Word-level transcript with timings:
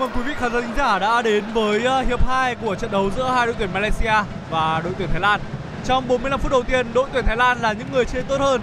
Chào 0.00 0.08
mừng 0.08 0.16
quý 0.16 0.22
vị 0.30 0.34
khán 0.38 0.74
giả 0.76 0.98
đã 0.98 1.22
đến 1.22 1.44
với 1.54 1.84
ờ, 1.84 2.00
hiệp 2.00 2.26
2 2.26 2.54
của 2.54 2.74
trận 2.74 2.90
đấu 2.90 3.10
giữa 3.16 3.30
hai 3.30 3.46
đội 3.46 3.54
tuyển 3.58 3.68
Malaysia 3.72 4.14
và 4.50 4.80
đội 4.84 4.92
tuyển 4.98 5.08
Thái 5.08 5.20
Lan. 5.20 5.40
Trong 5.84 6.08
45 6.08 6.40
phút 6.40 6.52
đầu 6.52 6.62
tiên, 6.62 6.86
đội 6.94 7.08
tuyển 7.12 7.24
Thái 7.26 7.36
Lan 7.36 7.58
là 7.60 7.72
những 7.72 7.86
người 7.92 8.04
chơi 8.04 8.22
tốt 8.22 8.40
hơn. 8.40 8.60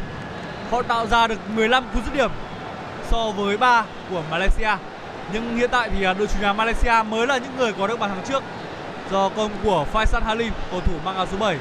Họ 0.72 0.82
tạo 0.82 1.08
ra 1.08 1.28
được 1.28 1.40
15 1.56 1.84
cú 1.94 2.00
dứt 2.06 2.14
điểm 2.14 2.32
so 3.12 3.32
với 3.32 3.58
3 3.58 3.86
của 4.10 4.22
Malaysia. 4.32 4.70
Nhưng 5.34 5.58
hiện 5.58 5.70
tại 5.72 5.90
thì 5.90 6.04
ờ, 6.04 6.14
đội 6.14 6.28
chủ 6.28 6.40
nhà 6.42 6.54
Malaysia 6.54 7.04
mới 7.10 7.28
là 7.28 7.38
những 7.38 7.58
người 7.58 7.74
có 7.74 7.88
được 7.88 8.00
bàn 8.00 8.10
thắng 8.10 8.26
trước 8.28 8.44
do 9.12 9.30
công 9.30 9.52
của 9.64 9.86
Faisal 9.94 10.24
Halim, 10.24 10.54
cầu 10.72 10.80
thủ 10.80 10.94
mang 11.06 11.16
áo 11.16 11.26
số 11.32 11.38
7. 11.38 11.58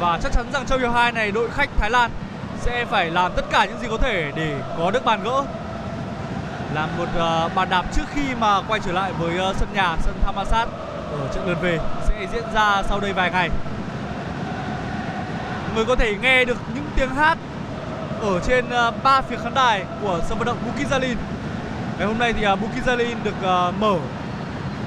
Và 0.00 0.18
chắc 0.22 0.32
chắn 0.32 0.46
rằng 0.52 0.64
trong 0.66 0.80
hiệp 0.80 0.92
2 0.92 1.12
này 1.12 1.30
đội 1.30 1.50
khách 1.50 1.68
Thái 1.78 1.90
Lan 1.90 2.10
sẽ 2.60 2.84
phải 2.84 3.10
làm 3.10 3.32
tất 3.36 3.44
cả 3.50 3.64
những 3.64 3.78
gì 3.80 3.86
có 3.90 3.98
thể 3.98 4.32
để 4.36 4.60
có 4.78 4.90
được 4.90 5.04
bàn 5.04 5.20
gỡ 5.24 5.42
là 6.76 6.86
một 6.86 7.08
uh, 7.16 7.54
bàn 7.54 7.70
đạp 7.70 7.84
trước 7.92 8.02
khi 8.14 8.34
mà 8.40 8.60
quay 8.68 8.80
trở 8.84 8.92
lại 8.92 9.12
với 9.18 9.50
uh, 9.50 9.56
sân 9.56 9.68
nhà 9.74 9.96
sân 10.00 10.14
Thammasat 10.24 10.68
ở 11.12 11.28
trận 11.34 11.48
lượt 11.48 11.58
về 11.62 11.78
sẽ 12.08 12.26
diễn 12.32 12.44
ra 12.54 12.82
sau 12.88 13.00
đây 13.00 13.12
vài 13.12 13.30
ngày. 13.30 13.50
Người 15.74 15.84
có 15.84 15.96
thể 15.96 16.14
nghe 16.22 16.44
được 16.44 16.56
những 16.74 16.84
tiếng 16.96 17.08
hát 17.08 17.38
ở 18.20 18.40
trên 18.40 18.64
uh, 18.66 19.02
ba 19.02 19.20
phía 19.20 19.36
khán 19.36 19.54
đài 19.54 19.84
của 20.02 20.20
sân 20.28 20.38
vận 20.38 20.46
động 20.46 20.58
Bukit 20.66 20.90
Jalil. 20.90 21.16
Ngày 21.98 22.06
hôm 22.06 22.18
nay 22.18 22.32
thì 22.32 22.46
uh, 22.52 22.60
Bukit 22.60 22.86
Jalil 22.86 23.16
được 23.24 23.68
uh, 23.68 23.74
mở 23.80 23.96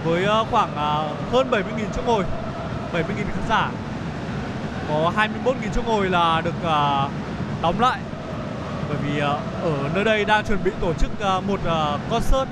với 0.03 0.25
uh, 0.41 0.47
khoảng 0.51 0.71
uh, 0.71 1.33
hơn 1.33 1.51
70.000 1.51 1.61
chỗ 1.95 2.01
ngồi, 2.05 2.23
70.000 2.93 3.03
khán 3.05 3.49
giả. 3.49 3.69
Có 4.89 5.11
21.000 5.45 5.53
chỗ 5.75 5.81
ngồi 5.85 6.09
là 6.09 6.41
được 6.41 6.55
uh, 6.61 7.11
đóng 7.61 7.79
lại 7.79 7.99
bởi 8.89 8.97
vì 9.03 9.19
ờ, 9.19 9.39
ở 9.63 9.89
nơi 9.95 10.03
đây 10.03 10.25
đang 10.25 10.45
chuẩn 10.45 10.63
bị 10.63 10.71
tổ 10.81 10.93
chức 10.93 11.11
ờ, 11.19 11.41
một 11.41 11.59
ờ, 11.65 11.99
concert 12.09 12.49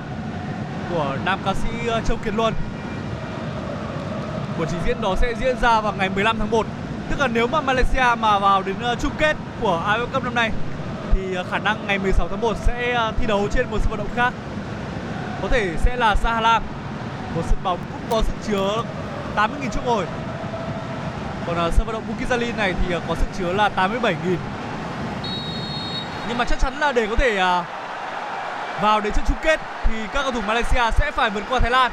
của 0.90 1.18
nam 1.26 1.40
ca 1.46 1.54
sĩ 1.54 1.70
Châu 2.06 2.18
Kiệt 2.18 2.34
Luân. 2.36 2.54
Buổi 4.58 4.68
trình 4.70 4.80
diễn 4.86 5.02
đó 5.02 5.16
sẽ 5.16 5.34
diễn 5.40 5.60
ra 5.62 5.82
vào 5.82 5.94
ngày 5.98 6.10
15 6.10 6.40
tháng 6.40 6.52
1. 6.52 6.66
Tức 7.10 7.20
là 7.20 7.28
nếu 7.28 7.48
mà 7.48 7.62
Malaysia 7.62 8.16
mà 8.20 8.40
vào 8.40 8.64
đến 8.64 8.76
chung 9.02 9.12
kết 9.18 9.36
của 9.62 9.84
AFF 9.88 10.06
Cup 10.14 10.24
năm 10.24 10.36
nay 10.36 10.52
thì 11.14 11.22
khả 11.52 11.58
năng 11.58 11.88
ngày 11.88 12.00
16 12.00 12.28
tháng 12.28 12.42
1 12.42 12.58
sẽ 12.58 13.12
thi 13.20 13.26
đấu 13.28 13.48
trên 13.52 13.70
một 13.72 13.78
sân 13.82 13.90
vận 13.90 13.98
động 13.98 14.16
khác. 14.16 14.34
Có 15.42 15.48
thể 15.48 15.74
sẽ 15.78 15.96
là 15.96 16.16
Sahalam, 16.16 16.64
một 17.36 17.42
sân 17.48 17.60
bóng 17.64 17.80
cũng 17.92 18.02
có 18.10 18.22
sức 18.22 18.36
chứa 18.48 18.84
80.000 19.36 19.50
chỗ 19.72 19.82
ngồi. 19.86 20.06
Còn 21.48 21.72
sân 21.72 21.86
vận 21.86 21.94
động 21.94 22.04
Bukit 22.08 22.30
Jalil 22.30 22.58
này 22.58 22.74
thì 22.74 22.96
có 23.08 23.16
sức 23.16 23.28
chứa 23.38 23.54
là 23.54 23.70
87.000 23.76 24.14
nhưng 26.28 26.38
mà 26.38 26.46
chắc 26.46 26.60
chắn 26.60 26.80
là 26.80 26.92
để 26.92 27.08
có 27.08 27.16
thể 27.16 27.38
à, 27.38 27.64
vào 28.82 29.02
đến 29.02 29.14
trận 29.14 29.26
chung 29.28 29.38
kết 29.42 29.60
thì 29.84 29.96
các 30.14 30.24
cầu 30.24 30.32
thủ 30.32 30.42
Malaysia 30.48 30.92
sẽ 30.92 31.12
phải 31.12 31.30
vượt 31.30 31.44
qua 31.50 31.60
Thái 31.60 31.72
Lan. 31.72 31.92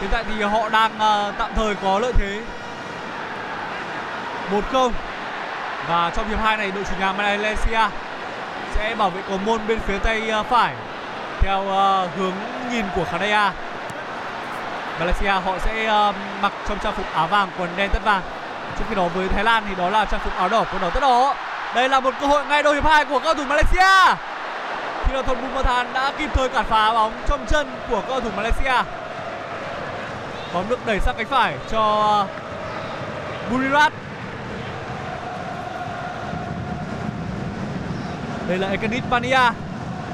Hiện 0.00 0.10
tại 0.12 0.24
thì 0.24 0.42
họ 0.42 0.68
đang 0.68 0.98
à, 0.98 1.32
tạm 1.38 1.50
thời 1.54 1.74
có 1.74 1.98
lợi 1.98 2.12
thế 2.12 2.40
1-0 4.72 4.90
và 5.88 6.10
trong 6.16 6.28
hiệp 6.28 6.38
2 6.40 6.56
này 6.56 6.70
đội 6.70 6.84
chủ 6.84 6.92
nhà 7.00 7.12
Malaysia 7.12 7.88
sẽ 8.74 8.94
bảo 8.94 9.10
vệ 9.10 9.22
cầu 9.28 9.38
môn 9.38 9.60
bên 9.66 9.78
phía 9.80 9.98
tay 9.98 10.30
à, 10.30 10.42
phải 10.42 10.74
theo 11.40 11.72
à, 11.72 12.06
hướng 12.16 12.32
nhìn 12.70 12.84
của 12.96 13.04
Khadaya. 13.04 13.52
Malaysia 14.98 15.30
họ 15.30 15.58
sẽ 15.58 15.86
à, 15.86 16.12
mặc 16.42 16.52
trong 16.68 16.78
trang 16.78 16.94
phục 16.96 17.06
áo 17.14 17.26
vàng 17.26 17.48
quần 17.58 17.68
đen 17.76 17.90
tất 17.92 18.04
vàng. 18.04 18.22
Trong 18.78 18.88
khi 18.88 18.94
đó 18.94 19.08
với 19.14 19.28
Thái 19.28 19.44
Lan 19.44 19.64
thì 19.68 19.74
đó 19.74 19.90
là 19.90 20.04
trang 20.04 20.20
phục 20.24 20.36
áo 20.36 20.48
đỏ 20.48 20.64
quần 20.72 20.82
đỏ 20.82 20.90
tất 20.90 21.00
đỏ. 21.00 21.34
Đây 21.74 21.88
là 21.88 22.00
một 22.00 22.14
cơ 22.20 22.26
hội 22.26 22.46
ngay 22.46 22.62
đầu 22.62 22.72
hiệp 22.72 22.84
2 22.84 23.04
của 23.04 23.18
cầu 23.18 23.34
thủ 23.34 23.44
Malaysia. 23.44 24.16
Khi 25.04 25.12
là 25.14 25.22
Thon 25.22 25.36
Bumathan 25.40 25.92
đã 25.92 26.12
kịp 26.18 26.30
thời 26.34 26.48
cản 26.48 26.64
phá 26.64 26.92
bóng 26.92 27.12
trong 27.26 27.46
chân 27.46 27.70
của 27.90 28.02
cầu 28.08 28.20
thủ 28.20 28.30
Malaysia. 28.36 28.82
Bóng 30.54 30.68
được 30.68 30.86
đẩy 30.86 31.00
sang 31.00 31.14
cánh 31.18 31.26
phải 31.26 31.56
cho 31.70 32.26
Burirat. 33.50 33.92
Đây 38.48 38.58
là 38.58 38.68
Ekanit 38.68 39.02
Pania 39.10 39.50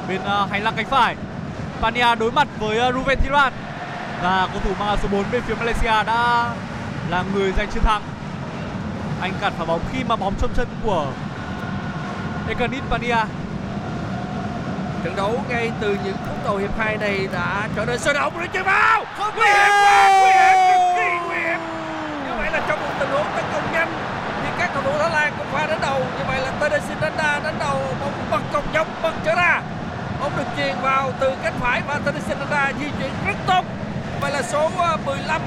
bên 0.09 0.21
à, 0.25 0.47
hành 0.51 0.65
lang 0.65 0.75
cánh 0.77 0.87
phải. 0.87 1.17
Pania 1.81 2.15
đối 2.15 2.33
mặt 2.33 2.49
với 2.59 2.89
uh, 2.89 2.95
Ruven 2.95 3.19
Thiran 3.21 3.53
và 4.23 4.49
cầu 4.53 4.63
thủ 4.65 4.71
mang 4.79 4.99
số 5.03 5.09
4 5.13 5.25
bên 5.33 5.43
phía 5.43 5.55
Malaysia 5.55 6.05
đã 6.07 6.51
là 7.11 7.25
người 7.35 7.53
giành 7.53 7.71
chiến 7.71 7.83
thắng. 7.83 8.03
Anh 9.21 9.33
cản 9.41 9.53
phá 9.59 9.65
bóng 9.65 9.81
khi 9.93 10.05
mà 10.05 10.17
bóng 10.17 10.35
trong 10.41 10.51
chân 10.57 10.67
của 10.85 11.07
Ekanit 12.49 12.83
Pania 12.91 13.17
Trận 15.05 15.17
đấu 15.17 15.45
ngay 15.49 15.73
từ 15.81 15.99
những 16.05 16.17
phút 16.17 16.45
đầu 16.45 16.57
hiệp 16.57 16.79
2 16.79 16.97
này 16.97 17.29
đã 17.33 17.69
trở 17.77 17.85
nên 17.85 17.99
sôi 17.99 18.15
động 18.15 18.39
rồi 18.39 18.49
chơi 18.53 18.63
vào. 18.63 19.05
Nguy 19.19 19.47
hiểm 19.47 19.71
quá, 19.85 20.11
nguy 20.21 20.31
hiểm, 20.31 20.57
cực 20.71 20.97
kỳ 20.97 21.27
nguy 21.27 21.37
hiểm. 21.37 21.59
Như 22.27 22.33
vậy 22.39 22.51
là 22.53 22.61
trong 22.69 22.81
một 22.81 22.91
tình 22.99 23.09
huống 23.09 23.27
tấn 23.37 23.45
công 23.53 23.73
nhanh 23.73 23.89
thì 24.43 24.49
các 24.59 24.71
cầu 24.75 24.83
thủ 24.83 24.91
Thái 24.99 25.11
Lan 25.11 25.33
cũng 25.39 25.47
pha 25.53 25.67
đến 25.67 25.79
đầu. 25.83 25.99
Như 25.99 26.25
vậy 26.29 26.41
là 26.41 26.51
Tedeschi 26.61 26.95
đánh 27.01 27.13
đa 27.19 27.41
đánh 27.45 27.59
đầu 27.59 27.81
bóng 28.01 28.13
bật 28.31 28.43
cong 28.53 28.65
dốc 28.75 28.87
bật 29.03 29.13
trở 29.25 29.35
ra. 29.35 29.63
Bóng 30.21 30.33
được 30.37 30.45
chuyền 30.57 30.75
vào 30.83 31.13
từ 31.21 31.33
cánh 31.43 31.55
phải 31.61 31.83
và 31.87 32.01
Tedeschi 32.05 32.35
đánh 32.39 32.51
đa 32.51 32.73
di 32.81 32.87
chuyển 32.99 33.11
rất 33.27 33.37
tốt. 33.47 33.65
Vậy 34.21 34.33
là 34.33 34.43
số 34.43 34.71
ờ, 34.79 34.97
15 35.07 35.43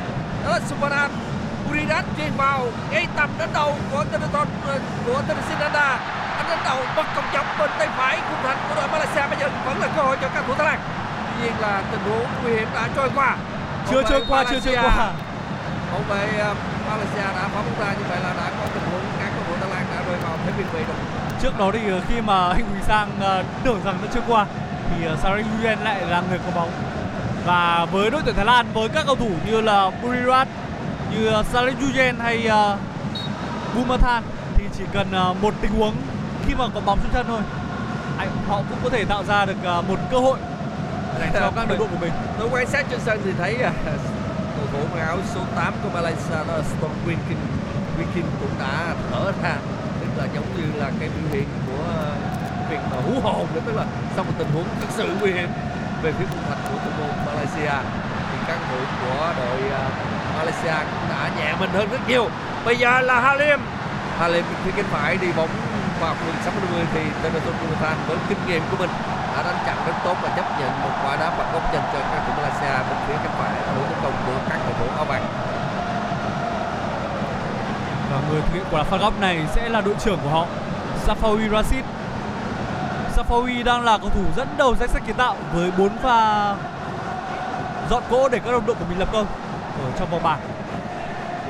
đó 0.45 0.51
là 0.51 0.59
Supanan 0.69 1.11
Uridat 1.69 2.05
chuyền 2.17 2.31
vào 2.37 2.67
ngay 2.91 3.07
tầm 3.15 3.29
đánh 3.39 3.49
đầu 3.53 3.75
của 3.91 4.03
Tedeton 4.11 4.47
của 5.05 5.21
Đánh 6.49 6.59
đầu 6.63 6.77
bật 6.95 7.03
cong 7.15 7.25
dọc 7.33 7.45
bên 7.59 7.69
tay 7.79 7.87
phải 7.97 8.17
khung 8.29 8.39
thành 8.43 8.57
của 8.69 8.75
đội 8.75 8.87
Malaysia. 8.91 9.27
Bây 9.29 9.39
giờ 9.39 9.49
vẫn 9.65 9.79
là 9.79 9.87
cơ 9.95 10.01
hội 10.01 10.17
cho 10.21 10.27
các 10.33 10.43
thủ 10.47 10.53
Thái 10.57 10.67
Lan. 10.67 10.79
Tuy 11.27 11.43
nhiên 11.43 11.53
là 11.61 11.81
tình 11.91 11.99
huống 12.09 12.25
nguy 12.43 12.51
hiểm 12.53 12.67
đã 12.75 12.89
trôi 12.95 13.09
qua. 13.15 13.35
Chưa 13.89 14.03
trôi 14.09 14.23
qua 14.27 14.43
chưa 14.43 14.59
trôi 14.59 14.75
Malaysia- 14.75 14.81
qua. 14.83 15.11
Hậu 15.91 16.01
vệ 16.09 16.37
ờ, 16.39 16.53
Malaysia 16.89 17.27
đã 17.35 17.47
phá 17.53 17.61
bóng 17.65 17.79
ra 17.79 17.93
như 17.93 18.03
vậy 18.09 18.17
là 18.23 18.29
đã 18.37 18.49
có 18.59 18.65
tình 18.73 18.83
huống 18.91 19.01
các 19.19 19.29
cầu 19.35 19.43
thủ 19.47 19.53
Thái 19.61 19.69
Lan 19.69 19.85
đã 19.95 20.01
rơi 20.07 20.17
vào 20.23 20.37
thế 20.45 20.51
biên 20.57 20.67
vị 20.73 20.79
rồi. 20.87 20.97
Trước 21.41 21.59
đó 21.59 21.69
thì 21.73 21.89
ờ, 21.91 21.99
khi 22.09 22.21
mà 22.21 22.47
anh 22.47 22.65
Huỳnh 22.69 22.83
Sang 22.87 23.09
ờ, 23.21 23.43
tưởng 23.63 23.81
rằng 23.85 23.97
đã 24.03 24.07
chưa 24.13 24.21
qua 24.27 24.45
thì 24.89 25.05
Sarek 25.23 25.45
Nguyen 25.45 25.79
lại 25.79 26.01
là 26.09 26.21
người 26.29 26.39
có 26.45 26.51
bóng. 26.55 26.69
Và 27.45 27.85
với 27.91 28.09
đội 28.11 28.21
tuyển 28.25 28.35
Thái 28.35 28.45
Lan 28.45 28.65
với 28.73 28.89
các 28.89 29.03
cầu 29.05 29.15
thủ 29.15 29.29
như 29.45 29.61
là 29.61 29.91
Burirat 30.03 30.47
như 31.11 31.31
Sarek 31.53 31.75
Nguyen 31.81 32.19
hay 32.19 32.49
Bumathan 33.75 34.23
thì 34.57 34.63
chỉ 34.77 34.83
cần 34.93 35.07
một 35.41 35.53
tình 35.61 35.71
huống 35.79 35.93
khi 36.49 36.55
mà 36.55 36.65
có 36.73 36.81
bóng 36.85 36.99
trên 37.03 37.11
chân 37.13 37.25
thôi. 37.27 37.41
Anh 38.17 38.29
họ 38.47 38.61
cũng 38.69 38.77
có 38.83 38.89
thể 38.89 39.05
tạo 39.05 39.23
ra 39.23 39.45
được 39.45 39.57
ờ, 39.63 39.81
một 39.81 39.99
cơ 40.11 40.19
hội 40.19 40.37
dành 41.19 41.31
cho 41.33 41.51
các 41.55 41.69
đội 41.69 41.77
bộ 41.77 41.85
của 41.91 41.97
mình. 42.01 42.11
tôi 42.39 42.49
quan 42.51 42.67
sát 42.67 42.85
trên 42.89 42.99
sân 43.05 43.21
thì 43.25 43.31
thấy 43.37 43.55
à, 43.55 43.71
cầu 44.55 44.65
thủ 44.71 44.79
mặc 44.93 45.05
áo 45.05 45.17
số 45.33 45.41
8 45.55 45.73
của 45.83 45.89
Malaysia 45.93 46.35
đó 46.47 46.57
là 46.57 46.63
Storm 46.63 46.93
Winkin 47.07 47.39
Winkin 47.97 48.23
cũng 48.39 48.49
đã 48.59 48.93
thở 49.11 49.31
ra 49.43 49.55
tức 50.01 50.07
là 50.17 50.25
giống 50.35 50.45
như 50.57 50.63
hiện 51.31 51.47
của 51.67 51.83
ờ, 51.87 52.15
việc 52.69 52.79
mà 52.91 52.97
hú 52.97 53.19
hồn 53.21 53.47
tức 53.65 53.75
là 53.75 53.85
sau 54.15 54.23
một 54.23 54.31
tình 54.37 54.47
huống 54.53 54.65
thực 54.81 54.89
sự 54.89 55.09
nguy 55.21 55.31
hiểm 55.31 55.49
về 56.01 56.11
phía 56.11 56.25
khung 56.29 56.43
thành 56.49 56.57
của 56.63 56.79
thủ 56.85 56.91
môn 56.99 57.25
Malaysia 57.25 57.75
thì 58.31 58.37
các 58.47 58.57
thủ 58.69 58.77
của 59.01 59.33
đội 59.37 59.61
Malaysia 60.37 60.85
cũng 60.91 61.09
đã 61.09 61.29
nhẹ 61.37 61.55
mình 61.59 61.69
hơn 61.73 61.89
rất 61.91 62.09
nhiều. 62.09 62.29
Bây 62.65 62.75
giờ 62.75 63.01
là 63.01 63.19
Halim. 63.19 63.59
Halim 64.19 64.45
phía 64.65 64.71
cánh 64.75 64.85
phải 64.91 65.17
đi 65.17 65.27
bóng 65.37 65.49
vào 65.99 66.15
phút 66.15 66.27
vực 66.27 66.35
60 66.43 66.85
thì 66.93 67.01
Tenaton 67.23 67.53
Kumantan 67.59 67.97
với 68.07 68.17
kinh 68.29 68.37
nghiệm 68.47 68.61
của 68.71 68.77
mình 68.79 68.89
đã 69.35 69.43
đánh 69.43 69.59
chặn 69.65 69.77
rất 69.85 69.93
tốt 70.03 70.15
và 70.21 70.29
chấp 70.35 70.59
nhận 70.59 70.71
một 70.83 70.89
quả 71.03 71.15
đá 71.15 71.29
phạt 71.29 71.53
góc 71.53 71.73
dành 71.73 71.83
cho 71.93 71.99
các 72.11 72.23
thủ 72.27 72.33
Malaysia 72.37 72.89
bên 72.89 72.97
phía 73.07 73.13
cánh 73.23 73.33
phải 73.37 73.51
ở 73.67 73.73
tấn 73.89 73.97
công 74.03 74.13
của 74.25 74.39
các 74.49 74.59
cầu 74.65 74.73
thủ 74.79 74.95
áo 74.95 75.05
vàng. 75.05 75.25
Và 78.11 78.19
người 78.29 78.41
thực 78.41 78.53
hiện 78.53 78.63
quả 78.71 78.83
phạt 78.83 78.97
góc 78.97 79.19
này 79.19 79.45
sẽ 79.55 79.69
là 79.69 79.81
đội 79.81 79.95
trưởng 79.99 80.19
của 80.23 80.29
họ, 80.29 80.45
Safawi 81.07 81.49
Rashid. 81.49 81.85
Safawi 83.15 83.63
đang 83.63 83.83
là 83.83 83.97
cầu 83.97 84.09
thủ 84.09 84.23
dẫn 84.37 84.47
đầu 84.57 84.75
danh 84.79 84.89
sách 84.89 85.01
kiến 85.07 85.15
tạo 85.15 85.35
với 85.53 85.71
4 85.77 85.97
pha 85.97 86.55
dọn 87.89 88.03
gỗ 88.09 88.29
để 88.29 88.39
các 88.45 88.51
đồng 88.51 88.65
đội 88.65 88.75
của 88.75 88.85
mình 88.89 88.99
lập 88.99 89.07
công 89.11 89.25
ở 89.83 89.91
trong 89.99 90.09
vòng 90.11 90.23
bảng 90.23 90.39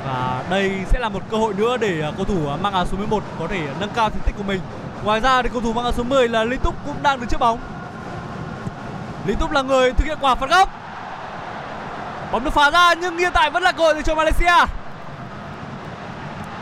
và 0.05 0.43
đây 0.49 0.71
sẽ 0.89 0.99
là 0.99 1.09
một 1.09 1.23
cơ 1.31 1.37
hội 1.37 1.53
nữa 1.53 1.77
để 1.77 2.01
à, 2.01 2.11
cầu 2.17 2.25
thủ 2.25 2.49
à, 2.49 2.55
mang 2.55 2.73
áo 2.73 2.85
số 2.85 2.97
11 2.97 3.23
có 3.39 3.47
thể 3.47 3.61
nâng 3.79 3.89
cao 3.95 4.09
thành 4.09 4.21
tích 4.25 4.35
của 4.37 4.43
mình. 4.43 4.59
Ngoài 5.03 5.19
ra 5.19 5.41
thì 5.41 5.49
cầu 5.53 5.61
thủ 5.61 5.73
mang 5.73 5.83
áo 5.83 5.93
số 5.93 6.03
10 6.03 6.27
là 6.27 6.43
Lý 6.43 6.57
Túc 6.57 6.75
cũng 6.85 6.95
đang 7.03 7.19
đứng 7.19 7.29
trước 7.29 7.39
bóng. 7.39 7.59
Lý 9.25 9.35
Túc 9.39 9.51
là 9.51 9.61
người 9.61 9.93
thực 9.93 10.05
hiện 10.05 10.17
quả 10.21 10.35
phạt 10.35 10.49
góc. 10.49 10.69
Bóng 12.31 12.43
được 12.43 12.53
phá 12.53 12.71
ra 12.71 12.93
nhưng 12.93 13.17
hiện 13.17 13.31
tại 13.33 13.49
vẫn 13.49 13.63
là 13.63 13.71
cơ 13.71 13.83
hội 13.83 14.03
cho 14.03 14.15
Malaysia. 14.15 14.65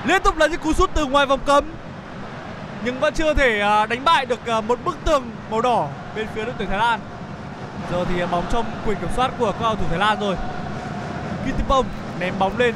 Liên 0.06 0.22
tục 0.24 0.38
là 0.38 0.48
những 0.48 0.60
cú 0.60 0.74
sút 0.74 0.90
từ 0.94 1.06
ngoài 1.06 1.26
vòng 1.26 1.40
cấm, 1.46 1.66
nhưng 2.84 3.00
vẫn 3.00 3.14
chưa 3.14 3.34
thể 3.34 3.60
à, 3.60 3.86
đánh 3.86 4.04
bại 4.04 4.26
được 4.26 4.40
một 4.68 4.80
bức 4.86 4.98
tường 5.06 5.32
màu 5.52 5.62
đỏ 5.62 5.88
bên 6.16 6.28
phía 6.36 6.46
đội 6.46 6.54
tuyển 6.58 6.70
Thái 6.70 6.78
Lan. 6.78 7.00
Giờ 7.92 8.06
thì 8.10 8.26
bóng 8.32 8.46
trong 8.52 8.66
quyền 8.86 8.98
kiểm 8.98 9.10
soát 9.16 9.32
của 9.40 9.52
các 9.52 9.58
cầu 9.62 9.76
thủ 9.76 9.86
Thái 9.90 10.00
Lan 10.00 10.20
rồi. 10.20 10.36
Kitipong 11.46 11.86
ném 12.20 12.34
bóng 12.40 12.58
lên 12.58 12.76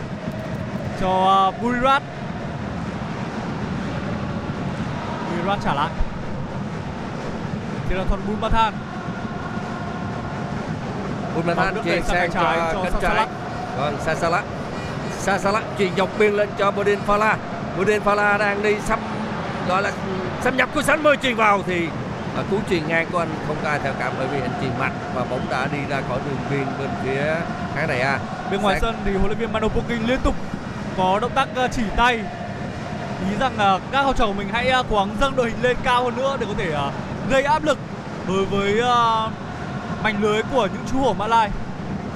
cho 1.02 1.48
uh, 1.48 1.62
Burirat 1.62 2.04
Burirat 5.30 5.60
trả 5.64 5.74
lại. 5.74 5.90
Bunmathan 11.36 11.76
Bóng 11.76 11.76
được 11.76 11.82
chuyển 11.84 12.04
sang 12.04 12.32
cho 12.32 12.72
cho 12.74 12.84
cánh 12.84 12.94
trái. 13.02 13.28
Vâng, 13.78 13.98
Sasalak 14.06 14.44
Sasalak 15.20 15.64
chuyển 15.78 15.96
dọc 15.98 16.10
biên 16.20 16.34
lên 16.34 16.50
cho 16.58 16.72
Bodin 16.72 17.00
Fala. 17.08 17.36
Bodin 17.78 18.02
Fala 18.04 18.38
đang 18.38 18.64
đi 18.64 18.76
xâm 18.86 19.00
gọi 19.68 19.82
là 19.82 19.92
xâm 20.42 20.58
nhập 20.58 20.70
của 20.74 20.82
60 20.82 21.16
truyền 21.22 21.36
vào 21.36 21.64
thì 21.68 21.88
à, 22.38 22.44
cú 22.52 22.58
truyền 22.70 22.88
ngang 22.88 23.08
của 23.12 23.20
anh 23.20 23.30
không 23.48 23.64
ai 23.64 23.80
theo 23.84 23.94
cảm 24.00 24.14
bởi 24.18 24.28
vì 24.28 24.42
anh 24.42 24.52
truyền 24.62 24.80
mạnh 24.80 24.94
và 25.16 25.24
bóng 25.24 25.48
đã 25.50 25.68
đi 25.74 25.78
ra 25.90 26.02
khỏi 26.10 26.20
đường 26.26 26.38
biên 26.52 26.66
bên 26.80 26.90
phía 27.04 27.36
khán 27.76 27.88
đài 27.88 28.02
A 28.02 28.20
bên 28.52 28.62
ngoài 28.62 28.80
sân 28.82 28.96
thì 29.06 29.12
huấn 29.12 29.26
luyện 29.26 29.38
viên 29.38 29.52
Mano 29.54 29.68
Poking 29.68 30.08
liên 30.08 30.20
tục 30.24 30.36
có 30.98 31.20
động 31.20 31.32
tác 31.36 31.48
ờ, 31.56 31.68
chỉ 31.72 31.84
tay. 31.96 32.20
Ý 33.30 33.38
rằng 33.40 33.58
là 33.58 33.80
các 33.92 34.02
học 34.02 34.16
trò 34.18 34.26
của 34.26 34.34
mình 34.34 34.50
hãy 34.52 34.68
ờ, 34.68 34.84
cố 34.90 34.96
gắng 34.98 35.16
dâng 35.22 35.36
đội 35.36 35.50
hình 35.50 35.62
lên 35.62 35.78
cao 35.84 36.04
hơn 36.04 36.16
nữa 36.18 36.38
để 36.40 36.46
có 36.46 36.54
thể 36.58 36.74
gây 37.30 37.44
áp 37.44 37.64
lực 37.64 37.78
đối 38.28 38.46
với 38.46 38.82
mảnh 40.04 40.22
lưới 40.22 40.42
của 40.54 40.68
những 40.74 40.86
chú 40.92 40.98
hổ 40.98 41.14
Mã 41.14 41.28
Lai. 41.28 41.50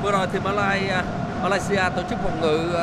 Vừa 0.01 0.12
rồi 0.12 0.27
thì 0.33 0.39
Mã 0.44 0.51
Lai 0.51 0.89
Malaysia 1.44 1.89
tổ 1.95 2.01
chức 2.10 2.19
phòng 2.24 2.42
ngự 2.42 2.75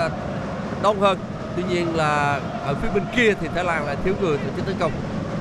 đông 0.83 1.00
hơn. 1.00 1.19
Tuy 1.56 1.62
nhiên 1.62 1.97
là 1.97 2.41
ở 2.67 2.75
phía 2.75 2.89
bên 2.94 3.05
kia 3.17 3.35
thì 3.41 3.49
Thái 3.55 3.65
Lan 3.65 3.87
lại 3.87 3.97
thiếu 4.05 4.15
người 4.21 4.39
tổ 4.39 4.56
chức 4.56 4.67
tấn 4.67 4.77
công. 4.79 4.93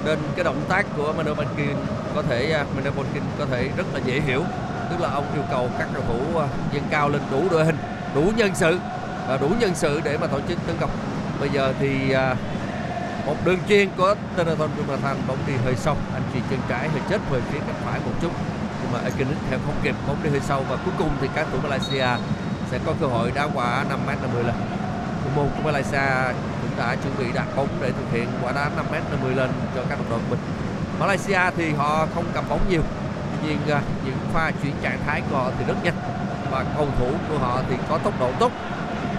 Nên 0.06 0.20
cái 0.36 0.44
động 0.44 0.62
tác 0.70 0.86
của 0.98 1.14
Manu 1.18 1.34
Bankin 1.34 1.76
có 2.16 2.24
thể 2.30 2.64
Manu 2.76 2.92
Bankin 2.98 3.24
có 3.40 3.46
thể 3.52 3.70
rất 3.78 3.86
là 3.94 4.00
dễ 4.06 4.20
hiểu. 4.20 4.44
Tức 4.90 5.02
là 5.02 5.10
ông 5.10 5.26
yêu 5.34 5.44
cầu 5.52 5.70
các 5.80 5.88
cầu 5.94 6.04
thủ 6.08 6.42
dâng 6.74 6.84
cao 6.90 7.10
lên 7.10 7.22
đủ 7.32 7.44
đội 7.52 7.66
hình, 7.66 7.78
đủ 8.16 8.32
nhân 8.36 8.56
sự. 8.56 8.80
À, 9.32 9.38
đủ 9.38 9.48
nhân 9.60 9.76
sự 9.76 10.02
để 10.04 10.18
mà 10.18 10.28
tổ 10.28 10.40
chức 10.48 10.58
tấn 10.68 10.76
công. 10.80 10.90
Bây 11.40 11.50
giờ 11.50 11.74
thì 11.80 12.12
à, 12.12 12.36
một 13.26 13.36
đường 13.46 13.60
chuyên 13.70 13.90
của 13.98 14.16
Tenaton 14.38 14.70
Jonathan 14.70 15.16
bóng 15.28 15.38
đi 15.48 15.54
hơi 15.66 15.76
sâu. 15.76 15.96
Anh 16.14 16.22
chuyền 16.34 16.44
chân 16.50 16.60
trái 16.70 16.90
hơi 16.90 17.02
chết 17.10 17.22
về 17.32 17.40
phía 17.52 17.60
cánh 17.60 17.76
phải 17.86 18.00
một 18.00 18.12
chút. 18.22 18.32
Nhưng 18.82 18.92
mà 18.92 19.00
Ekinic 19.04 19.38
theo 19.50 19.60
không 19.66 19.76
kịp, 19.84 19.96
bóng 20.08 20.24
đi 20.24 20.30
hơi 20.30 20.40
sâu 20.40 20.66
và 20.70 20.76
cuối 20.86 20.94
cùng 20.98 21.10
thì 21.22 21.28
các 21.36 21.48
thủ 21.52 21.58
Malaysia 21.64 22.08
sẽ 22.72 22.80
có 22.86 22.94
cơ 23.02 23.08
hội 23.08 23.32
đá 23.36 23.48
quả 23.54 23.86
5m 23.90 24.22
50 24.22 24.44
lên 24.44 24.56
thủ 25.24 25.30
môn 25.36 25.52
của 25.58 25.64
Malaysia 25.64 26.34
cũng 26.62 26.78
đã 26.78 26.96
chuẩn 27.04 27.18
bị 27.18 27.26
đặt 27.34 27.48
bóng 27.56 27.68
để 27.82 27.92
thực 27.92 28.12
hiện 28.12 28.28
quả 28.44 28.52
đá 28.52 28.70
5m 28.78 29.00
50 29.12 29.36
lên 29.36 29.50
cho 29.76 29.82
các 29.90 30.00
đồng 30.00 30.10
đội 30.10 30.20
của 30.20 30.36
mình. 30.36 30.40
Malaysia 31.00 31.42
thì 31.58 31.74
họ 31.74 32.08
không 32.16 32.26
cầm 32.34 32.44
bóng 32.50 32.70
nhiều. 32.70 32.82
Tuy 33.42 33.48
nhiên 33.48 33.58
à, 33.70 33.82
những 34.06 34.18
pha 34.34 34.52
chuyển 34.64 34.74
trạng 34.82 35.00
thái 35.06 35.22
của 35.30 35.38
họ 35.38 35.52
thì 35.60 35.66
rất 35.68 35.84
nhanh. 35.84 35.96
Và 36.52 36.66
cầu 36.78 36.88
thủ 37.00 37.12
của 37.30 37.38
họ 37.38 37.62
thì 37.70 37.76
có 37.90 37.98
tốc 37.98 38.20
độ 38.20 38.32
tốt 38.40 38.52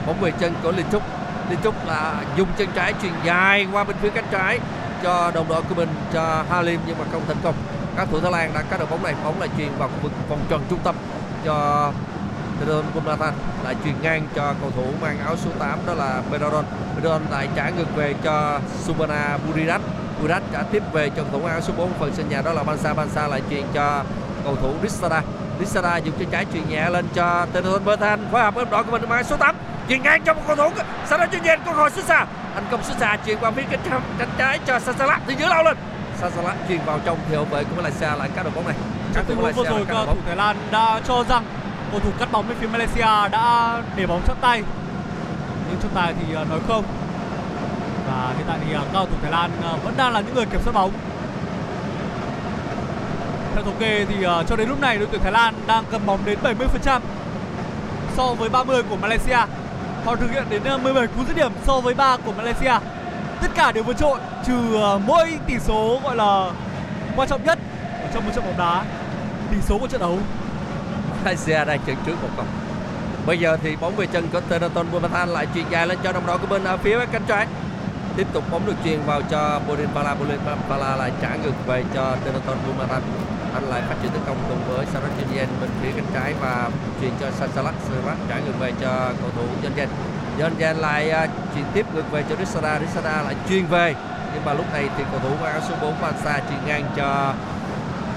bóng 0.07 0.21
về 0.21 0.31
chân 0.31 0.55
của 0.63 0.73
Linh 0.73 0.87
Trúc 0.93 1.03
Linh 1.51 1.59
Trúc 1.65 1.87
là 1.87 2.15
dùng 2.37 2.49
chân 2.57 2.69
trái 2.75 2.95
truyền 3.03 3.13
dài 3.25 3.67
qua 3.73 3.85
bên 3.85 3.97
phía 4.03 4.11
cánh 4.11 4.27
trái 4.31 4.59
cho 5.03 5.31
đồng 5.35 5.49
đội 5.49 5.63
của 5.63 5.75
mình, 5.75 5.89
cho 6.13 6.45
Halim, 6.51 6.81
nhưng 6.87 6.99
mà 6.99 7.05
không 7.13 7.23
thành 7.29 7.37
công. 7.43 7.55
Các 7.97 8.09
thủ 8.11 8.21
Thái 8.21 8.33
Lan 8.33 8.51
đã 8.55 8.63
cắt 8.63 8.81
được 8.81 8.91
bóng 8.91 9.03
này. 9.03 9.15
Bóng 9.25 9.41
lại 9.41 9.49
truyền 9.59 9.69
vào 9.79 9.89
khu 9.89 9.95
vực 10.03 10.13
vòng 10.29 10.41
tròn 10.51 10.61
trung 10.71 10.79
tâm 10.85 10.95
cho 11.45 11.93
Teron 12.61 12.85
Bunmathan 12.95 13.35
lại 13.65 13.75
truyền 13.85 13.95
ngang 14.03 14.27
cho 14.35 14.55
cầu 14.61 14.71
thủ 14.77 14.85
mang 15.01 15.19
áo 15.19 15.37
số 15.37 15.51
8 15.59 15.79
đó 15.87 15.95
là 15.95 16.23
Bedoron 16.31 16.65
Bedoron 16.97 17.23
lại 17.31 17.49
trả 17.57 17.71
ngược 17.71 17.97
về 17.97 18.15
cho 18.25 18.61
Subana 18.81 19.39
Buridat 19.47 19.81
Buridat 20.21 20.43
trả 20.53 20.63
tiếp 20.63 20.83
về 20.93 21.09
cho 21.09 21.23
cầu 21.23 21.41
thủ 21.41 21.47
áo 21.47 21.61
số 21.61 21.73
4 21.77 21.93
phần 21.99 22.13
sân 22.15 22.29
nhà, 22.29 22.43
đó 22.43 22.53
là 22.53 22.63
Bansa 22.63 22.95
Bansa 22.95 23.29
lại 23.29 23.43
truyền 23.51 23.65
cho 23.75 24.03
cầu 24.45 24.57
thủ 24.57 24.75
Ristada 24.83 25.23
Ristada 25.61 25.97
dùng 25.97 26.15
chân 26.19 26.29
trái 26.31 26.47
truyền 26.53 26.69
nhẹ 26.69 26.91
lên 26.91 27.07
cho 27.15 27.47
Teron 27.53 27.85
Bunmathan 27.85 28.29
phối 28.33 28.43
hợp 28.43 28.55
với 28.55 28.65
đội 28.71 28.85
của 28.85 28.91
mình, 28.91 29.03
mang 29.09 29.19
áo 29.19 29.23
số 29.23 29.37
8 29.37 29.57
truyền 29.89 30.03
ngang 30.03 30.23
cho 30.25 30.35
một 30.35 30.43
cầu 30.47 30.57
thủ 30.57 30.71
sau 31.07 31.19
đó 31.19 31.27
chuyên 31.33 31.61
có 31.67 31.73
khỏi 31.73 31.91
xuất 31.91 32.05
xa. 32.05 32.27
Thành 32.55 32.65
công 32.71 32.85
xuất 32.85 32.99
xa 32.99 33.17
truyền 33.27 33.39
qua 33.41 33.51
phía 33.51 33.63
cánh, 33.71 33.81
trái- 33.91 34.01
cánh 34.19 34.29
trái 34.39 34.59
cho 34.67 34.79
Sasalat 34.79 35.21
từ 35.27 35.35
dưới 35.39 35.49
lao 35.49 35.65
lên. 35.65 35.77
Sasalat 36.21 36.57
truyền 36.69 36.81
vào 36.87 36.99
trong 37.05 37.19
thì 37.29 37.35
hậu 37.35 37.45
vệ 37.45 37.65
của 37.65 37.77
Malaysia 37.77 38.19
lại 38.19 38.31
cắt 38.37 38.43
đội 38.43 38.53
bóng 38.55 38.67
này. 38.67 38.77
Trong 39.15 39.25
tình 39.25 39.37
huống 39.37 39.53
vừa 39.53 39.65
rồi 39.65 39.85
các 39.89 39.95
cầu 39.95 40.07
thủ 40.07 40.21
Thái 40.27 40.37
Lan 40.37 40.57
đã 40.71 41.01
cho 41.05 41.25
rằng 41.29 41.45
cầu 41.91 42.01
thủ 42.01 42.11
cắt 42.19 42.33
bóng 42.33 42.49
bên 42.49 42.57
phía 42.61 42.67
Malaysia 42.67 43.29
đã 43.33 43.77
để 43.97 44.07
bóng 44.07 44.23
chót 44.27 44.37
tay. 44.41 44.63
Nhưng 45.71 45.81
trọng 45.81 45.95
tài 45.95 46.15
thì 46.15 46.37
uh, 46.43 46.51
nói 46.51 46.59
không. 46.69 46.85
Và 48.07 48.33
hiện 48.37 48.47
tại 48.49 48.59
thì 48.67 48.73
các 48.73 48.83
cầu 48.93 49.07
thủ 49.07 49.17
Thái 49.23 49.31
Lan 49.33 49.51
uh, 49.75 49.85
vẫn 49.85 49.95
đang 49.97 50.13
là 50.13 50.21
những 50.21 50.35
người 50.35 50.47
kiểm 50.47 50.61
soát 50.65 50.73
bóng. 50.73 50.91
Theo 53.55 53.65
thống 53.65 53.77
kê 53.79 54.07
thì 54.09 54.27
cho 54.49 54.57
đến 54.57 54.69
lúc 54.69 54.81
này 54.81 54.99
đội 54.99 55.09
tuyển 55.11 55.23
Thái 55.23 55.33
Lan 55.33 55.55
đang 55.67 55.85
cầm 55.91 56.07
bóng 56.07 56.21
đến 56.25 56.39
70% 56.85 57.01
so 58.17 58.35
với 58.39 58.49
30 58.49 58.83
của 58.83 58.97
Malaysia 58.97 59.39
họ 60.05 60.17
thực 60.17 60.31
hiện 60.31 60.45
đến 60.51 60.65
ờ, 60.65 60.79
17 60.79 61.07
cú 61.07 61.25
dứt 61.25 61.37
điểm 61.37 61.53
so 61.67 61.81
với 61.81 61.95
3 61.95 62.17
của 62.17 62.33
Malaysia. 62.33 62.79
Tất 63.41 63.49
cả 63.55 63.73
đều 63.73 63.85
vượt 63.85 63.99
trội 63.99 64.19
trừ 64.47 64.75
ờ, 64.75 65.01
mỗi 65.07 65.39
tỷ 65.47 65.59
số 65.59 66.01
gọi 66.05 66.17
là 66.17 66.51
quan 67.17 67.29
trọng 67.29 67.45
nhất 67.45 67.59
ở 68.03 68.09
trong 68.15 68.25
một 68.25 68.31
trận 68.35 68.45
bóng 68.45 68.59
đá, 68.59 68.85
tỷ 69.51 69.57
số 69.61 69.79
của 69.79 69.87
trận 69.87 70.01
đấu. 70.01 70.19
Malaysia 71.25 71.65
đang 71.65 71.81
dẫn 71.87 71.97
trước 72.07 72.23
một 72.23 72.29
không 72.37 72.47
bây 73.27 73.39
giờ 73.39 73.57
thì 73.63 73.77
bóng 73.77 73.97
về 73.97 74.07
chân 74.07 74.29
của 74.33 74.41
Tenaton 74.41 74.87
Bumathan 74.93 75.29
lại 75.29 75.47
chuyển 75.55 75.65
dài 75.71 75.87
lên 75.87 75.99
cho 76.03 76.13
đồng 76.13 76.27
đội 76.27 76.39
của 76.39 76.47
bên 76.47 76.65
ở 76.65 76.77
phía 76.77 76.99
cánh 77.13 77.23
trái. 77.29 77.47
Tiếp 78.17 78.27
tục 78.33 78.45
bóng 78.51 78.67
được 78.67 78.75
truyền 78.85 79.01
vào 79.07 79.23
cho 79.31 79.61
Bodin 79.69 79.89
Pala 79.95 80.15
Bodin 80.15 80.39
Pala 80.69 80.97
lại 80.97 81.13
trả 81.23 81.37
ngược 81.37 81.67
về 81.67 81.85
cho 81.95 82.17
Tenaton 82.25 82.57
Bumathan 82.67 83.03
anh 83.55 83.65
lại 83.65 83.83
phát 83.89 83.95
triển 84.03 84.11
tấn 84.11 84.23
công 84.27 84.37
cùng 84.49 84.59
với 84.69 84.87
Sarat 84.87 85.11
Jensen 85.19 85.47
bên 85.61 85.71
phía 85.83 85.91
cánh 85.97 86.07
trái 86.15 86.35
và 86.41 86.69
truyền 87.01 87.13
cho 87.21 87.31
Sansalak 87.31 87.75
Sarat 87.89 88.19
trả 88.29 88.39
ngược 88.39 88.59
về 88.59 88.73
cho 88.81 89.13
cầu 89.21 89.31
thủ 89.37 89.47
Jensen 89.63 89.87
Jensen 90.39 90.81
lại 90.81 91.11
à, 91.11 91.23
uh, 91.23 91.55
truyền 91.55 91.65
tiếp 91.75 91.87
ngược 91.95 92.11
về 92.11 92.25
cho 92.29 92.37
Rissada. 92.37 92.79
Rissada 92.79 93.23
lại 93.23 93.35
chuyên 93.49 93.67
về. 93.67 93.95
Nhưng 94.35 94.45
mà 94.45 94.53
lúc 94.53 94.67
này 94.73 94.89
thì 94.97 95.05
cầu 95.11 95.21
thủ 95.21 95.29
mang 95.43 95.53
áo 95.53 95.61
số 95.69 95.75
4 95.83 96.01
Mansa 96.01 96.41
truyền 96.49 96.59
ngang 96.67 96.85
cho 96.97 97.35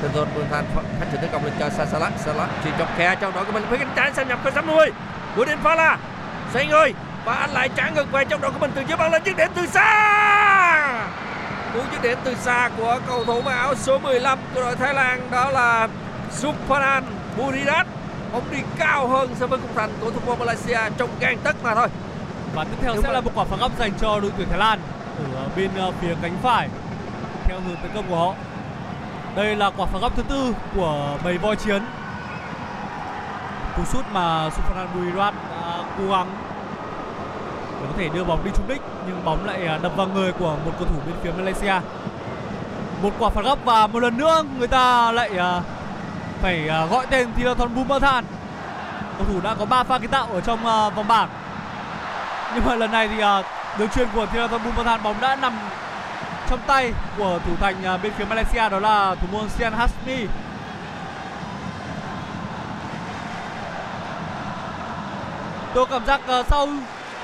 Tên 0.01 0.11
Tôn 0.11 0.27
Vương 0.35 0.47
Thanh 0.51 0.65
phát 0.75 1.05
triển 1.11 1.21
tấn 1.21 1.29
công 1.31 1.45
lên 1.45 1.53
cho 1.59 1.69
Sasalak 1.69 2.13
Sasalak 2.17 2.49
chuyển 2.63 2.73
trong 2.77 2.87
khe 2.97 3.15
trong 3.15 3.33
đội 3.33 3.45
của 3.45 3.51
mình 3.51 3.63
phía 3.69 3.77
cánh 3.77 3.91
trái 3.95 4.11
xâm 4.13 4.27
nhập 4.27 4.39
cơ 4.43 4.51
60 4.51 4.91
pha 5.63 5.75
la 5.75 5.97
xoay 6.53 6.67
người 6.67 6.93
và 7.25 7.33
anh 7.33 7.51
lại 7.51 7.69
trả 7.75 7.89
ngược 7.89 8.11
về 8.11 8.25
trong 8.25 8.41
đội 8.41 8.51
của 8.51 8.59
mình 8.59 8.71
từ 8.75 8.81
dưới 8.87 8.97
bóng 8.97 9.11
lên 9.11 9.21
dứt 9.25 9.37
điểm 9.37 9.51
từ 9.55 9.65
xa! 9.65 10.34
Cú 11.75 11.81
dứt 11.91 12.01
điểm 12.01 12.17
từ 12.23 12.35
xa 12.35 12.69
của 12.77 12.99
cầu 13.07 13.25
thủ 13.25 13.41
mang 13.41 13.57
áo 13.57 13.75
số 13.75 13.99
15 13.99 14.39
của 14.53 14.61
đội 14.61 14.75
Thái 14.75 14.93
Lan 14.93 15.27
đó 15.31 15.51
là 15.51 15.87
Supanan 16.31 17.03
Burirat 17.37 17.87
bóng 18.33 18.43
đi 18.51 18.57
cao 18.77 19.07
hơn 19.07 19.29
so 19.39 19.47
với 19.47 19.59
khung 19.59 19.75
thành 19.75 19.89
của 20.01 20.11
thủ 20.11 20.19
môn 20.25 20.39
Malaysia 20.39 20.79
trong 20.97 21.09
gang 21.19 21.37
tấc 21.37 21.63
mà 21.63 21.75
thôi. 21.75 21.87
Và 22.55 22.63
tiếp 22.63 22.77
theo 22.81 22.93
Đúng 22.93 23.03
sẽ 23.03 23.07
rồi. 23.07 23.13
là 23.13 23.21
một 23.21 23.31
quả 23.35 23.45
phạt 23.45 23.57
góc 23.59 23.71
dành 23.79 23.91
cho 23.99 24.19
đội 24.19 24.31
tuyển 24.37 24.49
Thái 24.49 24.57
Lan 24.59 24.79
ở 25.35 25.47
bên 25.55 25.69
ờ, 25.77 25.91
phía 26.01 26.15
cánh 26.21 26.37
phải. 26.41 26.69
Theo 27.45 27.59
hướng 27.59 27.75
tấn 27.75 27.91
công 27.95 28.05
của 28.09 28.15
họ. 28.15 28.33
Đây 29.35 29.55
là 29.55 29.71
quả 29.77 29.85
phạt 29.85 29.99
góc 30.01 30.11
thứ 30.15 30.23
tư 30.29 30.53
của 30.75 31.17
bầy 31.23 31.37
voi 31.37 31.55
chiến. 31.55 31.83
Cú 33.77 33.85
sút 33.85 34.05
mà 34.11 34.49
Supanan 34.49 34.87
Burirat 34.95 35.33
đã 35.51 35.83
cố 35.97 36.11
gắng 36.11 36.27
để 37.85 37.91
có 37.91 37.97
thể 37.97 38.09
đưa 38.17 38.23
bóng 38.23 38.45
đi 38.45 38.51
trúng 38.55 38.67
đích, 38.67 38.81
nhưng 39.07 39.25
bóng 39.25 39.45
lại 39.45 39.65
à, 39.67 39.79
đập 39.83 39.91
vào 39.95 40.07
người 40.07 40.31
của 40.31 40.57
một 40.65 40.71
cầu 40.79 40.87
thủ 40.87 40.95
bên 41.05 41.15
phía 41.23 41.31
Malaysia. 41.31 41.73
Một 43.01 43.13
quả 43.19 43.29
phạt 43.29 43.41
góc 43.41 43.59
và 43.65 43.87
một 43.87 43.99
lần 43.99 44.17
nữa 44.17 44.43
người 44.57 44.67
ta 44.67 45.11
lại 45.11 45.37
à, 45.37 45.61
phải 46.41 46.69
à, 46.69 46.85
gọi 46.85 47.05
tên 47.09 47.33
Thirathon 47.35 47.75
Bumathan 47.75 48.25
cầu 49.17 49.27
thủ 49.27 49.41
đã 49.41 49.55
có 49.59 49.65
3 49.65 49.83
pha 49.83 49.99
kiến 49.99 50.09
tạo 50.09 50.27
ở 50.33 50.41
trong 50.41 50.63
vòng 50.95 51.07
bảng. 51.07 51.29
Nhưng 52.55 52.65
mà 52.65 52.75
lần 52.75 52.91
này 52.91 53.07
thì 53.07 53.17
đường 53.79 53.89
truyền 53.89 54.07
của 54.13 54.25
Thirathon 54.25 54.63
Bumathan 54.63 55.03
bóng 55.03 55.21
đã 55.21 55.35
nằm 55.35 55.53
trong 56.49 56.59
tay 56.67 56.93
của 57.17 57.39
thủ 57.45 57.51
thành 57.59 57.75
bên 58.03 58.11
phía 58.17 58.25
Malaysia, 58.25 58.69
đó 58.69 58.79
là 58.79 59.15
thủ 59.15 59.27
môn 59.31 59.49
Sian 59.49 59.73
Hasmi. 59.73 60.27
Tôi 65.73 65.85
cảm 65.85 66.05
giác 66.05 66.21
sau 66.49 66.67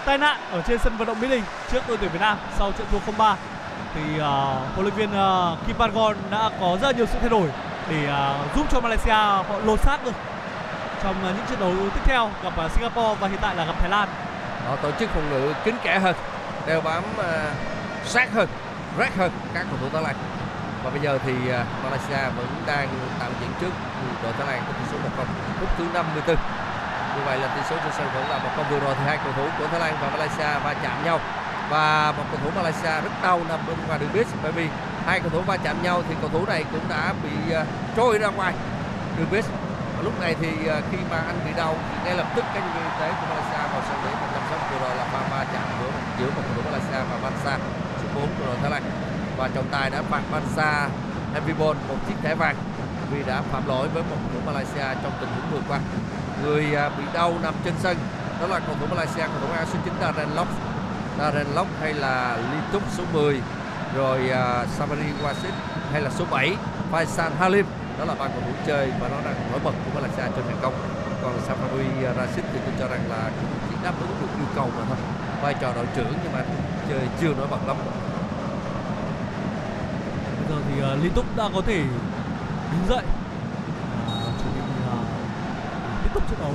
tai 0.05 0.17
nạn 0.17 0.37
ở 0.51 0.61
trên 0.67 0.79
sân 0.79 0.97
vận 0.97 1.07
động 1.07 1.19
Mỹ 1.21 1.27
Đình 1.29 1.43
trước 1.71 1.87
đội 1.87 1.97
tuyển 1.97 2.11
Việt 2.11 2.21
Nam 2.21 2.37
sau 2.57 2.71
trận 2.71 2.87
thua 2.91 3.11
0-3 3.11 3.35
thì 3.95 4.01
uh, 4.15 4.23
huấn 4.75 4.81
luyện 4.81 4.93
viên 4.95 5.09
uh, 5.09 5.67
Kim 5.67 5.75
Pan-gon 5.75 6.15
đã 6.31 6.49
có 6.59 6.77
rất 6.81 6.95
nhiều 6.95 7.05
sự 7.05 7.17
thay 7.19 7.29
đổi 7.29 7.49
để 7.89 8.07
uh, 8.07 8.55
giúp 8.55 8.65
cho 8.71 8.81
Malaysia 8.81 9.11
họ 9.13 9.59
lột 9.65 9.79
xác 9.79 9.97
được 10.05 10.11
trong 11.03 11.15
uh, 11.29 11.35
những 11.37 11.45
trận 11.49 11.59
đấu 11.59 11.73
tiếp 11.95 12.01
theo 12.05 12.29
gặp 12.43 12.53
uh, 12.65 12.71
Singapore 12.71 13.15
và 13.19 13.27
hiện 13.27 13.39
tại 13.41 13.55
là 13.55 13.65
gặp 13.65 13.75
Thái 13.79 13.89
Lan. 13.89 14.09
Họ 14.67 14.75
tổ 14.75 14.91
chức 14.99 15.09
phòng 15.09 15.29
ngự 15.29 15.53
kín 15.65 15.75
kẽ 15.83 15.99
hơn, 15.99 16.15
đeo 16.67 16.81
bám 16.81 17.03
uh, 17.17 17.25
sát 18.05 18.33
hơn, 18.33 18.47
rác 18.97 19.15
hơn 19.17 19.31
các 19.53 19.65
cầu 19.69 19.79
thủ 19.81 19.87
Thái 19.93 20.03
Lan. 20.03 20.15
Và 20.83 20.89
bây 20.89 20.99
giờ 20.99 21.19
thì 21.25 21.33
uh, 21.33 21.83
Malaysia 21.83 22.29
vẫn 22.37 22.47
đang 22.65 22.87
tạm 23.19 23.31
dẫn 23.41 23.51
trước 23.61 23.71
đội 24.23 24.33
Thái 24.37 24.47
Lan 24.47 24.63
có 24.67 24.73
tỷ 24.73 24.85
số 24.91 24.97
1-0 24.97 25.25
phút 25.59 25.69
thứ 25.77 25.85
54. 25.93 26.35
Như 27.15 27.21
vậy 27.25 27.39
là 27.39 27.47
tỷ 27.55 27.61
số 27.69 27.75
trên 27.83 27.93
sân 27.97 28.07
vẫn 28.13 28.29
là 28.29 28.37
một 28.37 28.49
không 28.55 28.65
vừa 28.69 28.79
rồi 28.79 28.95
thì 28.99 29.03
hai 29.05 29.17
cầu 29.23 29.33
thủ 29.37 29.45
của 29.59 29.67
Thái 29.67 29.79
Lan 29.79 29.95
và 30.01 30.09
Malaysia 30.09 30.59
va 30.63 30.73
chạm 30.83 31.05
nhau. 31.05 31.19
Và 31.69 32.13
một 32.17 32.23
cầu 32.31 32.39
thủ 32.43 32.49
Malaysia 32.55 33.01
rất 33.01 33.11
đau 33.23 33.41
nằm 33.49 33.59
bên 33.67 33.77
ngoài 33.87 33.99
đường 33.99 34.09
biếc 34.13 34.27
bởi 34.43 34.51
vì 34.51 34.67
hai 35.05 35.19
cầu 35.19 35.29
thủ 35.29 35.41
va 35.41 35.57
chạm 35.57 35.83
nhau 35.83 36.03
thì 36.09 36.15
cầu 36.21 36.29
thủ 36.33 36.45
này 36.45 36.65
cũng 36.71 36.89
đã 36.89 37.13
bị 37.23 37.55
uh, 37.61 37.67
trôi 37.95 38.17
ra 38.17 38.27
ngoài 38.27 38.53
đường 39.17 39.27
biếc 39.31 39.45
lúc 40.03 40.21
này 40.21 40.35
thì 40.41 40.47
uh, 40.47 40.83
khi 40.91 40.97
mà 41.11 41.17
anh 41.17 41.39
bị 41.45 41.51
đau 41.57 41.75
thì 41.89 41.97
ngay 42.05 42.15
lập 42.15 42.27
tức 42.35 42.45
các 42.53 42.59
nhân 42.59 42.73
viên 42.73 42.83
y 42.83 42.91
tế 42.99 43.07
của 43.19 43.25
Malaysia 43.29 43.61
vào 43.73 43.81
sân 43.89 43.97
để 44.05 44.11
mà 44.21 44.27
chăm 44.33 44.43
sóc 44.49 44.71
vừa 44.71 44.79
rồi 44.79 44.95
là 44.95 45.03
pha 45.03 45.19
va 45.31 45.45
chạm 45.53 45.63
giữa 45.79 45.91
giữa 46.19 46.29
một 46.35 46.41
cầu 46.45 46.53
thủ 46.55 46.61
Malaysia 46.71 46.99
và 47.11 47.17
Bansa 47.23 47.57
số 48.01 48.07
4 48.15 48.27
của 48.39 48.45
đội 48.45 48.55
Thái 48.61 48.71
Lan. 48.71 48.83
Và 49.37 49.49
trọng 49.55 49.67
tài 49.71 49.89
đã 49.89 50.01
phạt 50.09 50.21
Bansa 50.31 50.89
Envibon 51.33 51.77
một 51.87 51.95
chiếc 52.07 52.15
thẻ 52.23 52.35
vàng 52.35 52.55
vì 53.11 53.23
đã 53.23 53.41
phạm 53.51 53.67
lỗi 53.67 53.87
với 53.87 54.03
một 54.03 54.15
cầu 54.21 54.29
thủ 54.33 54.51
Malaysia 54.51 55.01
trong 55.03 55.11
tình 55.19 55.29
huống 55.29 55.51
vừa 55.51 55.61
qua 55.67 55.79
người 56.43 56.75
à, 56.75 56.89
bị 56.97 57.03
đau 57.13 57.33
nằm 57.43 57.53
trên 57.65 57.73
sân. 57.79 57.97
Đó 58.41 58.47
là 58.47 58.59
cầu 58.59 58.75
thủ 58.79 58.85
Malaysia 58.89 59.21
cầu 59.21 59.39
thủ 59.41 59.47
A 59.53 59.65
số 59.65 59.79
9 59.85 59.93
Darren 60.01 60.29
Lock. 60.35 60.49
Darren 61.19 61.47
Lock 61.55 61.69
hay 61.81 61.93
là 61.93 62.37
Lituk 62.53 62.83
số 62.97 63.03
10 63.13 63.41
rồi 63.95 64.19
uh, 64.19 64.69
Samari 64.69 65.05
Wasit 65.23 65.55
hay 65.91 66.01
là 66.01 66.09
số 66.09 66.25
7 66.31 66.55
Faisal 66.91 67.29
Halim. 67.39 67.65
Đó 67.99 68.05
là 68.05 68.13
ba 68.19 68.27
cầu 68.27 68.41
thủ 68.45 68.51
chơi 68.67 68.91
và 68.99 69.07
nó 69.07 69.17
đang 69.25 69.35
nổi 69.51 69.59
bật 69.63 69.71
của 69.71 69.99
Malaysia 69.99 70.35
trên 70.35 70.45
hàng 70.45 70.57
công. 70.61 70.73
Còn 71.23 71.33
Samari 71.47 72.15
Rashid 72.17 72.45
thì 72.53 72.59
tôi 72.65 72.73
cho 72.79 72.87
rằng 72.87 73.01
là 73.09 73.31
cũng 73.41 73.49
chỉ 73.69 73.75
đáp 73.83 73.93
ứng 73.99 74.09
được 74.21 74.27
yêu 74.37 74.47
cầu 74.55 74.69
mà 74.77 74.83
thôi. 74.87 74.97
Vai 75.41 75.55
trò 75.61 75.73
đội 75.75 75.85
trưởng 75.95 76.13
nhưng 76.23 76.33
mà 76.33 76.43
chơi 76.89 76.99
chưa 77.21 77.33
nổi 77.33 77.47
bật 77.51 77.67
lắm. 77.67 77.77
Bây 80.37 80.49
giờ 80.49 80.61
thì 80.69 80.93
uh, 80.93 81.03
Liên 81.03 81.13
Túc 81.13 81.37
đã 81.37 81.49
có 81.53 81.61
thể 81.65 81.77
đứng 82.71 82.87
dậy 82.89 83.03
và 84.07 84.13
chuẩn 84.23 84.53
bị 84.55 84.61
uh, 86.15 86.20
trận 86.31 86.39
đấu. 86.39 86.53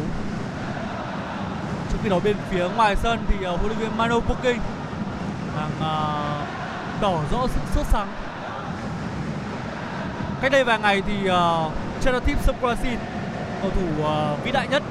Trong 1.90 2.00
khi 2.02 2.08
đó 2.08 2.18
bên 2.24 2.36
phía 2.50 2.68
ngoài 2.76 2.96
sân 2.96 3.18
thì 3.28 3.36
uh, 3.36 3.60
huấn 3.60 3.66
luyện 3.66 3.78
viên 3.78 3.96
Mano 3.96 4.20
Poking 4.20 4.60
đang 5.56 5.70
uh, 5.78 6.48
tỏ 7.00 7.12
rõ 7.32 7.46
sự 7.46 7.60
sốt 7.74 7.86
sắng. 7.86 8.08
Cách 10.40 10.52
đây 10.52 10.64
vài 10.64 10.78
ngày 10.78 11.02
thì 11.06 11.30
uh, 11.30 11.72
Chanathip 12.00 12.44
Sokrasin 12.44 12.98
cầu 13.62 13.70
thủ 13.70 14.02
uh, 14.02 14.44
vĩ 14.44 14.50
đại 14.50 14.68
nhất 14.68 14.82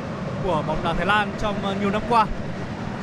của 0.44 0.64
bóng 0.68 0.84
đá 0.84 0.94
Thái 0.94 1.06
Lan 1.06 1.32
trong 1.40 1.56
uh, 1.72 1.82
nhiều 1.82 1.90
năm 1.90 2.02
qua 2.10 2.26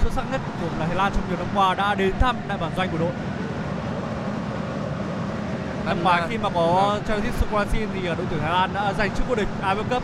xuất 0.02 0.12
sắc 0.12 0.24
nhất 0.32 0.40
của 0.60 0.66
bóng 0.66 0.80
đá 0.80 0.86
Thái 0.86 0.96
Lan 0.96 1.12
trong 1.14 1.22
nhiều 1.28 1.38
năm 1.38 1.46
qua 1.54 1.74
đã 1.74 1.94
đến 1.94 2.12
thăm 2.20 2.36
đại 2.48 2.58
bản 2.58 2.70
doanh 2.76 2.88
của 2.88 2.98
đội. 2.98 3.12
Năm 5.86 6.02
ngoái 6.02 6.22
khi 6.28 6.38
mà 6.38 6.48
có 6.54 6.98
Chanathip 7.08 7.34
Sokrasin 7.34 7.88
thì 7.94 8.10
uh, 8.10 8.18
đội 8.18 8.26
tuyển 8.30 8.40
Thái 8.40 8.52
Lan 8.52 8.70
đã 8.74 8.92
giành 8.92 9.10
chức 9.14 9.28
vô 9.28 9.34
địch 9.34 9.48
AFF 9.62 9.84
Cup 9.90 10.02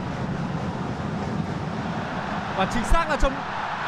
và 2.59 2.67
chính 2.75 2.85
xác 2.85 3.11
là 3.11 3.17
trong 3.17 3.33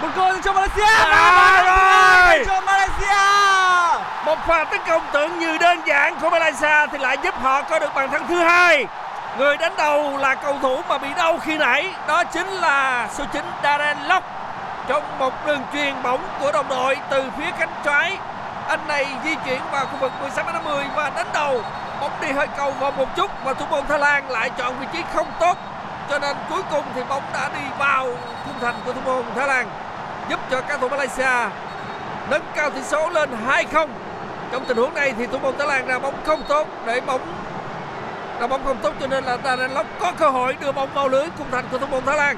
một 0.03 0.09
gol 0.17 0.35
cho 0.45 0.53
Malaysia 0.53 0.95
À, 1.05 1.62
rồi! 1.67 2.45
cho 2.47 2.61
Malaysia 2.61 4.00
Một 4.25 4.39
pha 4.47 4.65
tấn 4.65 4.81
công 4.89 5.03
tưởng 5.12 5.39
như 5.39 5.59
đơn 5.59 5.81
giản 5.87 6.21
của 6.21 6.31
Malaysia 6.31 6.87
thì 6.93 6.99
lại 6.99 7.17
giúp 7.23 7.35
họ 7.43 7.62
có 7.62 7.79
được 7.79 7.95
bàn 7.95 8.11
thắng 8.11 8.27
thứ 8.29 8.39
hai. 8.39 8.87
Người 9.39 9.57
đánh 9.57 9.73
đầu 9.79 10.17
là 10.17 10.35
cầu 10.35 10.59
thủ 10.62 10.81
mà 10.89 10.99
bị 10.99 11.09
đau 11.17 11.39
khi 11.39 11.59
nãy, 11.59 11.95
đó 12.09 12.25
chính 12.25 12.47
là 12.47 13.09
số 13.12 13.25
9 13.33 13.45
Darren 13.62 13.99
Lock. 14.09 14.27
Trong 14.89 15.19
một 15.19 15.47
đường 15.47 15.62
truyền 15.73 16.03
bóng 16.03 16.21
của 16.41 16.53
đồng 16.53 16.69
đội 16.69 16.97
từ 17.11 17.25
phía 17.39 17.50
cánh 17.59 17.73
trái, 17.85 18.19
anh 18.69 18.81
này 18.89 19.07
di 19.25 19.35
chuyển 19.45 19.61
vào 19.71 19.87
khu 19.87 19.97
vực 20.00 20.12
16 20.21 20.45
m 20.45 20.65
10 20.65 20.85
và 20.95 21.11
đánh 21.11 21.27
đầu. 21.33 21.62
Bóng 22.00 22.12
đi 22.21 22.33
hơi 22.33 22.47
cầu 22.57 22.71
vào 22.71 22.91
một 22.91 23.17
chút 23.17 23.31
và 23.45 23.55
thủ 23.55 23.65
môn 23.71 23.87
Thái 23.89 23.99
Lan 23.99 24.31
lại 24.31 24.50
chọn 24.59 24.75
vị 24.81 24.87
trí 24.93 24.99
không 25.15 25.27
tốt. 25.41 25.57
Cho 26.11 26.19
nên 26.19 26.37
cuối 26.50 26.62
cùng 26.71 26.85
thì 26.95 27.02
bóng 27.09 27.23
đã 27.33 27.50
đi 27.55 27.61
vào 27.79 28.07
khung 28.45 28.61
thành 28.61 28.75
của 28.85 28.93
thủ 28.93 29.00
môn 29.05 29.25
Thái 29.35 29.49
Lan, 29.49 29.69
giúp 30.31 30.40
cho 30.50 30.61
các 30.61 30.81
thủ 30.81 30.88
Malaysia 30.88 31.50
nâng 32.31 32.43
cao 32.55 32.71
tỷ 32.71 32.83
số 32.83 33.11
lên 33.11 33.31
2-0. 33.49 33.88
Trong 34.52 34.64
tình 34.64 34.76
huống 34.76 34.95
này 34.95 35.14
thì 35.19 35.26
thủ 35.26 35.38
môn 35.38 35.59
Thái 35.59 35.69
Lan 35.69 35.87
ra 35.87 35.99
bóng 35.99 36.14
không 36.26 36.43
tốt, 36.49 36.69
để 36.87 37.00
bóng 37.00 37.21
ra 38.40 38.47
bóng 38.47 38.64
không 38.64 38.79
tốt 38.83 38.95
cho 39.00 39.07
nên 39.07 39.25
là 39.25 39.38
Darren 39.45 39.71
Lock 39.71 39.88
có 40.00 40.12
cơ 40.12 40.31
hội 40.31 40.57
đưa 40.61 40.73
bóng 40.73 40.88
vào 40.95 41.09
lưới 41.09 41.26
khung 41.38 41.50
thành 41.50 41.64
của 41.71 41.79
thủ 41.79 41.87
môn 41.87 42.05
Thái 42.05 42.17
Lan. 42.17 42.37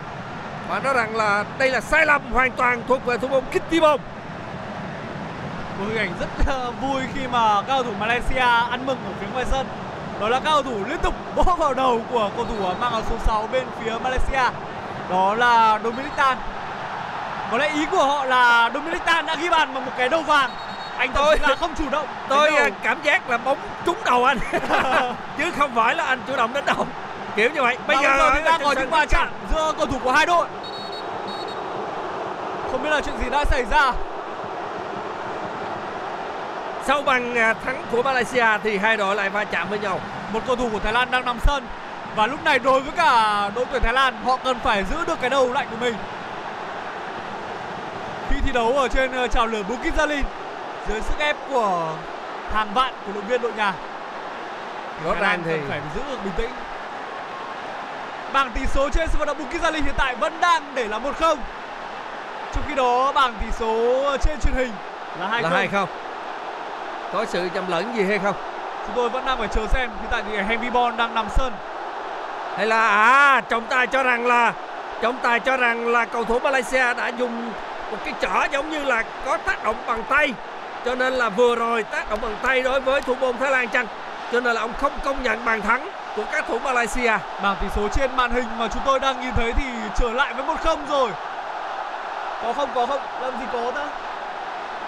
Và 0.68 0.80
nói 0.80 0.94
rằng 0.94 1.16
là 1.16 1.44
đây 1.58 1.70
là 1.70 1.80
sai 1.80 2.06
lầm 2.06 2.32
hoàn 2.32 2.50
toàn 2.50 2.82
thuộc 2.88 3.06
về 3.06 3.18
thủ 3.18 3.28
môn 3.28 3.44
Kittimon. 3.44 4.00
một 5.78 5.84
hình 5.88 5.98
ảnh 5.98 6.12
rất 6.20 6.28
ờ, 6.46 6.72
vui 6.80 7.02
khi 7.14 7.26
mà 7.26 7.54
các 7.54 7.66
cầu 7.66 7.82
thủ 7.82 7.92
Malaysia 7.98 8.40
ăn 8.70 8.86
mừng 8.86 8.98
ở 9.06 9.12
phía 9.20 9.26
ngoài 9.32 9.44
sân 9.50 9.66
đó 10.20 10.28
là 10.28 10.40
các 10.40 10.50
cầu 10.50 10.62
thủ 10.62 10.84
liên 10.88 10.98
tục 10.98 11.14
vỗ 11.34 11.54
vào 11.58 11.74
đầu 11.74 12.00
của 12.12 12.30
cầu 12.36 12.44
thủ 12.44 12.54
mang 12.80 12.92
áo 12.92 13.02
số 13.10 13.16
6 13.26 13.48
bên 13.52 13.66
phía 13.80 13.92
Malaysia 14.04 14.50
đó 15.10 15.34
là 15.34 15.78
Dominic 15.84 16.12
Tan 16.16 16.38
có 17.50 17.58
lẽ 17.58 17.68
ý 17.74 17.86
của 17.90 18.04
họ 18.04 18.24
là 18.24 18.70
Dominic 18.74 19.04
Tan 19.04 19.26
đã 19.26 19.34
ghi 19.34 19.50
bàn 19.50 19.74
bằng 19.74 19.84
một 19.84 19.92
cái 19.98 20.08
đầu 20.08 20.22
vàng 20.22 20.50
anh 20.98 21.10
Tôi- 21.14 21.38
là 21.38 21.54
không 21.54 21.74
chủ 21.74 21.84
động 21.90 22.06
Tôi 22.28 22.48
à, 22.48 22.60
đầu. 22.60 22.70
cảm 22.82 23.02
giác 23.02 23.30
là 23.30 23.38
bóng 23.38 23.58
trúng 23.86 23.96
đầu 24.04 24.24
anh 24.24 24.38
chứ 25.38 25.50
không 25.58 25.74
phải 25.74 25.94
là 25.94 26.04
anh 26.04 26.20
chủ 26.26 26.36
động 26.36 26.52
đánh 26.52 26.64
đầu. 26.66 26.86
Kiểu 27.36 27.50
như 27.50 27.62
vậy. 27.62 27.76
bây 27.86 27.96
giờ, 27.96 28.02
thì 28.34 28.40
ở 28.40 28.40
đang 28.44 28.58
trên 28.60 28.66
có 28.66 28.72
những 28.80 28.90
va 28.90 29.06
chạm 29.06 29.28
giữa 29.54 29.72
cầu 29.78 29.86
thủ 29.86 29.98
của 30.04 30.12
hai 30.12 30.26
đội 30.26 30.46
không 32.72 32.82
biết 32.82 32.90
là 32.90 33.00
chuyện 33.00 33.14
gì 33.24 33.30
đã 33.30 33.44
xảy 33.44 33.64
ra 33.70 33.92
Sau 36.86 37.02
à, 37.06 37.54
thắng 37.64 37.82
của 37.90 38.02
Malaysia 38.02 38.46
thì 38.62 38.78
hai 38.78 38.96
đội 38.96 39.16
lại 39.16 39.30
va 39.30 39.44
chạm 39.44 39.68
với 39.68 39.78
nhau. 39.78 40.00
một 40.32 40.40
cầu 40.46 40.56
thủ 40.56 40.68
của 40.72 40.78
Thái 40.78 40.92
Lan 40.92 41.10
đang 41.10 41.24
nằm 41.24 41.38
sân. 41.40 41.66
Và 42.16 42.26
lúc 42.26 42.44
này 42.44 42.58
đối 42.58 42.80
với 42.80 42.92
cả 42.96 43.50
đội 43.54 43.64
tuyển 43.72 43.82
Thái 43.82 43.92
Lan 43.92 44.24
họ 44.24 44.36
cần 44.36 44.58
phải 44.60 44.84
giữ 44.84 44.96
được 45.06 45.20
cái 45.20 45.30
đầu 45.30 45.52
lạnh 45.52 45.66
của 45.70 45.76
mình. 45.80 45.94
Khi 48.30 48.36
thi 48.44 48.52
đấu 48.52 48.72
ở 48.72 48.88
trên 48.88 49.12
ờ, 49.12 49.28
trào 49.28 49.46
lửa 49.46 49.62
Bukit 49.62 49.94
Jalil 49.96 50.22
dưới 50.88 51.00
sức 51.00 51.18
ép 51.18 51.36
của 51.48 51.94
hàng 52.52 52.74
vạn 52.74 52.94
cổ 53.06 53.12
động 53.12 53.26
viên 53.28 53.42
đội 53.42 53.52
nhà. 53.52 53.74
Rõ 55.04 55.14
ràng 55.14 55.42
thì 55.44 55.56
phải 55.68 55.80
giữ 55.94 56.00
được 56.10 56.18
bình 56.24 56.32
tĩnh. 56.36 56.50
Bảng 58.32 58.50
tỷ 58.50 58.66
số 58.66 58.88
trên 58.90 59.08
sân 59.08 59.18
vận 59.18 59.26
động 59.26 59.38
Bukit 59.38 59.62
Jalil 59.62 59.82
hiện 59.82 59.94
tại 59.96 60.14
vẫn 60.14 60.40
đang 60.40 60.62
để 60.74 60.88
là 60.88 60.98
1-0 60.98 61.36
trong 62.54 62.64
khi 62.68 62.74
đó 62.74 63.12
bảng 63.12 63.34
tỷ 63.40 63.46
số 63.58 64.02
trên 64.22 64.40
truyền 64.40 64.54
hình 64.54 64.72
là 65.20 65.28
2-0 65.28 65.42
là 65.42 65.50
hai 65.50 65.68
không. 65.68 65.88
Có 67.12 67.24
sự 67.24 67.48
nhầm 67.54 67.64
lẫn 67.68 67.96
gì 67.96 68.04
hay 68.04 68.18
không? 68.18 68.34
chúng 68.86 68.96
tôi 68.96 69.08
vẫn 69.08 69.24
đang 69.26 69.38
phải 69.38 69.48
chờ 69.48 69.66
xem 69.66 69.90
hiện 70.00 70.08
tại 70.10 70.22
thì 70.28 70.36
Henry 70.36 70.70
Bon 70.70 70.96
đang 70.96 71.14
nằm 71.14 71.26
sân 71.30 71.52
hay 72.56 72.66
là 72.66 72.88
à 72.88 73.40
trọng 73.40 73.66
tài 73.66 73.86
cho 73.86 74.02
rằng 74.02 74.26
là 74.26 74.52
trọng 75.02 75.16
tài 75.22 75.40
cho 75.40 75.56
rằng 75.56 75.88
là 75.88 76.04
cầu 76.04 76.24
thủ 76.24 76.38
Malaysia 76.38 76.94
đã 76.94 77.08
dùng 77.08 77.52
một 77.90 77.96
cái 78.04 78.14
chỏ 78.20 78.46
giống 78.52 78.70
như 78.70 78.84
là 78.84 79.04
có 79.24 79.36
tác 79.36 79.64
động 79.64 79.76
bằng 79.86 80.02
tay 80.08 80.34
cho 80.84 80.94
nên 80.94 81.12
là 81.12 81.28
vừa 81.28 81.56
rồi 81.56 81.82
tác 81.82 82.10
động 82.10 82.18
bằng 82.22 82.36
tay 82.42 82.62
đối 82.62 82.80
với 82.80 83.00
thủ 83.00 83.14
môn 83.14 83.38
Thái 83.38 83.50
Lan 83.50 83.68
chăng 83.68 83.86
cho 84.32 84.40
nên 84.40 84.54
là 84.54 84.60
ông 84.60 84.72
không 84.78 84.92
công 85.04 85.22
nhận 85.22 85.44
bàn 85.44 85.62
thắng 85.62 85.88
của 86.16 86.24
các 86.32 86.44
thủ 86.48 86.58
Malaysia 86.58 87.12
Bảng 87.42 87.56
tỷ 87.60 87.66
số 87.76 87.88
trên 87.88 88.16
màn 88.16 88.30
hình 88.30 88.44
mà 88.58 88.68
chúng 88.68 88.82
tôi 88.86 89.00
đang 89.00 89.20
nhìn 89.20 89.34
thấy 89.36 89.52
thì 89.52 89.64
trở 89.96 90.12
lại 90.12 90.34
với 90.34 90.56
1-0 90.56 90.76
rồi. 90.88 91.10
Có 92.42 92.52
không 92.52 92.68
có 92.74 92.86
không? 92.86 93.00
Làm 93.22 93.32
gì 93.40 93.46
có 93.52 93.72
ta? 93.74 93.86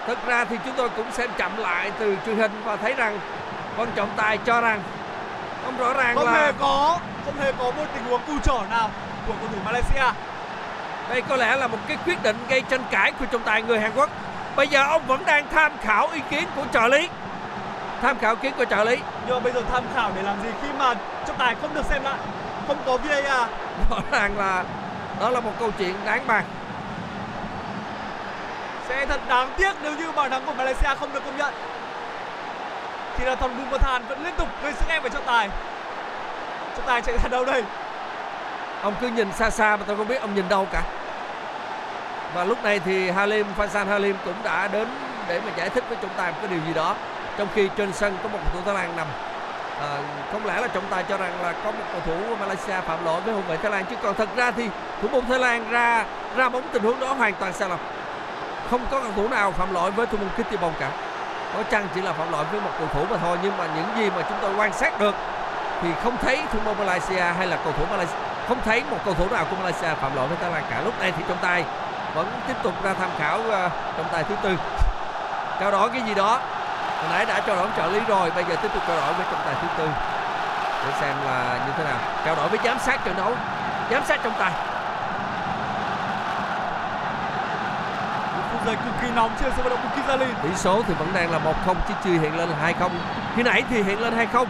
Thực 0.07 0.25
ra 0.25 0.45
thì 0.45 0.57
chúng 0.65 0.73
tôi 0.77 0.89
cũng 0.89 1.11
xem 1.11 1.29
chậm 1.37 1.57
lại 1.57 1.91
từ 1.99 2.15
truyền 2.25 2.37
hình 2.37 2.51
và 2.63 2.75
thấy 2.75 2.93
rằng 2.93 3.19
quan 3.77 3.89
trọng 3.95 4.09
tài 4.15 4.37
cho 4.37 4.61
rằng 4.61 4.81
không 5.65 5.77
rõ 5.77 5.93
ràng 5.93 6.15
Không 6.15 6.25
là 6.25 6.31
hề 6.31 6.51
có, 6.59 6.99
không 7.25 7.39
hề 7.39 7.51
có 7.51 7.63
một 7.63 7.85
tình 7.93 8.03
huống 8.03 8.21
cù 8.27 8.39
trỏ 8.43 8.61
nào 8.69 8.89
của 9.27 9.33
cầu 9.39 9.49
thủ 9.51 9.57
Malaysia. 9.65 10.11
Đây 11.09 11.21
có 11.21 11.35
lẽ 11.35 11.55
là 11.55 11.67
một 11.67 11.77
cái 11.87 11.97
quyết 12.05 12.23
định 12.23 12.37
gây 12.49 12.61
tranh 12.61 12.83
cãi 12.91 13.11
của 13.11 13.25
trọng 13.25 13.43
tài 13.43 13.61
người 13.61 13.79
Hàn 13.79 13.91
Quốc. 13.95 14.09
Bây 14.55 14.67
giờ 14.67 14.83
ông 14.87 15.01
vẫn 15.07 15.25
đang 15.25 15.47
tham 15.51 15.71
khảo 15.81 16.09
ý 16.13 16.21
kiến 16.29 16.43
của 16.55 16.63
trợ 16.73 16.87
lý. 16.87 17.09
tham 18.01 18.19
khảo 18.19 18.35
kiến 18.35 18.53
của 18.57 18.65
trợ 18.65 18.83
lý 18.83 18.97
Nhưng 19.25 19.35
mà 19.35 19.39
bây 19.39 19.53
giờ 19.53 19.61
tham 19.71 19.83
khảo 19.95 20.11
để 20.15 20.21
làm 20.21 20.43
gì 20.43 20.49
khi 20.61 20.67
mà 20.79 20.93
trọng 21.27 21.37
tài 21.37 21.55
không 21.61 21.73
được 21.73 21.85
xem 21.85 22.03
lại, 22.03 22.17
không 22.67 22.77
có 22.85 22.97
VAR. 22.97 23.49
rõ 23.89 23.97
ràng 24.11 24.37
là 24.37 24.63
đó 25.19 25.29
là 25.29 25.39
một 25.39 25.51
câu 25.59 25.71
chuyện 25.77 25.95
đáng 26.05 26.27
bàn 26.27 26.43
sẽ 28.87 29.05
thật 29.05 29.21
đáng 29.27 29.49
tiếc 29.57 29.71
nếu 29.81 29.95
như 29.95 30.11
bàn 30.11 30.31
thắng 30.31 30.45
của 30.45 30.53
Malaysia 30.53 30.95
không 30.99 31.13
được 31.13 31.25
công 31.25 31.37
nhận. 31.37 31.53
Thì 33.17 33.25
là 33.25 33.35
thằng 33.35 33.57
Bumathan 33.57 34.05
vẫn 34.07 34.23
liên 34.23 34.33
tục 34.37 34.47
gây 34.63 34.73
sức 34.73 34.89
ép 34.89 35.03
về 35.03 35.09
trọng 35.09 35.25
tài. 35.25 35.49
Trọng 36.75 36.85
tài 36.85 37.01
chạy 37.01 37.17
ra 37.23 37.29
đâu 37.29 37.45
đây? 37.45 37.63
ông 38.85 38.93
cứ 39.01 39.07
nhìn 39.07 39.31
xa 39.31 39.49
xa 39.49 39.77
mà 39.77 39.83
tôi 39.87 39.97
không 39.97 40.07
biết 40.07 40.21
ông 40.21 40.35
nhìn 40.35 40.49
đâu 40.49 40.67
cả 40.71 40.83
và 42.33 42.43
lúc 42.43 42.63
này 42.63 42.79
thì 42.79 43.09
Halim 43.09 43.47
Faisal 43.57 43.85
Halim 43.85 44.15
cũng 44.25 44.33
đã 44.43 44.67
đến 44.67 44.87
để 45.27 45.41
mà 45.45 45.51
giải 45.57 45.69
thích 45.69 45.83
với 45.89 45.97
trọng 46.01 46.11
tài 46.17 46.31
một 46.31 46.37
cái 46.41 46.47
điều 46.47 46.59
gì 46.67 46.73
đó 46.73 46.95
trong 47.37 47.47
khi 47.55 47.69
trên 47.77 47.93
sân 47.93 48.17
có 48.23 48.29
một 48.29 48.39
cầu 48.43 48.53
thủ 48.53 48.59
Thái 48.65 48.73
Lan 48.73 48.97
nằm 48.97 49.07
à, 49.79 49.97
không 50.31 50.45
lẽ 50.45 50.61
là 50.61 50.67
trọng 50.67 50.83
tài 50.89 51.03
cho 51.09 51.17
rằng 51.17 51.41
là 51.41 51.53
có 51.63 51.71
một 51.71 51.83
cầu 51.91 52.01
thủ 52.05 52.35
Malaysia 52.39 52.81
phạm 52.87 53.05
lỗi 53.05 53.21
với 53.21 53.33
hậu 53.33 53.43
vệ 53.43 53.57
Thái 53.57 53.71
Lan 53.71 53.85
chứ 53.89 53.95
còn 54.01 54.15
thật 54.15 54.29
ra 54.35 54.51
thì 54.51 54.69
thủ 55.01 55.07
môn 55.07 55.25
Thái 55.25 55.39
Lan 55.39 55.71
ra 55.71 56.05
ra 56.35 56.49
bóng 56.49 56.63
tình 56.71 56.83
huống 56.83 56.99
đó 56.99 57.13
hoàn 57.13 57.33
toàn 57.33 57.53
sai 57.53 57.69
lầm 57.69 57.79
không 58.69 58.85
có 58.91 58.99
cầu 58.99 59.11
thủ 59.15 59.27
nào 59.27 59.51
phạm 59.51 59.73
lỗi 59.73 59.91
với 59.91 60.05
thủ 60.05 60.17
môn 60.17 60.29
Kitty 60.29 60.57
Bong 60.57 60.73
cả. 60.79 60.89
Có 61.55 61.63
chăng 61.63 61.87
chỉ 61.95 62.01
là 62.01 62.13
phạm 62.13 62.31
lỗi 62.31 62.45
với 62.51 62.61
một 62.61 62.71
cầu 62.79 62.87
thủ 62.93 63.05
mà 63.09 63.17
thôi 63.21 63.37
nhưng 63.43 63.57
mà 63.57 63.65
những 63.75 63.97
gì 63.97 64.09
mà 64.09 64.21
chúng 64.29 64.37
tôi 64.41 64.55
quan 64.57 64.73
sát 64.73 64.99
được 64.99 65.15
thì 65.81 65.89
không 66.03 66.17
thấy 66.17 66.43
thủ 66.53 66.59
môn 66.65 66.77
Malaysia 66.77 67.21
hay 67.37 67.47
là 67.47 67.57
cầu 67.63 67.73
thủ 67.77 67.85
Malaysia 67.91 68.15
không 68.47 68.57
thấy 68.65 68.83
một 68.89 68.97
cầu 69.05 69.13
thủ 69.13 69.27
nào 69.31 69.45
của 69.49 69.55
Malaysia 69.55 69.95
phạm 70.01 70.15
lỗi 70.15 70.27
với 70.27 70.37
Thái 70.41 70.51
Lan 70.51 70.63
cả. 70.71 70.81
Lúc 70.85 70.99
này 70.99 71.13
thì 71.17 71.23
trọng 71.27 71.37
tài 71.41 71.65
vẫn 72.15 72.27
tiếp 72.47 72.53
tục 72.63 72.73
ra 72.83 72.93
tham 72.93 73.09
khảo 73.19 73.39
uh, 73.39 73.71
trọng 73.97 74.05
tài 74.11 74.23
thứ 74.23 74.35
tư. 74.41 74.57
Trao 75.59 75.71
đổi 75.71 75.89
cái 75.89 76.01
gì 76.01 76.13
đó 76.13 76.39
hồi 77.01 77.09
nãy 77.11 77.25
đã 77.25 77.39
trao 77.39 77.55
đổi 77.55 77.67
trợ 77.77 77.87
lý 77.87 77.99
rồi 78.07 78.31
bây 78.35 78.43
giờ 78.43 78.55
tiếp 78.61 78.69
tục 78.73 78.83
trao 78.87 78.97
đổi 78.97 79.13
với 79.13 79.25
trọng 79.31 79.41
tài 79.45 79.55
thứ 79.61 79.67
tư 79.77 79.89
để 80.85 80.91
xem 81.01 81.15
là 81.25 81.59
như 81.65 81.73
thế 81.77 81.83
nào. 81.83 81.97
Trao 82.25 82.35
đổi 82.35 82.47
với 82.47 82.59
giám 82.63 82.79
sát 82.79 83.05
trận 83.05 83.15
đấu 83.17 83.33
giám 83.91 84.05
sát 84.05 84.23
trọng 84.23 84.33
tài 84.39 84.51
Một 88.35 88.43
phút 88.51 88.54
giây 88.65 88.75
cực 88.75 88.93
kỳ 89.01 89.07
nóng 89.15 89.31
trên 89.41 89.51
sân 89.55 89.63
vận 89.63 89.69
động 89.69 89.79
Bukizalin. 89.85 90.33
tỷ 90.43 90.49
số 90.55 90.83
thì 90.87 90.93
vẫn 90.99 91.07
đang 91.13 91.31
là 91.31 91.39
1-0 91.65 91.75
chứ 91.87 91.93
chưa 92.03 92.11
hiện 92.11 92.37
lên 92.37 92.49
là 92.49 92.55
2-0 92.79 92.89
khi 93.35 93.43
nãy 93.43 93.63
thì 93.69 93.83
hiện 93.83 93.99
lên 93.99 94.13
2-0 94.33 94.45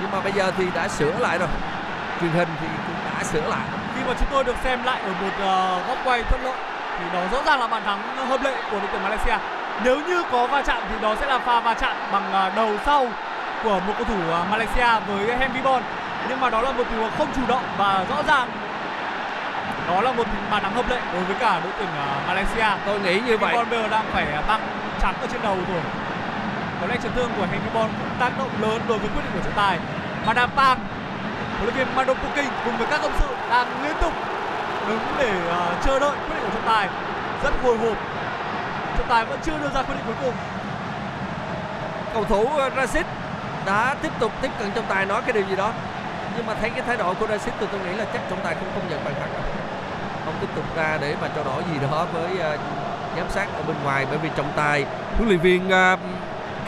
nhưng 0.00 0.10
mà 0.10 0.20
bây 0.20 0.32
giờ 0.32 0.52
thì 0.58 0.64
đã 0.74 0.88
sửa 0.88 1.12
lại 1.18 1.38
rồi 1.38 1.48
truyền 2.20 2.30
hình 2.30 2.48
thì 2.60 2.66
cũng 2.86 2.96
đã 3.04 3.24
sửa 3.24 3.40
lại 3.40 3.66
Khi 3.94 4.00
mà 4.06 4.14
chúng 4.18 4.28
tôi 4.30 4.44
được 4.44 4.56
xem 4.64 4.84
lại 4.84 5.00
ở 5.02 5.08
một 5.08 5.32
ờ, 5.40 5.78
góc 5.88 5.98
quay 6.04 6.22
thuận 6.22 6.44
lợi 6.44 6.56
thì 6.98 7.04
đó 7.12 7.20
rõ 7.32 7.38
ràng 7.46 7.60
là 7.60 7.66
bàn 7.66 7.82
thắng 7.84 8.28
hợp 8.28 8.42
lệ 8.42 8.54
của 8.70 8.78
đội 8.78 8.88
tuyển 8.92 9.02
Malaysia. 9.02 9.36
Nếu 9.84 10.00
như 10.06 10.22
có 10.32 10.46
va 10.46 10.62
chạm 10.62 10.82
thì 10.90 10.96
đó 11.02 11.14
sẽ 11.20 11.26
là 11.26 11.38
pha 11.38 11.60
va 11.60 11.74
chạm 11.74 11.96
bằng 12.12 12.32
ờ, 12.32 12.50
đầu 12.56 12.70
sau 12.86 13.06
của 13.62 13.80
một 13.86 13.92
cầu 13.98 14.04
thủ 14.04 14.30
ờ, 14.30 14.44
Malaysia 14.50 14.88
với 15.08 15.36
Henry 15.38 15.60
Bon. 15.64 15.82
Nhưng 16.28 16.40
mà 16.40 16.50
đó 16.50 16.62
là 16.62 16.72
một 16.72 16.84
tình 16.90 16.98
huống 16.98 17.10
không 17.18 17.28
chủ 17.36 17.42
động 17.48 17.62
và 17.78 18.04
rõ 18.10 18.22
ràng 18.28 18.48
đó 19.88 20.00
là 20.00 20.12
một 20.12 20.26
bàn 20.50 20.62
thắng 20.62 20.74
hợp 20.74 20.90
lệ 20.90 21.00
đối 21.12 21.24
với 21.24 21.36
cả 21.40 21.60
đội 21.64 21.72
tuyển 21.78 21.88
ờ, 21.96 22.20
Malaysia. 22.26 22.68
tôi 22.86 23.00
nghĩ 23.00 23.20
như 23.20 23.38
vậy 23.38 23.54
Bon 23.54 23.70
bây 23.70 23.82
giờ 23.82 23.88
đang 23.88 24.04
phải 24.12 24.26
ờ, 24.32 24.42
băng 24.48 24.60
trắng 25.02 25.14
ở 25.20 25.26
trên 25.32 25.42
đầu 25.42 25.56
rồi. 25.68 25.80
Có 26.80 26.86
lẽ 26.86 26.96
chấn 27.02 27.12
thương 27.14 27.30
của 27.36 27.46
Henry 27.52 27.68
Bon 27.74 27.90
cũng 27.98 28.18
tác 28.18 28.38
động 28.38 28.50
lớn 28.60 28.80
đối 28.88 28.98
với 28.98 29.08
quyết 29.08 29.22
định 29.24 29.32
của 29.34 29.44
trọng 29.44 29.56
tài. 29.56 29.78
Madame 30.26 30.52
Pang, 30.56 30.78
huấn 31.58 31.74
luyện 31.74 31.88
viên 31.96 32.06
Puking 32.06 32.50
cùng 32.64 32.76
với 32.78 32.86
các 32.90 33.00
cộng 33.02 33.18
sự 33.18 33.26
đang 33.50 33.82
liên 33.82 33.96
tục 34.00 34.12
đứng 34.88 35.00
để 35.18 35.32
ờ, 35.48 35.74
chờ 35.84 35.98
đợi 35.98 36.10
quyết 36.10 36.34
định 36.34 36.42
của 36.42 36.50
trọng 36.54 36.66
tài. 36.66 36.88
Rất 37.42 37.50
hồi 37.62 37.78
hộp. 37.78 37.96
Trọng 38.98 39.08
tài 39.08 39.24
vẫn 39.24 39.38
chưa 39.42 39.58
đưa 39.58 39.68
ra 39.68 39.82
quyết 39.82 39.94
định 39.94 40.04
cuối 40.06 40.16
cùng. 40.22 40.34
cầu 42.14 42.24
thủ 42.24 42.42
uh, 42.42 42.72
Rashid 42.76 43.06
đã 43.66 43.94
tiếp 44.02 44.12
tục 44.20 44.32
tiếp 44.42 44.48
cận 44.58 44.70
trọng 44.74 44.84
tài 44.88 45.06
nói 45.06 45.22
cái 45.22 45.32
điều 45.32 45.44
gì 45.50 45.56
đó 45.56 45.72
nhưng 46.36 46.46
mà 46.46 46.54
thấy 46.60 46.70
cái 46.70 46.82
thái 46.86 46.96
độ 46.96 47.14
của 47.14 47.26
Rashid 47.26 47.54
thì 47.60 47.66
tôi 47.72 47.80
nghĩ 47.80 47.96
là 47.96 48.04
chắc 48.12 48.22
trọng 48.30 48.40
tài 48.44 48.54
không 48.54 48.68
công 48.74 48.88
nhận 48.90 49.04
bàn 49.04 49.14
thắng 49.20 49.65
không 50.26 50.34
tiếp 50.40 50.46
tục 50.56 50.64
ra 50.76 50.98
để 51.00 51.14
mà 51.22 51.28
trao 51.28 51.44
đổi 51.44 51.62
gì 51.72 51.78
đó 51.90 52.06
với 52.12 52.30
uh, 52.32 52.60
giám 53.16 53.26
sát 53.30 53.46
ở 53.56 53.62
bên 53.66 53.76
ngoài. 53.84 54.06
Bởi 54.10 54.18
vì 54.18 54.28
trọng 54.36 54.52
tài 54.56 54.84
huấn 55.16 55.28
luyện 55.28 55.40
viên 55.40 55.68
uh, 55.68 55.98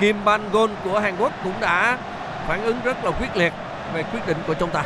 Kim 0.00 0.24
Ban 0.24 0.50
Gon 0.52 0.70
của 0.84 0.98
Hàn 0.98 1.16
Quốc 1.18 1.32
cũng 1.44 1.60
đã 1.60 1.98
phản 2.46 2.62
ứng 2.62 2.80
rất 2.84 3.04
là 3.04 3.10
quyết 3.10 3.36
liệt 3.36 3.52
về 3.94 4.02
quyết 4.02 4.26
định 4.26 4.36
của 4.46 4.54
trọng 4.54 4.70
tài. 4.70 4.84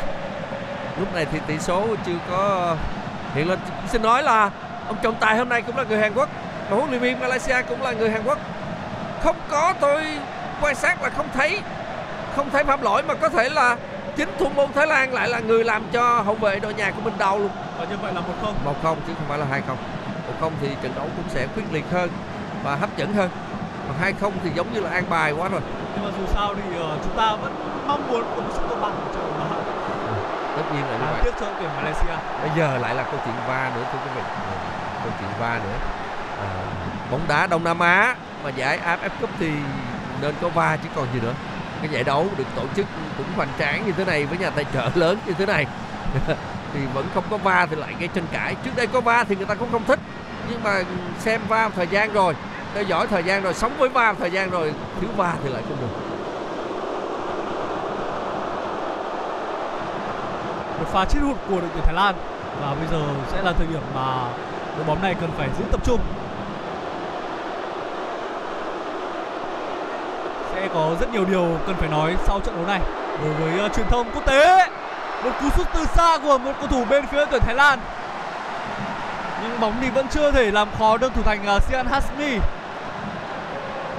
Lúc 0.99 1.15
này 1.15 1.25
thì 1.31 1.39
tỷ 1.47 1.59
số 1.59 1.87
chưa 2.05 2.17
có 2.29 2.75
hiện 3.33 3.49
lên. 3.49 3.59
Xin 3.87 4.01
nói 4.01 4.23
là 4.23 4.49
ông 4.87 4.97
trọng 5.01 5.15
tài 5.15 5.37
hôm 5.37 5.49
nay 5.49 5.61
cũng 5.61 5.77
là 5.77 5.83
người 5.83 5.99
Hàn 5.99 6.13
Quốc 6.13 6.29
và 6.69 6.77
huấn 6.77 6.89
luyện 6.89 7.01
viên 7.01 7.19
Malaysia 7.19 7.61
cũng 7.69 7.81
là 7.81 7.91
người 7.91 8.09
Hàn 8.09 8.23
Quốc. 8.23 8.37
Không 9.23 9.35
có 9.49 9.73
tôi 9.79 10.03
quan 10.61 10.75
sát 10.75 11.03
là 11.03 11.09
không 11.09 11.27
thấy 11.33 11.59
không 12.35 12.49
thấy 12.49 12.63
phạm 12.63 12.81
lỗi 12.81 13.03
mà 13.03 13.13
có 13.13 13.29
thể 13.29 13.49
là 13.49 13.77
chính 14.15 14.29
thủ 14.39 14.49
môn 14.55 14.73
Thái 14.73 14.87
Lan 14.87 15.13
lại 15.13 15.29
là 15.29 15.39
người 15.39 15.63
làm 15.63 15.83
cho 15.91 16.21
hậu 16.21 16.35
vệ 16.35 16.59
đội 16.59 16.73
nhà 16.73 16.91
của 16.91 17.01
mình 17.01 17.13
đau 17.17 17.39
luôn. 17.39 17.49
Và 17.77 17.85
như 17.85 17.97
vậy 17.97 18.13
là 18.13 18.21
một 18.21 18.33
không. 18.41 18.55
một 18.65 18.75
không 18.83 18.97
chứ 19.07 19.13
không 19.17 19.27
phải 19.27 19.37
là 19.37 19.45
hai 19.45 19.61
không. 19.61 19.77
Một 20.27 20.33
không 20.39 20.53
thì 20.61 20.67
trận 20.81 20.91
đấu 20.95 21.05
cũng 21.15 21.25
sẽ 21.29 21.47
quyết 21.55 21.63
liệt 21.71 21.85
hơn 21.91 22.09
và 22.63 22.75
hấp 22.75 22.97
dẫn 22.97 23.13
hơn. 23.13 23.29
Còn 23.87 23.97
hai 23.99 24.13
không 24.13 24.33
thì 24.43 24.49
giống 24.55 24.73
như 24.73 24.79
là 24.79 24.89
an 24.89 25.03
bài 25.09 25.31
quá 25.31 25.49
rồi. 25.49 25.61
Nhưng 25.95 26.05
mà 26.05 26.11
dù 26.17 26.25
sao 26.33 26.55
thì 26.55 26.77
ờ, 26.77 26.97
chúng 27.03 27.15
ta 27.17 27.35
vẫn 27.35 27.53
mong 27.87 28.07
muốn 28.09 28.21
một 28.21 28.43
sự 28.53 28.61
công 28.69 28.81
bằng 28.81 28.91
ở 28.91 29.13
trận 29.13 29.33
đấu. 29.39 29.63
tất 30.55 30.63
nhiên 30.73 30.83
là 30.89 30.95
như 30.97 31.05
vậy. 31.11 31.21
tiếc 31.23 31.33
cho 31.39 31.47
tuyển 31.59 31.69
Malaysia. 31.75 32.15
bây 32.41 32.51
giờ 32.57 32.77
lại 32.77 32.95
là 32.95 33.03
câu 33.03 33.19
chuyện 33.25 33.35
va 33.47 33.71
nữa 33.75 33.83
thưa 33.91 33.97
quý 33.97 34.09
vị. 34.15 34.21
Ừ, 34.21 34.55
câu 35.03 35.11
chuyện 35.19 35.29
va 35.39 35.59
nữa. 35.63 35.77
À, 36.39 36.49
bóng 37.11 37.21
đá 37.27 37.47
Đông 37.47 37.63
Nam 37.63 37.79
Á 37.79 38.15
mà 38.43 38.49
giải 38.49 38.79
AFF 38.85 39.09
Cup 39.21 39.29
thì 39.39 39.51
nên 40.21 40.35
có 40.41 40.49
va 40.49 40.77
chứ 40.83 40.89
còn 40.95 41.07
gì 41.13 41.19
nữa. 41.19 41.33
Cái 41.81 41.91
giải 41.91 42.03
đấu 42.03 42.27
được 42.37 42.47
tổ 42.55 42.63
chức 42.75 42.85
cũng 43.17 43.25
hoành 43.35 43.49
tráng 43.59 43.85
như 43.85 43.91
thế 43.91 44.05
này 44.05 44.25
với 44.25 44.37
nhà 44.37 44.49
tài 44.49 44.65
trợ 44.73 44.89
lớn 44.95 45.17
như 45.25 45.33
thế 45.33 45.45
này 45.45 45.65
thì 46.73 46.79
vẫn 46.93 47.05
không 47.13 47.23
có 47.29 47.37
va 47.37 47.67
thì 47.69 47.75
lại 47.75 47.93
gây 47.99 48.09
tranh 48.15 48.25
cãi. 48.31 48.55
Trước 48.65 48.71
đây 48.75 48.87
có 48.87 49.01
va 49.01 49.23
thì 49.23 49.35
người 49.35 49.45
ta 49.45 49.55
cũng 49.55 49.71
không 49.71 49.83
thích 49.85 49.99
nhưng 50.49 50.63
mà 50.63 50.83
xem 51.19 51.41
va 51.47 51.67
một 51.67 51.73
thời 51.75 51.87
gian 51.87 52.13
rồi 52.13 52.35
theo 52.73 52.83
dõi 52.83 53.07
thời 53.07 53.23
gian 53.23 53.43
rồi 53.43 53.53
sống 53.53 53.71
với 53.77 53.89
va 53.89 54.11
một 54.11 54.17
thời 54.19 54.31
gian 54.31 54.49
rồi 54.49 54.73
thiếu 55.01 55.09
va 55.17 55.33
thì 55.43 55.49
lại 55.49 55.61
không 55.69 55.77
được. 55.81 55.87
Một 60.79 60.87
pha 60.91 61.05
chiến 61.05 61.21
hụt 61.21 61.37
của 61.49 61.59
đội 61.59 61.69
tuyển 61.73 61.83
Thái 61.83 61.93
Lan. 61.93 62.15
Và 62.61 62.75
bây 62.75 62.87
giờ 62.91 63.05
sẽ 63.31 63.41
là 63.41 63.53
thời 63.57 63.67
điểm 63.67 63.81
mà 63.95 64.25
đội 64.75 64.85
bóng 64.85 65.01
này 65.01 65.15
cần 65.21 65.29
phải 65.37 65.49
giữ 65.59 65.65
tập 65.71 65.81
trung. 65.85 65.99
Sẽ 70.53 70.67
có 70.73 70.95
rất 70.99 71.13
nhiều 71.13 71.25
điều 71.25 71.57
cần 71.67 71.75
phải 71.75 71.89
nói 71.89 72.15
sau 72.27 72.39
trận 72.39 72.55
đấu 72.55 72.65
này 72.65 72.79
đối 73.23 73.33
với 73.33 73.65
uh, 73.65 73.73
truyền 73.75 73.87
thông 73.89 74.11
quốc 74.13 74.25
tế 74.25 74.69
một 75.23 75.31
cú 75.41 75.49
sút 75.57 75.67
từ 75.73 75.85
xa 75.95 76.17
của 76.17 76.37
một 76.37 76.51
cầu 76.59 76.67
thủ 76.67 76.85
bên 76.89 77.05
phía 77.07 77.25
tuyển 77.31 77.41
Thái 77.41 77.55
Lan. 77.55 77.79
Nhưng 79.41 79.59
bóng 79.59 79.73
thì 79.81 79.89
vẫn 79.89 80.07
chưa 80.11 80.31
thể 80.31 80.51
làm 80.51 80.67
khó 80.79 80.97
được 80.97 81.13
thủ 81.13 81.21
thành 81.23 81.45
uh, 81.57 81.63
Sian 81.63 81.85
Hasmi. 81.85 82.37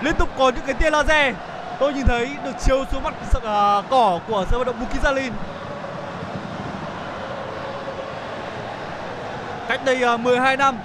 Liên 0.00 0.14
tục 0.14 0.28
có 0.38 0.48
những 0.48 0.64
cái 0.66 0.74
tia 0.74 0.90
laser. 0.90 1.34
Tôi 1.78 1.92
nhìn 1.92 2.06
thấy 2.06 2.36
được 2.44 2.52
chiếu 2.64 2.84
xuống 2.92 3.02
mặt 3.02 3.14
uh, 3.36 3.44
à, 3.44 3.82
cỏ 3.90 4.20
của 4.28 4.44
sân 4.50 4.58
vận 4.58 4.66
động 4.66 4.76
Bukizalin 4.80 5.30
cách 9.68 9.80
đây 9.84 10.02
à, 10.02 10.12
uh, 10.12 10.20
12 10.20 10.56
năm 10.56 10.78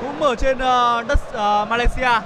cũng 0.00 0.22
ở 0.22 0.34
trên 0.34 0.56
uh, 0.56 1.06
đất 1.06 1.18
uh, 1.28 1.68
Malaysia. 1.68 2.20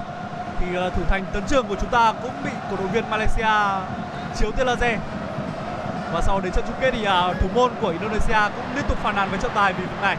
Thì 0.61 0.67
uh, 0.87 0.95
thủ 0.95 1.03
thành 1.11 1.25
tấn 1.33 1.43
trường 1.49 1.67
của 1.67 1.77
chúng 1.81 1.91
ta 1.91 2.13
cũng 2.23 2.33
bị 2.45 2.51
cổ 2.71 2.77
động 2.77 2.93
viên 2.93 3.11
Malaysia 3.11 3.49
chiếu 4.37 4.51
tia 4.51 4.65
laser 4.65 4.99
và 6.15 6.23
sau 6.23 6.41
đến 6.41 6.53
trận 6.53 6.65
chung 6.67 6.77
kết 6.81 6.91
thì 6.91 7.05
à, 7.05 7.33
thủ 7.41 7.49
môn 7.55 7.73
của 7.81 7.89
Indonesia 7.89 8.39
cũng 8.57 8.77
liên 8.77 8.85
tục 8.89 8.99
phàn 9.03 9.17
nàn 9.17 9.31
với 9.31 9.39
trọng 9.39 9.55
tài 9.55 9.73
vì 9.73 9.85
việc 9.85 10.03
này 10.03 10.17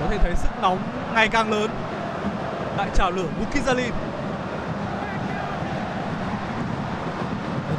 có 0.00 0.06
thể 0.10 0.18
thấy 0.18 0.32
sức 0.36 0.50
nóng 0.62 0.78
ngày 1.14 1.28
càng 1.28 1.50
lớn 1.50 1.70
tại 2.76 2.88
chảo 2.94 3.10
lửa 3.10 3.26
Bukizali 3.40 3.90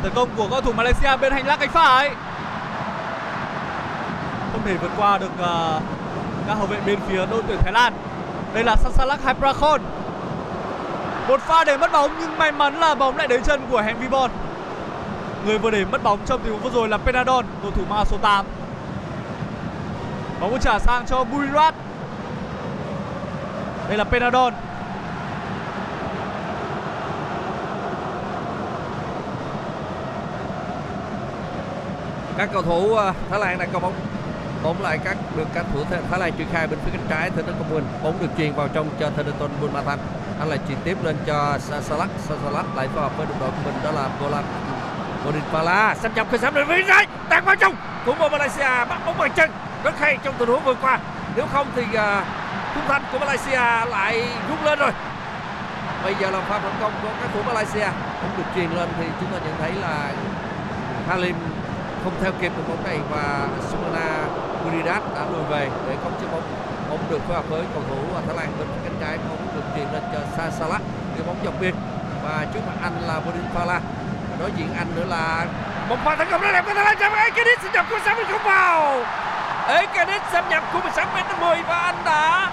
tấn 0.04 0.12
công 0.16 0.30
của 0.38 0.48
cầu 0.52 0.62
thủ 0.62 0.74
Malaysia 0.74 1.18
bên 1.22 1.34
hành 1.34 1.48
lang 1.48 1.60
cánh 1.60 1.70
phải 1.70 2.10
không 4.52 4.62
thể 4.66 4.78
vượt 4.78 4.92
qua 4.98 5.18
được 5.18 5.32
uh, 5.34 5.84
các 6.48 6.54
hậu 6.58 6.68
vệ 6.68 6.78
bên 6.86 7.00
phía 7.08 7.26
đội 7.26 7.44
tuyển 7.48 7.58
Thái 7.62 7.74
Lan. 7.74 7.94
Đây 8.54 8.64
là 8.64 8.76
Sasalak 8.76 9.26
Hyprakon. 9.26 9.82
Một 11.32 11.42
pha 11.42 11.64
để 11.64 11.78
mất 11.78 11.92
bóng 11.92 12.12
nhưng 12.20 12.38
may 12.38 12.52
mắn 12.52 12.80
là 12.80 12.96
bóng 12.96 13.18
lại 13.18 13.28
đến 13.28 13.44
chân 13.44 13.62
của 13.72 13.82
Henry 13.82 14.08
Bon. 14.08 14.32
Người 15.46 15.58
vừa 15.58 15.72
để 15.72 15.86
mất 15.86 16.04
bóng 16.04 16.20
trong 16.26 16.42
tình 16.44 16.52
huống 16.52 16.62
vừa 16.62 16.70
rồi 16.70 16.90
là 16.90 16.98
Penadon, 16.98 17.46
cầu 17.62 17.72
thủ 17.72 17.82
ma 17.90 18.04
số 18.06 18.18
8. 18.22 18.46
Bóng 20.40 20.60
trả 20.60 20.80
sang 20.80 21.06
cho 21.06 21.24
Burirat. 21.24 21.76
Đây 23.88 23.98
là 23.98 24.04
Penadon. 24.04 24.54
các 32.38 32.50
cầu 32.54 32.62
thủ 32.62 32.96
à, 32.96 33.14
Thái 33.30 33.40
Lan 33.40 33.60
đang 33.60 33.70
có 33.74 33.80
bóng 33.80 33.94
bóng 34.64 34.82
lại 34.82 35.00
các 35.04 35.18
được 35.36 35.48
các 35.54 35.66
thủ 35.74 35.84
Thái 36.10 36.20
Lan 36.20 36.34
triển 36.38 36.48
khai 36.52 36.68
bên 36.68 36.80
phía 36.86 36.92
cánh 36.92 37.06
trái 37.10 37.30
Thanaton 37.30 37.56
Công 37.60 37.70
Bun 37.70 37.84
bóng 38.04 38.18
được 38.22 38.28
truyền 38.38 38.54
vào 38.54 38.68
trong 38.68 38.90
cho 39.00 39.10
Thanaton 39.10 39.50
Bumathan 39.62 40.00
anh 40.42 40.50
lại 40.50 40.60
chuyển 40.68 40.78
tiếp 40.84 40.98
lên 41.04 41.18
cho 41.26 41.58
Sasalak 41.60 42.10
Sasalak 42.28 42.66
lại 42.76 42.88
phối 42.88 43.04
hợp 43.04 43.18
với 43.18 43.28
đồng 43.28 43.40
đội 43.40 43.50
của 43.50 43.62
mình, 43.66 43.76
đó 43.84 43.92
là 43.92 44.10
Bolan 44.22 44.44
Bodinpala 45.26 45.96
sắp 45.96 46.12
nhập 46.16 46.28
khởi 46.32 46.40
sắp 46.40 46.54
đến 46.54 46.68
phía 46.68 46.84
trái 46.88 47.08
tạt 47.30 47.46
vào 47.46 47.56
trong 47.56 47.76
thủ 48.06 48.14
môn 48.20 48.32
Malaysia, 48.32 48.86
bắt 48.90 49.00
bóng 49.06 49.18
bằng 49.18 49.32
chân. 49.32 49.52
Rất 49.84 50.00
hay 50.00 50.18
trong 50.24 50.36
tình 50.38 50.50
huống 50.50 50.64
vừa 50.64 50.74
qua. 50.74 51.00
Nếu 51.36 51.46
không 51.54 51.68
thì 51.76 51.84
à, 51.96 52.24
khung 52.74 52.84
thành 52.88 53.04
của 53.12 53.20
Malaysia 53.20 53.90
lại 53.90 54.28
rút 54.50 54.64
lên 54.64 54.80
rồi. 54.80 54.92
Bây 56.04 56.16
giờ 56.20 56.32
là 56.32 56.42
pha 56.42 56.60
phản 56.60 56.74
công 56.82 56.92
của 57.02 57.10
các 57.22 57.30
thủ 57.34 57.40
Malaysia. 57.48 57.88
Cũng 58.22 58.32
được 58.38 58.44
truyền 58.56 58.72
lên 58.72 58.90
thì 58.98 59.06
chúng 59.20 59.32
ta 59.32 59.38
nhận 59.46 59.56
thấy 59.60 59.72
là 59.72 60.12
Halim 61.10 61.36
không 62.04 62.14
theo 62.22 62.32
kịp 62.42 62.52
được 62.58 62.64
bóng 62.68 62.84
này 62.84 63.00
và 63.10 63.48
Sumana 63.70 64.24
Muridat 64.66 65.04
đã 65.16 65.26
lùi 65.32 65.44
về 65.44 65.70
để 65.88 65.96
không 66.04 66.14
chế 66.22 66.28
bóng 66.32 66.44
bóng 66.92 67.10
được 67.10 67.20
phối 67.28 67.36
hợp 67.36 67.50
với 67.50 67.64
cầu 67.74 67.84
thủ 67.90 67.96
Thái 68.28 68.36
Lan 68.36 68.48
bên 68.60 68.68
cánh 68.84 68.96
trái 69.02 69.18
bóng 69.30 69.48
được 69.56 69.64
truyền 69.76 69.88
lên 69.94 70.04
cho 70.14 70.20
sa 70.38 70.52
salah 70.60 70.82
đưa 71.18 71.24
bóng 71.24 71.36
dọc 71.46 71.54
biên. 71.60 71.76
Và 72.24 72.46
trước 72.54 72.60
mặt 72.68 72.74
anh 72.84 72.94
là 73.08 73.20
Bodinpala 73.20 73.80
đối 74.40 74.52
diện 74.58 74.74
anh 74.78 74.88
nữa 74.96 75.06
là 75.10 75.46
một 75.90 75.96
pha 76.06 76.16
tấn 76.16 76.28
công 76.32 76.42
rất 76.42 76.52
đẹp 76.52 76.66
của 76.66 76.74
Thái 76.74 76.86
Lan, 76.86 76.98
chạm 77.00 77.14
Ekadit 77.14 77.62
xâm 77.62 77.72
nhập 77.74 77.86
của 77.90 78.00
60 78.06 78.26
không 78.32 78.44
vào. 78.44 79.06
Ekadit 79.68 80.22
xâm 80.32 80.50
nhập 80.50 80.64
của 80.74 80.82
16 80.82 81.06
m 81.06 81.42
10 81.42 81.58
và 81.68 81.78
anh 81.78 81.96
đã 82.06 82.52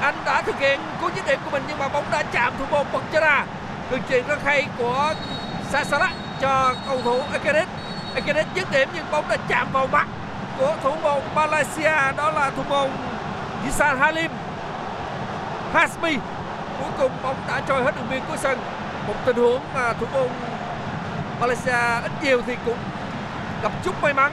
anh 0.00 0.14
đã 0.24 0.42
thực 0.42 0.58
hiện 0.58 0.80
cú 1.00 1.08
dứt 1.16 1.26
điểm 1.26 1.38
của 1.44 1.50
mình 1.50 1.62
nhưng 1.68 1.78
mà 1.78 1.88
bóng 1.88 2.04
đã 2.10 2.22
chạm 2.32 2.52
thủ 2.58 2.64
môn 2.70 2.86
bật 2.92 3.20
ra. 3.20 3.44
Đường 3.90 4.00
truyền 4.08 4.26
rất 4.26 4.44
hay 4.44 4.66
của 4.78 5.14
Sasalak 5.70 6.12
cho 6.40 6.74
cầu 6.88 7.02
thủ 7.04 7.20
Ekadit 7.32 7.68
Ekadit 8.14 8.46
dứt 8.54 8.70
điểm 8.70 8.88
nhưng 8.94 9.04
bóng 9.10 9.28
đã 9.28 9.36
chạm 9.48 9.72
vào 9.72 9.86
mặt 9.86 10.06
của 10.58 10.74
thủ 10.82 10.96
môn 11.02 11.22
Malaysia, 11.34 12.12
đó 12.16 12.30
là 12.30 12.50
thủ 12.56 12.62
môn 12.68 12.90
Yisan 13.64 13.98
Halim 13.98 14.30
Hasmi. 15.72 16.16
Cuối 16.80 16.90
cùng 16.98 17.10
bóng 17.22 17.36
đã 17.48 17.60
trôi 17.68 17.84
hết 17.84 17.96
đường 17.96 18.06
biên 18.10 18.20
của 18.28 18.36
sân. 18.36 18.58
Một 19.06 19.14
tình 19.24 19.36
huống 19.36 19.60
mà 19.74 19.92
thủ 19.92 20.06
môn 20.12 20.28
Malaysia 21.40 22.02
ít 22.02 22.12
nhiều 22.22 22.42
thì 22.46 22.56
cũng 22.66 22.78
gặp 23.62 23.72
chút 23.84 24.02
may 24.02 24.14
mắn 24.14 24.32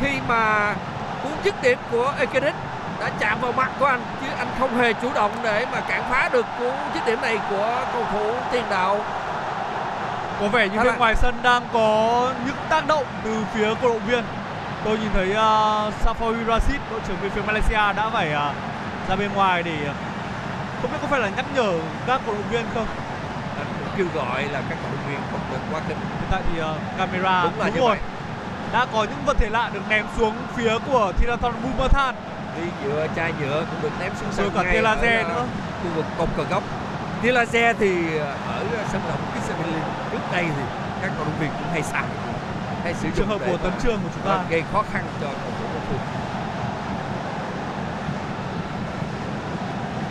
khi 0.00 0.18
mà 0.28 0.74
cú 1.22 1.28
dứt 1.44 1.62
điểm 1.62 1.78
của 1.90 2.14
Ekadit 2.18 2.54
đã 3.00 3.10
chạm 3.18 3.40
vào 3.40 3.52
mặt 3.52 3.70
của 3.78 3.86
anh 3.86 4.00
chứ 4.20 4.26
anh 4.38 4.48
không 4.58 4.78
hề 4.78 4.92
chủ 4.92 5.08
động 5.14 5.30
để 5.42 5.66
mà 5.72 5.80
cản 5.80 6.02
phá 6.10 6.28
được 6.32 6.46
cú 6.58 6.72
dứt 6.94 7.06
điểm 7.06 7.20
này 7.20 7.38
của 7.50 7.84
cầu 7.92 8.04
thủ 8.12 8.34
tiền 8.52 8.64
đạo. 8.70 8.98
Có 10.40 10.48
vẻ 10.48 10.68
như 10.68 10.78
bên 10.84 10.98
ngoài 10.98 11.14
sân 11.16 11.34
đang 11.42 11.62
có 11.72 12.30
những 12.46 12.56
tác 12.68 12.86
động 12.86 13.04
từ 13.24 13.44
phía 13.54 13.74
cổ 13.82 13.88
động 13.88 14.00
viên. 14.06 14.24
Tôi 14.84 14.98
nhìn 14.98 15.10
thấy 15.14 15.30
uh, 15.30 15.94
Safawi 16.04 16.44
Rashid, 16.48 16.80
đội 16.90 17.00
trưởng 17.08 17.16
bên 17.22 17.30
phía 17.30 17.42
Malaysia 17.42 17.92
đã 17.96 18.10
phải 18.12 18.28
uh, 18.34 18.54
ra 19.08 19.16
bên 19.16 19.32
ngoài 19.34 19.62
để 19.62 19.76
uh, 19.90 19.96
không 20.82 20.90
biết 20.92 20.98
có 21.02 21.08
phải 21.08 21.20
là 21.20 21.28
nhắc 21.28 21.44
nhở 21.54 21.72
các 22.06 22.20
cổ 22.26 22.32
động 22.32 22.48
viên 22.50 22.64
không. 22.74 22.86
anh 23.56 23.66
cũng 23.78 23.88
kêu 23.96 24.06
gọi 24.14 24.42
là 24.42 24.62
các 24.68 24.78
cổ 24.82 24.88
động 24.96 25.06
viên 25.08 25.20
không 25.30 25.40
được 25.52 25.58
quá 25.72 25.80
khích 25.88 25.96
Hiện 25.96 26.28
tại 26.30 26.42
thì 26.52 26.60
uh, 26.60 26.66
camera 26.98 27.42
đúng 27.42 27.60
là 27.60 27.68
như 27.68 27.80
rồi. 27.80 27.88
vậy 27.88 27.98
Đã 28.72 28.86
có 28.92 29.04
những 29.04 29.24
vật 29.26 29.36
thể 29.38 29.48
lạ 29.50 29.70
được 29.74 29.80
ném 29.88 30.06
xuống 30.16 30.34
phía 30.56 30.78
của 30.86 31.12
Thirathon 31.18 31.52
Bumathan. 31.62 32.14
đi 32.56 32.62
nhựa 32.84 33.06
chai 33.16 33.32
nhựa 33.40 33.64
cũng 33.70 33.82
được 33.82 33.92
ném 34.00 34.12
xuống 34.20 34.32
sân 34.32 34.50
Rồi 34.54 34.64
cả 34.64 34.72
ngay 34.72 35.22
uh, 35.22 35.28
nữa. 35.28 35.44
khu 35.82 35.90
vực 35.96 36.04
cột 36.18 36.28
cờ 36.36 36.42
góc 36.50 36.62
tia 37.22 37.32
laser 37.32 37.76
thì 37.78 38.16
ở 38.48 38.64
sân 38.92 39.00
động 39.08 39.20
Kissamilin 39.34 39.82
trước 40.12 40.18
đây 40.32 40.44
thì 40.44 40.62
các 41.02 41.10
cổ 41.18 41.24
động 41.24 41.38
viên 41.40 41.50
cũng 41.50 41.68
hay 41.72 41.82
xài 41.82 42.04
hay 42.84 42.94
sử 42.94 43.08
dụng 43.08 43.16
Trường 43.16 43.28
hợp 43.28 43.40
của 43.46 43.56
tấn 43.56 43.72
trường 43.82 44.00
của 44.02 44.08
chúng 44.14 44.24
ta. 44.24 44.44
gây 44.50 44.62
khó 44.72 44.82
khăn 44.92 45.04
cho 45.20 45.26
cầu 45.26 45.52
thủ 45.58 45.64
đối 45.72 45.82
phương 45.88 45.98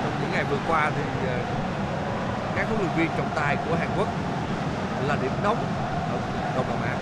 trong 0.04 0.14
những 0.22 0.32
ngày 0.32 0.44
vừa 0.52 0.60
qua 0.68 0.92
thì 0.96 1.28
ờ, 1.28 1.38
các 2.56 2.68
huấn 2.68 2.80
luyện 2.80 2.92
viên 2.98 3.10
trọng 3.18 3.30
tài 3.36 3.56
của 3.56 3.76
Hàn 3.76 3.90
Quốc 3.98 4.08
là 5.08 5.18
điểm 5.22 5.32
nóng 5.44 5.58
ở 6.12 6.18
Đông 6.56 6.66
Nam 6.70 6.82
Á. 6.82 6.96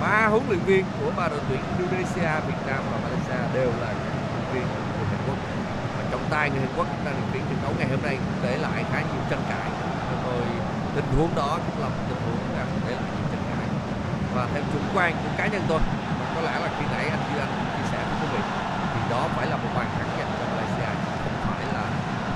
Ba 0.00 0.26
huấn 0.26 0.42
luyện 0.48 0.60
viên 0.60 0.84
của 1.00 1.10
ba 1.16 1.28
đội 1.28 1.40
tuyển 1.48 1.60
Indonesia, 1.78 2.30
Việt 2.46 2.60
Nam 2.66 2.80
và 2.92 2.98
Malaysia 3.04 3.54
đều 3.54 3.70
là 3.80 3.86
huấn 3.86 4.32
luyện 4.34 4.46
viên 4.52 4.66
của 4.98 5.04
Hàn 5.10 5.20
Quốc. 5.26 5.38
Và 5.96 6.02
trọng 6.10 6.24
tài 6.30 6.50
người 6.50 6.60
Hàn 6.60 6.72
Quốc 6.76 6.88
đang 7.04 7.14
điều 7.16 7.26
khiển 7.32 7.42
trận 7.48 7.58
đấu 7.62 7.72
ngày 7.78 7.88
hôm 7.88 8.02
nay 8.02 8.18
để 8.42 8.56
lại 8.56 8.84
khá 8.92 9.00
nhiều 9.00 9.22
tranh 9.30 9.42
cãi. 9.48 9.70
Rồi 10.24 10.44
tình 10.94 11.04
huống 11.16 11.34
đó 11.34 11.58
cũng 11.66 11.78
là 11.82 11.88
một 11.88 12.02
tình 12.08 12.18
huống 12.24 12.38
đang 12.56 12.68
để 12.86 12.92
lại 12.94 13.10
nhiều 13.16 13.26
tranh 13.32 13.44
cãi 13.50 13.66
và 14.34 14.48
theo 14.52 14.62
chủ 14.72 14.78
quan 14.94 15.12
của 15.12 15.30
cá 15.38 15.46
nhân 15.46 15.62
tôi 15.68 15.80
và 16.18 16.26
có 16.34 16.40
lẽ 16.40 16.58
là 16.62 16.68
khi 16.78 16.84
nãy 16.92 17.04
anh 17.08 17.20
Duy 17.28 17.40
Anh 17.40 17.48
chia 17.76 17.86
sẻ 17.92 17.98
với 18.08 18.16
quý 18.20 18.28
vị 18.32 18.42
thì 18.94 19.00
đó 19.10 19.28
phải 19.36 19.46
là 19.46 19.56
một 19.56 19.68
bàn 19.76 19.86
thắng 19.98 20.08
dành 20.18 20.30
cho 20.38 20.44
Malaysia 20.54 20.90
không 21.24 21.36
phải 21.50 21.64
là 21.74 21.84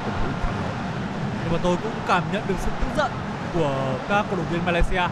tình 0.05 0.15
huống 0.23 0.33
phạm 0.43 0.55
lỗi 0.63 0.75
Nhưng 1.45 1.53
mà 1.53 1.59
tôi 1.63 1.77
cũng 1.83 1.93
cảm 2.07 2.23
nhận 2.33 2.43
được 2.49 2.55
sự 2.59 2.71
tức 2.81 2.91
giận 2.97 3.11
của 3.55 3.99
các 4.09 4.27
cổ 4.31 4.37
động 4.37 4.47
viên 4.51 4.65
Malaysia. 4.65 5.03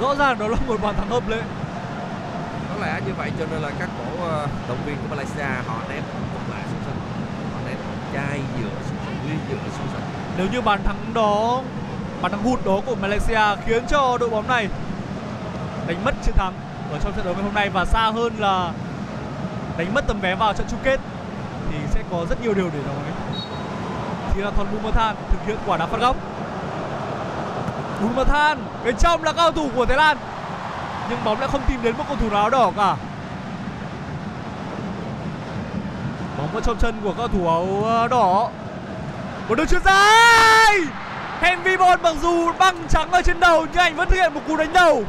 Rõ 0.00 0.14
ràng 0.14 0.38
đó 0.38 0.48
là 0.48 0.56
một 0.68 0.76
bàn 0.82 0.94
thắng 0.96 1.08
hợp 1.10 1.28
lệ. 1.28 1.42
có 2.68 2.86
lẽ 2.86 3.00
như 3.06 3.12
vậy 3.18 3.30
cho 3.38 3.46
nên 3.50 3.62
là 3.62 3.70
các 3.78 3.88
cổ 3.98 4.24
ờ, 4.24 4.46
động 4.68 4.78
viên 4.86 4.96
của 4.96 5.08
Malaysia 5.10 5.62
họ 5.66 5.76
ném 5.88 6.02
vật 6.34 6.40
lạ 6.50 6.62
xuống 6.70 6.80
sân 6.84 6.94
họ 7.52 7.60
ném 7.66 7.76
chai 8.14 8.38
nhựa 8.38 8.68
xuống 8.88 8.98
sân 9.06 9.14
ly 9.26 9.36
nhựa 9.50 9.70
xuống 9.78 9.86
sân 9.92 10.02
Nếu 10.38 10.46
như 10.52 10.60
bàn 10.60 10.80
thắng 10.84 11.14
đó, 11.14 11.62
bàn 12.22 12.32
thắng 12.32 12.42
hụt 12.42 12.64
đó 12.64 12.80
của 12.86 12.94
Malaysia 12.94 13.40
khiến 13.66 13.82
cho 13.88 14.16
đội 14.20 14.30
bóng 14.30 14.48
này 14.48 14.68
đánh 15.92 16.04
mất 16.04 16.14
chiến 16.22 16.34
thắng 16.34 16.52
ở 16.92 16.98
trong 16.98 17.12
trận 17.12 17.24
đấu 17.24 17.34
ngày 17.34 17.42
hôm 17.42 17.54
nay 17.54 17.68
và 17.68 17.84
xa 17.84 18.10
hơn 18.10 18.32
là 18.38 18.72
đánh 19.76 19.94
mất 19.94 20.04
tấm 20.06 20.20
vé 20.20 20.34
vào 20.34 20.52
trận 20.52 20.66
chung 20.70 20.80
kết 20.82 21.00
thì 21.70 21.76
sẽ 21.90 22.00
có 22.10 22.26
rất 22.30 22.42
nhiều 22.42 22.54
điều 22.54 22.70
để 22.72 22.78
nói. 22.86 22.96
Thì 24.34 24.42
là 24.42 24.50
Thon 24.50 24.66
Bumathan 24.72 25.16
thực 25.30 25.46
hiện 25.46 25.56
quả 25.66 25.76
đá 25.76 25.86
phạt 25.86 26.00
góc. 26.00 26.16
Bumathan, 28.02 28.58
bên 28.84 28.96
trong 28.96 29.24
là 29.24 29.32
cao 29.32 29.52
thủ 29.52 29.70
của 29.74 29.86
Thái 29.86 29.96
Lan 29.96 30.16
nhưng 31.10 31.24
bóng 31.24 31.40
lại 31.40 31.48
không 31.52 31.62
tìm 31.68 31.82
đến 31.82 31.96
một 31.98 32.04
cầu 32.08 32.16
thủ 32.20 32.30
nào 32.30 32.40
áo 32.40 32.50
đỏ 32.50 32.72
cả. 32.76 32.96
Bóng 36.38 36.48
vẫn 36.52 36.62
trong 36.62 36.78
chân 36.78 37.00
của 37.02 37.14
cao 37.18 37.28
thủ 37.28 37.48
áo 37.48 37.84
ờ, 37.84 38.08
đỏ 38.08 38.50
một 39.48 39.54
đường 39.54 39.66
chuyền 39.66 39.82
dài 39.84 40.78
Henry 41.40 41.76
Bond 41.76 42.02
mặc 42.02 42.14
dù 42.22 42.52
băng 42.58 42.88
trắng 42.88 43.10
ở 43.10 43.22
trên 43.22 43.40
đầu, 43.40 43.66
nhưng 43.72 43.82
anh 43.82 43.96
vẫn 43.96 44.08
thực 44.08 44.16
hiện 44.16 44.34
một 44.34 44.40
cú 44.46 44.56
đánh 44.56 44.72
đầu 44.72 45.04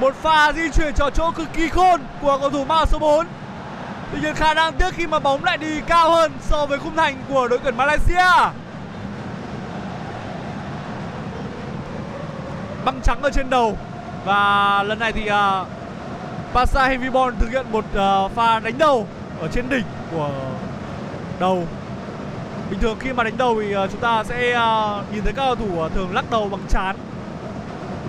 một 0.00 0.14
pha 0.14 0.52
di 0.52 0.70
chuyển 0.70 0.94
trò 0.94 1.10
chỗ 1.10 1.30
cực 1.30 1.48
kỳ 1.52 1.68
khôn 1.68 2.00
của 2.22 2.38
cầu 2.40 2.50
thủ 2.50 2.64
mang 2.64 2.86
số 2.86 2.98
4 2.98 3.26
tuy 4.12 4.20
nhiên 4.20 4.34
khả 4.34 4.54
năng 4.54 4.72
tiếc 4.72 4.94
khi 4.94 5.06
mà 5.06 5.18
bóng 5.18 5.44
lại 5.44 5.56
đi 5.56 5.80
cao 5.86 6.10
hơn 6.10 6.32
so 6.40 6.66
với 6.66 6.78
khung 6.78 6.96
thành 6.96 7.16
của 7.28 7.48
đội 7.48 7.58
tuyển 7.64 7.76
Malaysia. 7.76 8.50
Băng 12.84 13.00
trắng 13.02 13.22
ở 13.22 13.30
trên 13.30 13.50
đầu. 13.50 13.78
Và 14.24 14.82
lần 14.82 14.98
này 14.98 15.12
thì 15.12 15.26
à, 15.26 15.60
uh, 15.60 15.66
Pasa 16.54 16.88
Henry 16.88 17.08
Bond 17.08 17.38
thực 17.38 17.50
hiện 17.50 17.66
một 17.72 17.84
uh, 17.84 18.32
pha 18.32 18.60
đánh 18.60 18.78
đầu 18.78 19.06
ở 19.40 19.48
trên 19.48 19.68
đỉnh 19.68 19.84
của 20.12 20.30
đầu. 21.40 21.66
Bình 22.70 22.80
thường 22.80 22.96
khi 23.00 23.12
mà 23.12 23.24
đánh 23.24 23.36
đầu 23.38 23.62
thì 23.62 23.76
uh, 23.76 23.90
chúng 23.90 24.00
ta 24.00 24.24
sẽ 24.24 24.50
uh, 24.50 25.14
nhìn 25.14 25.24
thấy 25.24 25.32
các 25.32 25.44
cầu 25.44 25.54
thủ 25.54 25.84
uh, 25.84 25.92
thường 25.94 26.14
lắc 26.14 26.30
đầu 26.30 26.48
bằng 26.48 26.62
chán 26.68 26.96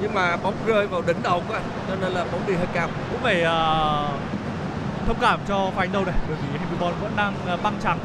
nhưng 0.01 0.13
mà 0.13 0.37
bóng 0.37 0.55
rơi 0.65 0.87
vào 0.87 1.01
đỉnh 1.01 1.23
đầu 1.23 1.43
anh 1.53 1.63
cho 1.87 1.95
nên 2.01 2.11
là 2.11 2.25
bóng 2.31 2.41
đi 2.47 2.53
hơi 2.53 2.67
cao. 2.73 2.89
Cũng 3.11 3.19
phải 3.23 3.41
ờ, 3.41 4.09
thông 5.07 5.17
cảm 5.21 5.39
cho 5.47 5.71
pha 5.75 5.81
đánh 5.81 5.91
đầu 5.91 6.05
này 6.05 6.15
bởi 6.27 6.37
vì 6.41 6.59
Henry 6.59 6.75
Bond 6.79 6.95
vẫn 7.01 7.11
đang 7.15 7.33
ờ, 7.47 7.57
băng 7.63 7.75
trắng. 7.83 7.99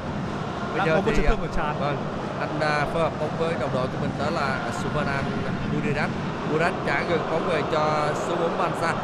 Đang 0.77 0.89
có 0.89 0.97
một 0.97 1.13
chấn 1.17 1.27
thương 1.27 1.41
ở 1.41 1.49
chán 1.57 1.75
vâng 1.81 1.97
anh 2.41 2.61
à, 2.61 2.87
phối 2.93 3.03
hợp 3.03 3.13
bóng 3.21 3.31
với 3.39 3.55
đồng 3.61 3.71
đội 3.75 3.87
của 3.87 3.99
mình 4.01 4.11
đó 4.19 4.31
là 4.31 4.59
Suvanan 4.83 5.25
Buridat 5.73 6.11
Buridat 6.51 6.75
trả 6.87 7.03
gần 7.03 7.21
bóng 7.31 7.49
về 7.49 7.63
cho 7.73 8.09
số 8.27 8.37
4 8.37 8.59
Bansa 8.59 8.95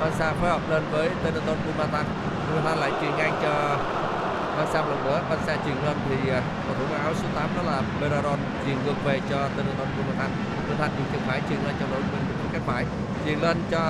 Bansa 0.00 0.32
phối 0.32 0.50
hợp 0.50 0.60
lên 0.70 0.82
với 0.90 1.10
Tenaton 1.24 1.56
Bumatan 1.66 2.04
Bumatan 2.50 2.78
lại 2.78 2.92
truyền 3.00 3.16
ngang 3.16 3.34
cho 3.42 3.76
Bansa 4.56 4.82
một 4.82 4.88
lần 4.90 5.04
nữa. 5.04 5.20
Bansa 5.30 5.56
truyền 5.64 5.76
lên 5.86 5.96
thì 6.08 6.30
à, 6.30 6.42
cầu 6.66 6.76
thủ 6.78 6.94
áo 7.04 7.12
số 7.14 7.28
8 7.34 7.48
đó 7.56 7.62
là 7.62 7.82
Beraron 8.00 8.38
truyền 8.66 8.76
ngược 8.84 9.04
về 9.04 9.20
cho 9.30 9.36
Tenaton 9.56 9.88
Bumatan 9.96 10.30
Bumatan 10.68 10.90
dùng 10.96 11.06
chân 11.12 11.20
phải 11.26 11.40
truyền 11.48 11.58
lên 11.64 11.74
cho 11.80 11.86
đội 11.90 12.00
mình 12.12 12.33
cánh 12.54 12.62
phải 12.66 12.84
truyền 13.24 13.40
lên 13.40 13.56
cho 13.70 13.80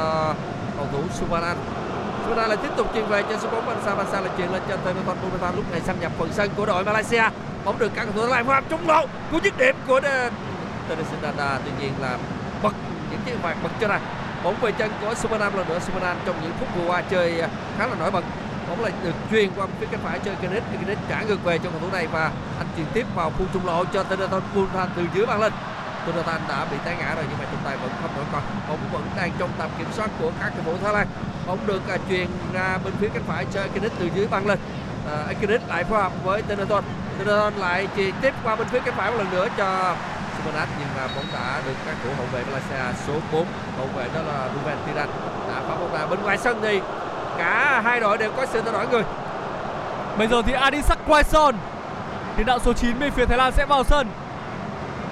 cầu 0.77 0.87
thủ 0.93 0.99
Suvanan 1.15 1.57
Suvanan 2.25 2.49
lại 2.49 2.59
tiếp 2.63 2.69
tục 2.77 2.91
truyền 2.95 3.07
về 3.07 3.23
cho 3.23 3.39
số 3.39 3.49
4 3.51 3.67
Bansa 3.67 3.95
Bansa 3.95 4.21
lại 4.21 4.31
truyền 4.39 4.53
lên 4.53 4.63
cho 4.69 4.77
Tenaton 4.77 5.17
Bumatan 5.23 5.57
lúc 5.57 5.73
này 5.73 5.81
xâm 5.81 6.01
nhập 6.01 6.13
phần 6.19 6.33
sân 6.33 6.51
của 6.57 6.67
đội 6.67 6.85
Malaysia. 6.85 7.23
Bóng 7.65 7.79
được 7.79 7.93
các 7.95 8.05
cầu 8.05 8.13
thủ 8.23 8.31
lại 8.31 8.45
Lan 8.45 8.65
trúng 8.71 8.89
lộ 8.89 9.07
cú 9.33 9.39
dứt 9.45 9.59
điểm 9.59 9.75
của 9.87 10.01
Tennessee 10.89 11.19
Dada 11.23 11.59
tuy 11.65 11.71
nhiên 11.81 11.93
là 12.01 12.19
bật 12.63 12.75
những 13.11 13.21
chiếc 13.27 13.43
vàng 13.43 13.57
bật 13.63 13.71
cho 13.81 13.89
ra. 13.89 14.01
Bóng 14.45 14.55
về 14.61 14.73
chân 14.73 14.91
của 15.01 15.15
Superman 15.15 15.55
lần 15.55 15.69
nữa 15.69 15.79
Superman 15.79 16.17
trong 16.27 16.37
những 16.43 16.53
phút 16.61 16.69
vừa 16.77 16.87
qua 16.87 17.03
chơi 17.03 17.41
à, 17.41 17.49
khá 17.79 17.87
là 17.87 17.95
nổi 18.01 18.11
bật. 18.11 18.25
Bóng 18.69 18.81
lại 18.81 18.93
được 19.05 19.15
truyền 19.31 19.51
qua 19.57 19.67
phía 19.81 19.87
cánh 19.91 20.01
phải 20.05 20.19
chơi 20.19 20.35
Kenneth. 20.43 20.65
Kenneth 20.73 20.99
trả 21.09 21.23
ngược 21.23 21.45
về 21.45 21.59
cho 21.59 21.71
cầu 21.71 21.81
thủ 21.81 21.87
này 21.93 22.07
và 22.07 22.31
anh 22.59 22.67
truyền 22.77 22.87
tiếp 22.93 23.07
vào 23.15 23.31
khu 23.31 23.45
trung 23.53 23.67
lộ 23.67 23.85
cho 23.85 24.03
Tenaton 24.03 24.43
Buntan 24.55 24.89
từ 24.97 25.03
dưới 25.15 25.27
băng 25.27 25.41
lên. 25.41 25.53
Jonathan 26.07 26.41
đã 26.49 26.67
bị 26.71 26.77
té 26.85 26.97
ngã 26.99 27.15
rồi 27.15 27.25
nhưng 27.29 27.39
mà 27.39 27.45
trọng 27.45 27.61
tài 27.65 27.77
vẫn 27.77 27.91
không 28.03 28.11
đổi 28.17 28.25
còn 28.33 28.43
bóng 28.69 28.79
vẫn 28.93 29.03
đang 29.17 29.31
trong 29.39 29.51
tầm 29.59 29.71
kiểm 29.79 29.87
soát 29.93 30.11
của 30.21 30.31
các 30.41 30.53
cầu 30.57 30.65
thủ 30.65 30.85
Thái 30.85 30.93
Lan. 30.93 31.07
Bóng 31.47 31.59
được 31.67 31.89
à, 31.89 31.97
truyền 32.09 32.27
ra 32.53 32.79
bên 32.85 32.93
phía 33.01 33.09
cánh 33.15 33.23
phải 33.27 33.47
cho 33.55 33.61
Kenneth 33.75 33.93
từ 33.99 34.09
dưới 34.15 34.27
băng 34.27 34.47
lên. 34.47 34.59
À, 35.07 35.33
Kenneth 35.41 35.69
lại 35.69 35.85
phối 35.85 36.03
hợp 36.03 36.13
với 36.25 36.43
Tenaton 36.43 36.85
Tenaton 37.19 37.55
lại 37.55 37.89
truyền 37.97 38.15
tiếp 38.21 38.35
qua 38.45 38.57
bên 38.57 38.69
phía 38.69 38.81
cánh 38.81 38.95
phải 38.97 39.11
một 39.11 39.17
lần 39.17 39.31
nữa 39.31 39.49
cho 39.57 39.97
Simonat 40.37 40.69
nhưng 40.79 40.89
mà 40.97 41.09
bóng 41.17 41.27
đã 41.33 41.61
được 41.67 41.75
các 41.87 41.97
thủ 42.05 42.11
hậu 42.17 42.27
vệ 42.33 42.45
Malaysia 42.45 42.99
số 43.07 43.13
4 43.33 43.47
hậu 43.79 43.87
vệ 43.97 44.05
đó 44.15 44.23
là 44.23 44.49
Ruben 44.55 44.77
Tiran 44.87 45.09
đã 45.49 45.61
phá 45.69 45.77
bóng 45.77 45.93
ra. 45.93 46.07
Bên 46.07 46.23
ngoài 46.23 46.39
sân 46.39 46.59
thì 46.63 46.81
cả 47.39 47.81
hai 47.85 48.01
đội 48.01 48.19
đều 48.19 48.33
có 48.37 48.47
sự 48.47 48.61
thay 48.61 48.73
đổi 48.73 48.87
người. 48.89 49.03
Bây 50.19 50.29
giờ 50.29 50.43
thì 50.47 50.53
Adisak 50.53 50.99
Quaison 51.07 51.55
Tiền 52.37 52.47
đạo 52.47 52.59
số 52.59 52.73
9 52.73 52.99
bên 52.99 53.11
phía 53.11 53.27
Thái 53.27 53.39
Lan 53.39 53.53
sẽ 53.53 53.67
vào 53.67 53.85
sân. 53.85 54.09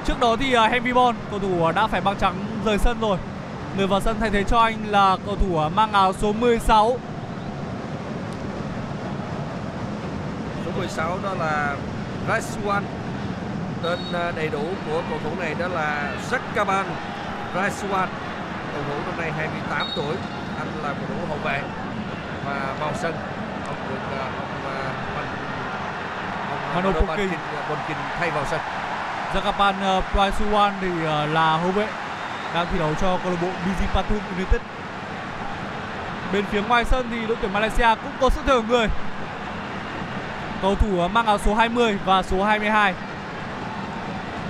Trước 0.04 0.20
đó 0.20 0.36
thì 0.40 0.56
uh, 0.56 0.70
Henry 0.70 0.92
Bon 0.92 1.14
cầu 1.30 1.38
thủ 1.38 1.68
uh, 1.68 1.74
đã 1.74 1.86
phải 1.86 2.00
băng 2.00 2.16
trắng 2.16 2.34
rời 2.64 2.78
sân 2.78 3.00
rồi. 3.00 3.18
Người 3.76 3.86
vào 3.86 4.00
sân 4.00 4.16
thay 4.20 4.30
thế 4.30 4.44
cho 4.44 4.58
anh 4.58 4.76
là 4.88 5.16
cầu 5.26 5.36
thủ 5.36 5.66
uh, 5.66 5.72
mang 5.72 5.92
áo 5.92 6.12
số 6.12 6.32
16 6.32 6.98
số 10.64 10.70
16 10.76 11.18
đó 11.22 11.34
là 11.38 11.76
Raisuan 12.28 12.84
tên 13.82 13.98
đầy 14.36 14.48
đủ 14.48 14.62
của 14.86 15.02
cầu 15.10 15.18
thủ 15.24 15.30
này 15.40 15.54
đó 15.58 15.68
là 15.68 16.12
Zakaban 16.30 16.84
Raisuan 17.54 18.08
cầu 18.74 18.82
thủ 18.88 18.94
năm 19.06 19.20
nay 19.20 19.32
28 19.32 19.86
tuổi. 19.96 20.14
Anh 20.58 20.68
là 20.82 20.88
cầu 20.92 21.06
thủ 21.08 21.26
hậu 21.28 21.38
vệ 21.44 21.62
và 22.46 22.74
vào 22.80 22.92
sân. 22.94 23.14
Ông 23.66 23.76
được 23.90 23.96
ông 24.10 24.32
Man- 25.16 25.26
ông 26.50 26.74
Mano 26.74 26.90
Mano 26.90 27.06
Bonkin. 27.06 27.28
Bonkin- 27.28 27.68
Bonkin 27.68 27.96
thay 28.18 28.30
vào 28.30 28.44
sân 28.50 28.60
Jakapan 29.34 29.74
uh, 29.80 30.04
Praisuan 30.12 30.72
thì 30.80 30.88
uh, 30.88 31.34
là 31.34 31.56
hậu 31.56 31.70
vệ 31.70 31.86
đang 32.54 32.66
thi 32.72 32.78
đấu 32.78 32.94
cho 33.00 33.18
câu 33.22 33.32
lạc 33.32 33.38
bộ 33.42 33.48
BG 33.48 33.84
Pathum 33.94 34.20
United. 34.36 34.60
Bên 36.32 36.44
phía 36.44 36.62
ngoài 36.62 36.84
sân 36.84 37.08
thì 37.10 37.26
đội 37.26 37.36
tuyển 37.40 37.52
Malaysia 37.52 37.94
cũng 38.02 38.12
có 38.20 38.30
sự 38.30 38.40
thay 38.46 38.54
đổi 38.54 38.62
người. 38.62 38.88
Cầu 40.62 40.74
thủ 40.74 41.04
uh, 41.04 41.10
mang 41.10 41.26
áo 41.26 41.38
số 41.38 41.54
20 41.54 41.98
và 42.04 42.22
số 42.22 42.44
22. 42.44 42.94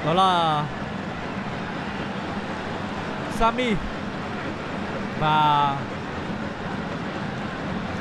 Đó 0.07 0.15
là 0.15 0.63
Sami 3.39 3.75
và 5.19 5.77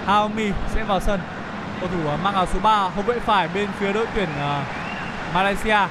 Haomi 0.06 0.52
sẽ 0.74 0.84
vào 0.84 1.00
sân. 1.00 1.20
Cầu 1.80 1.90
thủ 1.90 2.14
uh, 2.14 2.24
mang 2.24 2.34
áo 2.34 2.46
số 2.54 2.60
3 2.60 2.78
hậu 2.78 3.04
vệ 3.04 3.20
phải 3.20 3.48
bên 3.54 3.70
phía 3.80 3.94
đội 3.94 4.08
tuyển 4.16 4.30
uh, 4.30 4.66
Malaysia 5.34 5.88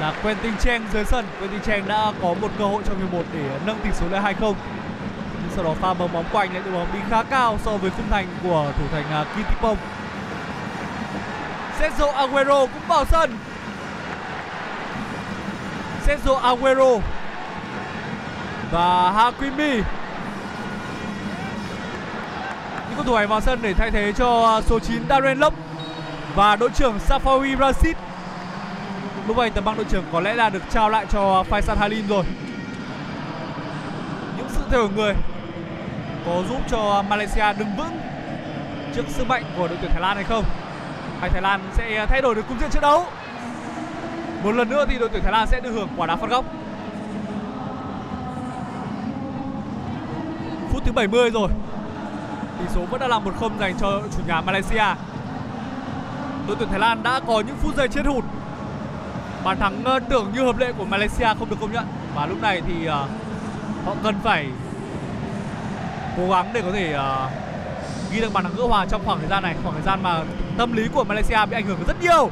là 0.00 0.12
Quentin 0.22 0.56
Cheng 0.56 0.86
dưới 0.92 1.04
sân. 1.04 1.24
Quentin 1.38 1.60
Cheng 1.60 1.88
đã 1.88 2.12
có 2.22 2.34
một 2.40 2.48
cơ 2.58 2.64
hội 2.64 2.82
trong 2.86 2.98
hiệp 2.98 3.12
1 3.12 3.22
để 3.32 3.58
nâng 3.66 3.78
tỷ 3.84 3.90
số 3.92 4.06
lên 4.10 4.22
2-0. 4.22 4.34
Nhưng 4.40 5.50
sau 5.54 5.64
đó 5.64 5.74
pha 5.80 5.94
bấm 5.94 6.12
bóng 6.12 6.24
quanh 6.32 6.52
lại 6.52 6.62
đội 6.64 6.72
bóng 6.72 6.92
đi 6.92 6.98
khá 7.10 7.22
cao 7.22 7.58
so 7.64 7.76
với 7.76 7.90
khung 7.90 8.10
thành 8.10 8.26
của 8.42 8.72
thủ 8.78 8.84
thành 8.92 9.04
à, 9.10 9.20
uh, 9.20 9.26
Kitipong. 9.26 9.76
Sergio 11.78 12.06
Aguero 12.06 12.60
cũng 12.60 12.82
vào 12.88 13.04
sân. 13.04 13.38
Sergio 16.06 16.34
Aguero 16.34 16.98
và 18.70 19.10
Hakimi. 19.12 19.74
Những 22.88 22.96
cầu 22.96 23.04
thủ 23.04 23.16
này 23.16 23.26
vào 23.26 23.40
sân 23.40 23.58
để 23.62 23.74
thay 23.74 23.90
thế 23.90 24.12
cho 24.12 24.56
à, 24.56 24.60
số 24.60 24.78
9 24.78 25.08
Darren 25.08 25.38
Lock 25.38 25.56
và 26.34 26.56
đội 26.56 26.70
trưởng 26.70 26.98
Safawi 27.08 27.58
Rashid. 27.58 27.96
Lúc 29.28 29.36
này 29.36 29.50
tấm 29.50 29.64
băng 29.64 29.76
đội 29.76 29.84
trưởng 29.84 30.04
có 30.12 30.20
lẽ 30.20 30.34
là 30.34 30.50
được 30.50 30.62
trao 30.70 30.88
lại 30.88 31.06
cho 31.10 31.44
Faisal 31.50 31.76
Halim 31.76 32.08
rồi. 32.08 32.24
Những 34.36 34.46
sự 34.48 34.60
thay 34.70 34.78
đổi 34.78 34.88
người 34.96 35.14
Có 36.26 36.42
giúp 36.48 36.60
cho 36.70 37.02
Malaysia 37.08 37.52
đứng 37.58 37.76
vững 37.76 37.98
Trước 38.94 39.02
sức 39.08 39.26
mạnh 39.26 39.44
của 39.56 39.68
đội 39.68 39.78
tuyển 39.80 39.90
Thái 39.90 40.00
Lan 40.00 40.16
hay 40.16 40.24
không? 40.24 40.44
Hay 41.20 41.30
Thái 41.30 41.42
Lan 41.42 41.60
sẽ 41.74 42.06
thay 42.06 42.22
đổi 42.22 42.34
được 42.34 42.48
cung 42.48 42.58
diện 42.60 42.70
trận 42.70 42.82
đấu? 42.82 43.06
Một 44.44 44.52
lần 44.52 44.68
nữa 44.68 44.84
thì 44.88 44.98
đội 44.98 45.08
tuyển 45.08 45.22
Thái 45.22 45.32
Lan 45.32 45.46
sẽ 45.46 45.60
được 45.60 45.70
hưởng 45.70 45.88
quả 45.96 46.06
đá 46.06 46.16
phạt 46.16 46.30
góc. 46.30 46.44
Phút 50.72 50.82
thứ 50.84 50.92
70 50.92 51.30
rồi. 51.30 51.48
Tỷ 52.58 52.64
số 52.74 52.80
vẫn 52.90 53.00
đang 53.00 53.10
là 53.10 53.20
1-0 53.40 53.50
dành 53.60 53.74
cho 53.80 54.02
chủ 54.16 54.22
nhà 54.26 54.40
Malaysia. 54.40 54.84
Đội 56.46 56.56
tuyển 56.58 56.68
Thái 56.68 56.78
Lan 56.78 57.02
đã 57.02 57.20
có 57.26 57.42
những 57.46 57.56
phút 57.56 57.76
giây 57.76 57.88
chết 57.88 58.06
hụt 58.06 58.24
bàn 59.44 59.58
thắng 59.58 59.84
ờ, 59.84 59.98
tưởng 60.08 60.32
như 60.34 60.42
hợp 60.42 60.58
lệ 60.58 60.72
của 60.78 60.84
Malaysia 60.84 61.26
không 61.38 61.50
được 61.50 61.56
công 61.60 61.72
nhận. 61.72 61.84
Và 62.14 62.26
lúc 62.26 62.42
này 62.42 62.62
thì 62.66 62.86
ờ, 62.86 63.08
họ 63.84 63.94
cần 64.02 64.14
phải 64.22 64.46
cố 66.16 66.30
gắng 66.30 66.50
để 66.52 66.62
có 66.62 66.72
thể 66.72 66.92
ờ, 66.92 67.30
ghi 68.12 68.20
được 68.20 68.32
bàn 68.32 68.44
thắng 68.44 68.52
gỡ 68.56 68.66
hòa 68.66 68.86
trong 68.86 69.02
khoảng 69.04 69.18
thời 69.18 69.28
gian 69.28 69.42
này. 69.42 69.54
Khoảng 69.62 69.74
thời 69.74 69.84
gian 69.84 70.02
mà 70.02 70.22
tâm 70.58 70.72
lý 70.72 70.88
của 70.94 71.04
Malaysia 71.04 71.46
bị 71.50 71.56
ảnh 71.56 71.66
hưởng 71.66 71.84
rất 71.86 72.02
nhiều. 72.02 72.30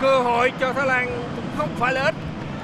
Cơ 0.00 0.18
hội 0.22 0.52
cho 0.60 0.72
Thái 0.72 0.86
Lan 0.86 1.22
cũng 1.36 1.44
không 1.58 1.68
phải 1.78 1.92
là 1.92 2.02
ít, 2.02 2.14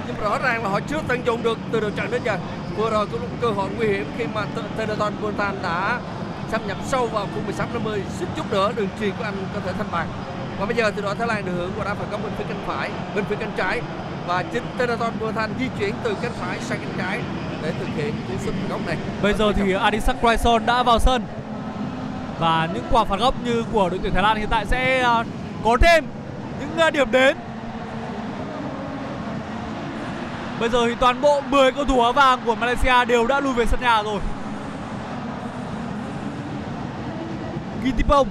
nhưng 0.06 0.16
rõ 0.20 0.38
ràng 0.38 0.62
là 0.64 0.70
họ 0.70 0.80
chưa 0.80 1.00
tận 1.08 1.26
dụng 1.26 1.42
được 1.42 1.58
từ 1.72 1.80
đầu 1.80 1.90
trận 1.90 2.10
đến 2.10 2.22
giờ. 2.24 2.38
Vừa 2.76 2.90
rồi 2.90 3.06
cũng 3.06 3.22
là 3.22 3.28
cơ 3.40 3.50
hội 3.50 3.68
nguy 3.76 3.86
hiểm 3.86 4.06
khi 4.18 4.24
mà 4.34 4.44
Tenaton 4.76 5.12
Bontan 5.22 5.62
đã 5.62 6.00
xâm 6.50 6.66
nhập 6.66 6.76
sâu 6.86 7.06
vào 7.06 7.24
khu 7.24 7.42
16 7.44 7.66
50 7.72 8.02
suýt 8.18 8.26
chút 8.36 8.52
nữa, 8.52 8.72
đường 8.76 8.88
truyền 9.00 9.12
của 9.18 9.24
anh 9.24 9.34
có 9.54 9.60
thể 9.66 9.72
thanh 9.72 9.86
bàn 9.92 10.06
và 10.58 10.66
bây 10.66 10.76
giờ 10.76 10.90
thì 10.90 11.02
đội 11.02 11.14
Thái 11.14 11.28
Lan 11.28 11.44
được 11.44 11.52
hưởng 11.56 11.72
quả 11.76 11.84
đá 11.84 11.94
phạt 11.94 12.04
góc 12.10 12.20
bên 12.22 12.32
phía 12.38 12.44
cánh 12.48 12.62
phải 12.66 12.90
bên 13.14 13.24
phía 13.24 13.36
cánh 13.36 13.52
trái. 13.56 13.80
Và 14.26 14.42
chính 14.52 14.62
Tenaton 14.78 15.12
Bontan 15.20 15.50
di 15.58 15.66
chuyển 15.78 15.94
từ 16.02 16.16
cánh 16.22 16.32
phải 16.32 16.58
sang 16.60 16.78
cánh 16.78 16.94
trái 16.98 17.20
để 17.62 17.72
thực 17.78 17.88
hiện 17.96 18.14
cú 18.28 18.34
sút 18.44 18.54
góc 18.68 18.80
này. 18.86 18.96
Bây 19.22 19.34
giờ 19.34 19.52
thì 19.52 19.72
Adisak 19.72 20.16
Quaison 20.20 20.66
đã 20.66 20.82
vào 20.82 20.98
sân. 20.98 21.22
Và 22.38 22.68
những 22.74 22.84
quả 22.90 23.04
phạt 23.04 23.20
góc 23.20 23.34
như 23.44 23.64
của 23.72 23.88
đội 23.88 23.98
tuyển 24.02 24.14
Thái 24.14 24.22
Lan 24.22 24.36
hiện 24.36 24.48
tại 24.50 24.66
sẽ 24.66 25.00
ờ, 25.00 25.24
có 25.64 25.76
thêm 25.80 26.04
những 26.60 26.78
ờ, 26.78 26.90
điểm 26.90 27.10
đến. 27.10 27.36
Bây 30.60 30.68
giờ 30.68 30.88
thì 30.88 30.94
toàn 31.00 31.20
bộ 31.20 31.40
10 31.40 31.72
cầu 31.72 31.84
thủ 31.84 32.00
áo 32.00 32.12
vàng 32.12 32.40
của 32.44 32.54
Malaysia 32.54 33.04
đều 33.04 33.26
đã 33.26 33.40
lui 33.40 33.52
về 33.52 33.66
sân 33.66 33.80
nhà 33.80 34.02
rồi. 34.02 34.20
Gitipong 37.84 38.28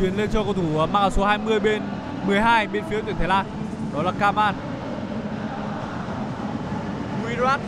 chuyền 0.00 0.16
lên 0.16 0.30
cho 0.32 0.44
cầu 0.44 0.54
thủ 0.54 0.80
à, 0.80 0.86
mang 0.86 1.10
số 1.10 1.24
20 1.24 1.60
bên 1.60 1.82
12 2.26 2.66
bên 2.66 2.84
phía 2.90 3.00
tuyển 3.06 3.16
Thái 3.18 3.28
Lan. 3.28 3.46
Đó 3.94 4.02
là 4.02 4.12
Kaman. 4.20 4.54
Wirat 7.26 7.58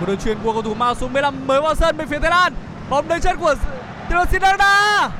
Một 0.00 0.06
đường 0.06 0.18
truyền 0.18 0.38
của 0.44 0.52
cầu 0.52 0.62
thủ 0.62 0.74
mang 0.74 0.94
số 0.94 1.08
15 1.08 1.46
mới 1.46 1.60
vào 1.60 1.74
sân 1.74 1.96
bên 1.96 2.08
phía 2.08 2.18
Thái 2.18 2.30
Lan. 2.30 2.54
Bóng 2.90 3.08
đến 3.08 3.20
chân 3.20 3.36
của 3.36 3.54
Terosin 4.10 4.40
Dangda 4.40 5.10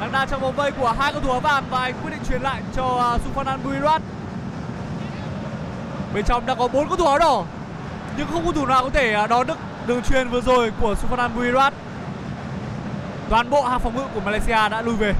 Dangda 0.00 0.26
trong 0.26 0.40
vòng 0.40 0.56
vây 0.56 0.70
của 0.70 0.94
hai 0.98 1.12
cầu 1.12 1.22
thủ 1.22 1.30
áo 1.30 1.40
vàng 1.40 1.64
và 1.70 1.80
anh 1.80 1.94
quyết 2.02 2.10
định 2.10 2.20
truyền 2.28 2.42
lại 2.42 2.62
cho 2.76 2.84
à, 2.84 3.14
uh, 3.14 3.20
Sufanan 3.20 3.58
Wirat 3.64 4.00
Bên 6.14 6.24
trong 6.24 6.46
đã 6.46 6.54
có 6.54 6.68
bốn 6.68 6.88
cầu 6.88 6.96
thủ 6.96 7.06
áo 7.06 7.18
đỏ 7.18 7.44
nhưng 8.16 8.26
không 8.32 8.44
cầu 8.44 8.52
thủ 8.52 8.66
nào 8.66 8.84
có 8.84 8.90
thể 8.90 9.12
à, 9.12 9.26
đón 9.26 9.46
được 9.46 9.58
đường 9.88 10.02
truyền 10.02 10.28
vừa 10.28 10.40
rồi 10.40 10.72
của 10.80 10.94
Sufanan 10.94 11.34
Buirat. 11.36 11.74
Toàn 13.30 13.50
bộ 13.50 13.62
hàng 13.62 13.80
phòng 13.80 13.96
ngự 13.96 14.04
của 14.14 14.20
Malaysia 14.20 14.68
đã 14.68 14.82
lui 14.82 14.96
về. 14.96 15.14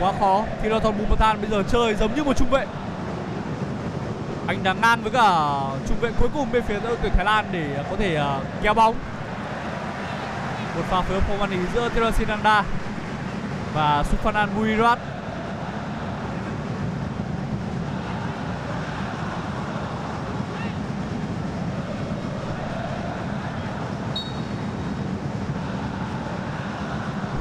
Quá 0.00 0.12
khó, 0.20 0.44
Thirathon 0.62 0.98
Bumatan 0.98 1.40
bây 1.40 1.50
giờ 1.50 1.62
chơi 1.68 1.94
giống 1.94 2.14
như 2.14 2.24
một 2.24 2.36
trung 2.36 2.50
vệ. 2.50 2.66
Anh 4.46 4.62
đang 4.62 4.80
ngang 4.80 5.02
với 5.02 5.12
cả 5.12 5.60
trung 5.88 5.98
vệ 6.00 6.10
cuối 6.20 6.28
cùng 6.34 6.52
bên 6.52 6.62
phía 6.62 6.80
đội 6.80 6.96
tuyển 7.02 7.12
Thái 7.16 7.24
Lan 7.24 7.44
để 7.52 7.84
có 7.90 7.96
thể 7.96 8.16
à, 8.16 8.40
kéo 8.62 8.74
bóng. 8.74 8.94
Một 10.76 10.82
pha 10.88 11.00
phối 11.00 11.20
hợp 11.20 11.28
không 11.28 11.40
ăn 11.40 11.50
ý 11.50 11.58
giữa 11.74 11.88
Thirasin 11.88 12.26
Sinanda 12.26 12.64
và 13.74 14.04
Sufanan 14.10 14.48
Muirat 14.56 14.98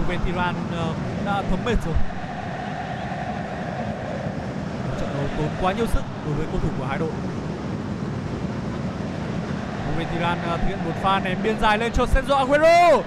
Bên 0.09 0.19
Iran 0.25 0.55
ờ, 0.77 0.85
cũng 0.93 1.25
đã 1.25 1.43
thấm 1.49 1.59
mệt 1.65 1.75
rồi. 1.85 1.95
Trận 4.99 5.09
đấu 5.17 5.27
tốn 5.37 5.49
quá 5.61 5.73
nhiều 5.73 5.85
sức 5.87 6.03
đối 6.25 6.33
với 6.33 6.45
cầu 6.51 6.59
thủ 6.63 6.69
của 6.79 6.85
hai 6.85 6.97
đội. 6.97 7.09
Ruben 9.91 10.07
Iran 10.13 10.37
ờ, 10.49 10.57
thực 10.57 10.67
hiện 10.67 10.79
một 10.85 10.91
pha 11.03 11.19
ném 11.19 11.37
biên 11.43 11.59
dài 11.59 11.77
lên 11.77 11.91
cho 11.91 12.05
Sergio 12.05 12.35
Aguero. 12.35 13.01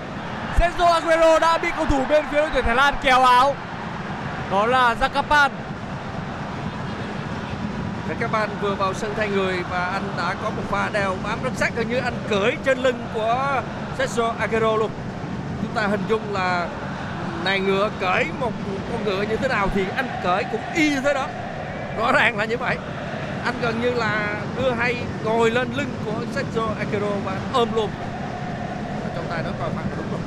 Sergio 0.59 0.87
Aguero 0.87 1.39
đã 1.39 1.59
bị 1.59 1.69
cầu 1.77 1.87
thủ 1.87 2.05
bên 2.09 2.25
phía 2.31 2.37
đội 2.37 2.51
tuyển 2.53 2.65
Thái 2.65 2.75
Lan 2.75 2.95
kéo 3.03 3.25
áo. 3.25 3.55
Đó 4.51 4.67
là 4.67 4.95
Zakapan 5.01 5.51
Và 8.09 8.15
các 8.21 8.33
bạn 8.33 8.49
vừa 8.61 8.75
vào 8.75 8.95
sân 8.95 9.15
thay 9.17 9.29
người 9.29 9.63
và 9.71 9.85
anh 9.85 10.03
đã 10.17 10.35
có 10.43 10.51
một 10.51 10.63
pha 10.69 10.89
đèo 10.93 11.17
bám 11.25 11.43
rất 11.43 11.53
sát 11.57 11.73
gần 11.77 11.89
như 11.89 11.97
anh 11.97 12.15
cưỡi 12.29 12.53
trên 12.65 12.79
lưng 12.79 13.05
của 13.15 13.63
Sergio 13.99 14.35
Aguero 14.39 14.77
luôn. 14.77 14.91
Chúng 15.63 15.75
ta 15.75 15.87
hình 15.87 16.03
dung 16.09 16.33
là 16.33 16.69
này 17.45 17.61
ngựa 17.61 17.91
cởi 18.01 18.25
một 18.41 18.53
con 18.93 19.05
ngựa 19.05 19.23
như 19.23 19.37
thế 19.37 19.49
nào 19.49 19.69
thì 19.75 19.85
anh 19.97 20.09
cởi 20.25 20.45
cũng 20.53 20.61
y 20.75 20.91
như 20.91 21.01
thế 21.01 21.15
đó. 21.15 21.27
Rõ 21.99 22.13
ràng 22.13 22.39
là 22.39 22.45
như 22.45 22.57
vậy. 22.57 22.77
Anh 23.45 23.55
gần 23.63 23.81
như 23.83 23.91
là 23.91 24.37
đưa 24.57 24.71
hay 24.71 24.97
ngồi 25.25 25.51
lên 25.51 25.69
lưng 25.77 25.91
của 26.05 26.25
Sergio 26.35 26.67
Aguero 26.79 27.17
và 27.25 27.37
ôm 27.53 27.69
luôn. 27.75 27.91
ai 29.31 29.43
đó 29.43 29.51
coi 29.61 29.71
phạt 29.71 29.83
đúng 29.97 30.07
rồi 30.13 30.21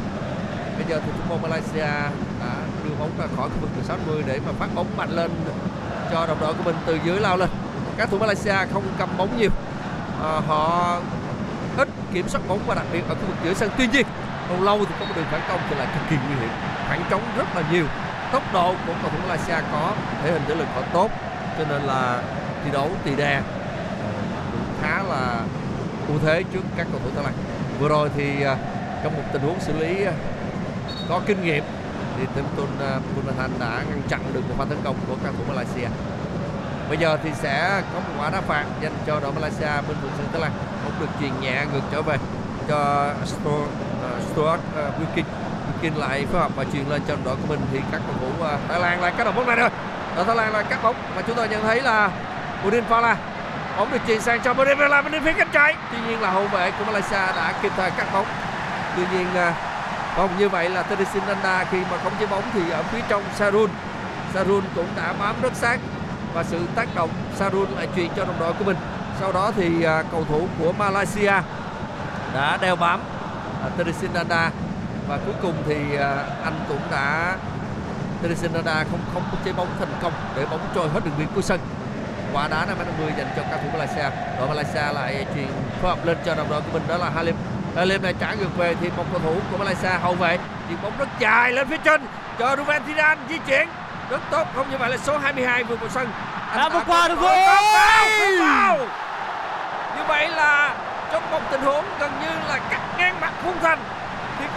bây 0.77 0.85
giờ 0.89 1.01
thì 1.05 1.11
thủ 1.17 1.23
môn 1.29 1.41
Malaysia 1.41 1.91
đã 2.39 2.55
đưa 2.83 2.95
bóng 2.99 3.11
ra 3.17 3.25
khỏi 3.37 3.49
khu 3.49 3.55
vực 3.61 3.69
60 3.83 4.23
để 4.27 4.39
mà 4.45 4.51
phát 4.59 4.67
bóng 4.75 4.87
mạnh 4.97 5.09
lên 5.11 5.31
cho 6.11 6.25
đồng 6.25 6.39
đội 6.39 6.53
của 6.53 6.63
mình 6.63 6.75
từ 6.85 6.99
dưới 7.05 7.19
lao 7.19 7.37
lên 7.37 7.49
các 7.97 8.09
thủ 8.11 8.17
Malaysia 8.17 8.55
không 8.73 8.83
cầm 8.99 9.09
bóng 9.17 9.37
nhiều 9.37 9.49
à, 10.23 10.41
họ 10.47 10.97
ít 11.77 11.87
kiểm 12.13 12.29
soát 12.29 12.41
bóng 12.47 12.59
và 12.67 12.75
đặc 12.75 12.85
biệt 12.93 13.03
ở 13.09 13.15
khu 13.15 13.21
vực 13.27 13.37
giữa 13.43 13.53
sân 13.53 13.69
tuy 13.77 13.87
nhiên 13.87 14.05
lâu 14.49 14.63
lâu 14.63 14.85
thì 14.85 14.95
có 14.99 15.05
một 15.05 15.13
đường 15.15 15.25
phản 15.31 15.41
công 15.49 15.59
thì 15.69 15.75
lại 15.75 15.87
cực 15.93 16.09
kỳ 16.09 16.15
nguy 16.15 16.35
hiểm 16.41 16.72
khoảng 16.87 17.03
trống 17.09 17.21
rất 17.37 17.55
là 17.55 17.63
nhiều. 17.71 17.85
Tốc 18.31 18.43
độ 18.53 18.75
của 18.87 18.93
cầu 19.01 19.11
thủ 19.11 19.17
Malaysia 19.27 19.55
có 19.71 19.93
thể 20.23 20.31
hình 20.31 20.41
thể 20.47 20.55
lực 20.55 20.67
họ 20.75 20.81
tốt 20.93 21.11
cho 21.57 21.65
nên 21.69 21.81
là 21.81 22.21
thi 22.63 22.71
đấu 22.71 22.89
tỳ 23.03 23.15
đè 23.15 23.35
ờ, 23.35 24.09
cũng 24.51 24.65
khá 24.81 25.03
là 25.03 25.41
ưu 26.07 26.19
thế 26.19 26.43
trước 26.53 26.61
các 26.77 26.87
cầu 26.91 27.01
thủ 27.03 27.09
Thái 27.15 27.23
Lan. 27.23 27.33
Vừa 27.79 27.87
rồi 27.89 28.09
thì 28.17 28.41
ờ, 28.41 28.57
trong 29.03 29.13
một 29.15 29.23
tình 29.33 29.41
huống 29.41 29.59
xử 29.59 29.73
lý 29.77 30.03
ờ, 30.03 30.13
có 31.09 31.21
kinh 31.25 31.43
nghiệm 31.43 31.63
thì 32.17 32.25
Tempton 32.35 32.67
Bunathan 33.15 33.51
đã 33.59 33.83
ngăn 33.89 34.01
chặn 34.09 34.19
được 34.33 34.41
một 34.49 34.55
pha 34.57 34.65
tấn 34.69 34.77
công 34.83 34.95
của 35.07 35.15
các 35.23 35.33
thủ 35.37 35.43
Malaysia. 35.47 35.87
Bây 36.89 36.97
giờ 36.97 37.17
thì 37.23 37.29
sẽ 37.33 37.81
có 37.93 37.99
một 37.99 38.13
quả 38.19 38.29
đá 38.29 38.41
phạt 38.41 38.65
dành 38.81 38.93
cho 39.07 39.19
đội 39.19 39.31
Malaysia 39.31 39.81
bên 39.87 39.97
vùng 40.01 40.11
sân 40.17 40.27
Thái 40.31 40.41
Lan. 40.41 40.51
Cũng 40.83 40.93
được 40.99 41.07
chuyền 41.19 41.31
nhẹ 41.41 41.65
ngược 41.73 41.81
trở 41.91 42.01
về 42.01 42.17
cho 42.67 43.09
Stuart, 43.25 43.69
uh, 44.15 44.33
Stuart 44.33 44.59
uh, 44.59 45.23
Wilkin 45.83 45.99
lại 45.99 46.25
phối 46.31 46.41
hợp 46.41 46.51
và 46.55 46.63
truyền 46.73 46.89
lên 46.89 47.01
cho 47.07 47.15
đội 47.25 47.35
của 47.35 47.47
mình 47.47 47.59
thì 47.71 47.79
các 47.91 48.01
cầu 48.07 48.15
thủ 48.21 48.45
uh, 48.45 48.59
Thái 48.69 48.79
Lan 48.79 49.01
lại 49.01 49.13
cắt 49.17 49.23
đầu 49.23 49.33
bóng 49.33 49.47
này 49.47 49.55
rồi. 49.55 49.69
Đội 50.15 50.25
Thái 50.25 50.35
Lan 50.35 50.53
lại 50.53 50.63
cắt 50.69 50.83
bóng 50.83 50.95
và 51.15 51.21
chúng 51.21 51.35
ta 51.35 51.45
nhận 51.45 51.63
thấy 51.63 51.81
là 51.81 52.09
Udin 52.67 52.83
Fala 52.89 53.15
bóng 53.77 53.91
được 53.91 53.97
chuyền 54.07 54.21
sang 54.21 54.41
cho 54.41 54.51
Udin 54.51 54.77
bên 55.11 55.23
phía 55.23 55.33
cánh 55.33 55.49
trái. 55.51 55.75
Tuy 55.91 55.97
nhiên 56.07 56.21
là 56.21 56.31
hậu 56.31 56.47
vệ 56.47 56.71
của 56.71 56.85
Malaysia 56.85 57.15
đã 57.35 57.53
kịp 57.61 57.71
thời 57.77 57.91
cắt 57.91 58.07
bóng. 58.13 58.25
Tuy 58.95 59.03
nhiên 59.11 59.27
à, 59.35 59.49
uh, 59.49 59.55
không 60.15 60.29
như 60.37 60.49
vậy 60.49 60.69
là 60.69 60.83
Teresin 60.83 61.23
Nanda 61.27 61.63
khi 61.71 61.77
mà 61.91 61.97
khống 62.03 62.13
chế 62.19 62.25
bóng 62.25 62.43
thì 62.53 62.61
ở 62.71 62.83
phía 62.83 63.01
trong 63.07 63.23
Sarun. 63.35 63.69
Sarun 64.33 64.63
cũng 64.75 64.87
đã 64.97 65.13
bám 65.19 65.35
rất 65.41 65.55
sát 65.55 65.79
và 66.33 66.43
sự 66.43 66.59
tác 66.75 66.95
động 66.95 67.09
Sarun 67.35 67.69
lại 67.77 67.87
truyền 67.95 68.09
cho 68.15 68.25
đồng 68.25 68.39
đội 68.39 68.53
của 68.53 68.63
mình. 68.63 68.77
Sau 69.19 69.31
đó 69.31 69.51
thì 69.55 69.83
à, 69.83 70.03
cầu 70.11 70.25
thủ 70.29 70.47
của 70.59 70.71
Malaysia 70.71 71.33
đã 72.33 72.57
đeo 72.61 72.75
bám 72.75 72.99
Teresin 73.77 74.09
Teresinanda 74.09 74.51
và 75.07 75.17
cuối 75.25 75.35
cùng 75.41 75.53
thì 75.67 75.95
à, 75.97 76.15
anh 76.43 76.59
cũng 76.67 76.81
đã 76.91 77.35
Teresinanda 78.21 78.83
không 78.91 78.99
không 79.13 79.23
khống 79.31 79.39
chế 79.45 79.51
bóng 79.51 79.67
thành 79.79 79.93
công 80.01 80.13
để 80.35 80.45
bóng 80.51 80.59
trôi 80.75 80.89
hết 80.89 80.99
đường 81.05 81.13
biên 81.17 81.27
của 81.35 81.41
sân. 81.41 81.59
Quả 82.33 82.47
đá 82.47 82.65
năm 82.65 82.77
50 82.77 83.13
dành 83.17 83.27
cho 83.35 83.41
cầu 83.51 83.59
thủ 83.63 83.69
Malaysia. 83.73 84.15
Đội 84.39 84.47
Malaysia 84.47 84.93
lại 84.93 85.25
truyền 85.35 85.47
phối 85.81 85.89
hợp 85.95 86.05
lên 86.05 86.17
cho 86.25 86.35
đồng 86.35 86.49
đội 86.49 86.61
của 86.61 86.67
mình 86.73 86.83
đó 86.87 86.97
là 86.97 87.09
Halim. 87.09 87.35
Halim 87.75 88.03
lại 88.03 88.13
trả 88.19 88.33
ngược 88.33 88.57
về 88.57 88.75
thì 88.81 88.89
một 88.97 89.03
cầu 89.11 89.21
thủ 89.23 89.35
của 89.51 89.57
Malaysia 89.57 89.89
hậu 89.89 90.13
vệ. 90.13 90.37
Chuyền 90.69 90.81
bóng 90.83 90.97
rất 90.97 91.07
dài 91.19 91.51
lên 91.51 91.67
phía 91.69 91.77
trên. 91.77 92.01
Cho 92.39 92.55
Ruben 92.55 92.83
Thidan 92.85 93.17
di 93.29 93.37
chuyển. 93.47 93.67
Rất 94.09 94.21
tốt 94.31 94.47
không 94.55 94.69
như 94.71 94.77
vậy 94.77 94.89
là 94.89 94.97
số 94.97 95.17
22 95.17 95.63
vượt 95.63 95.79
vào 95.79 95.89
sân. 95.89 96.07
Anh 96.49 96.57
Đã 96.57 96.69
vượt 96.69 96.83
qua 96.87 97.07
được 97.07 97.21
rồi. 97.21 97.35
như 99.97 100.03
vậy 100.07 100.29
là 100.29 100.75
trong 101.11 101.31
một 101.31 101.41
tình 101.51 101.61
huống 101.61 101.85
gần 101.99 102.11
như 102.21 102.27
là 102.49 102.59
cắt 102.69 102.81
ngang 102.97 103.21
mặt 103.21 103.31
khung 103.43 103.55
thành 103.61 103.79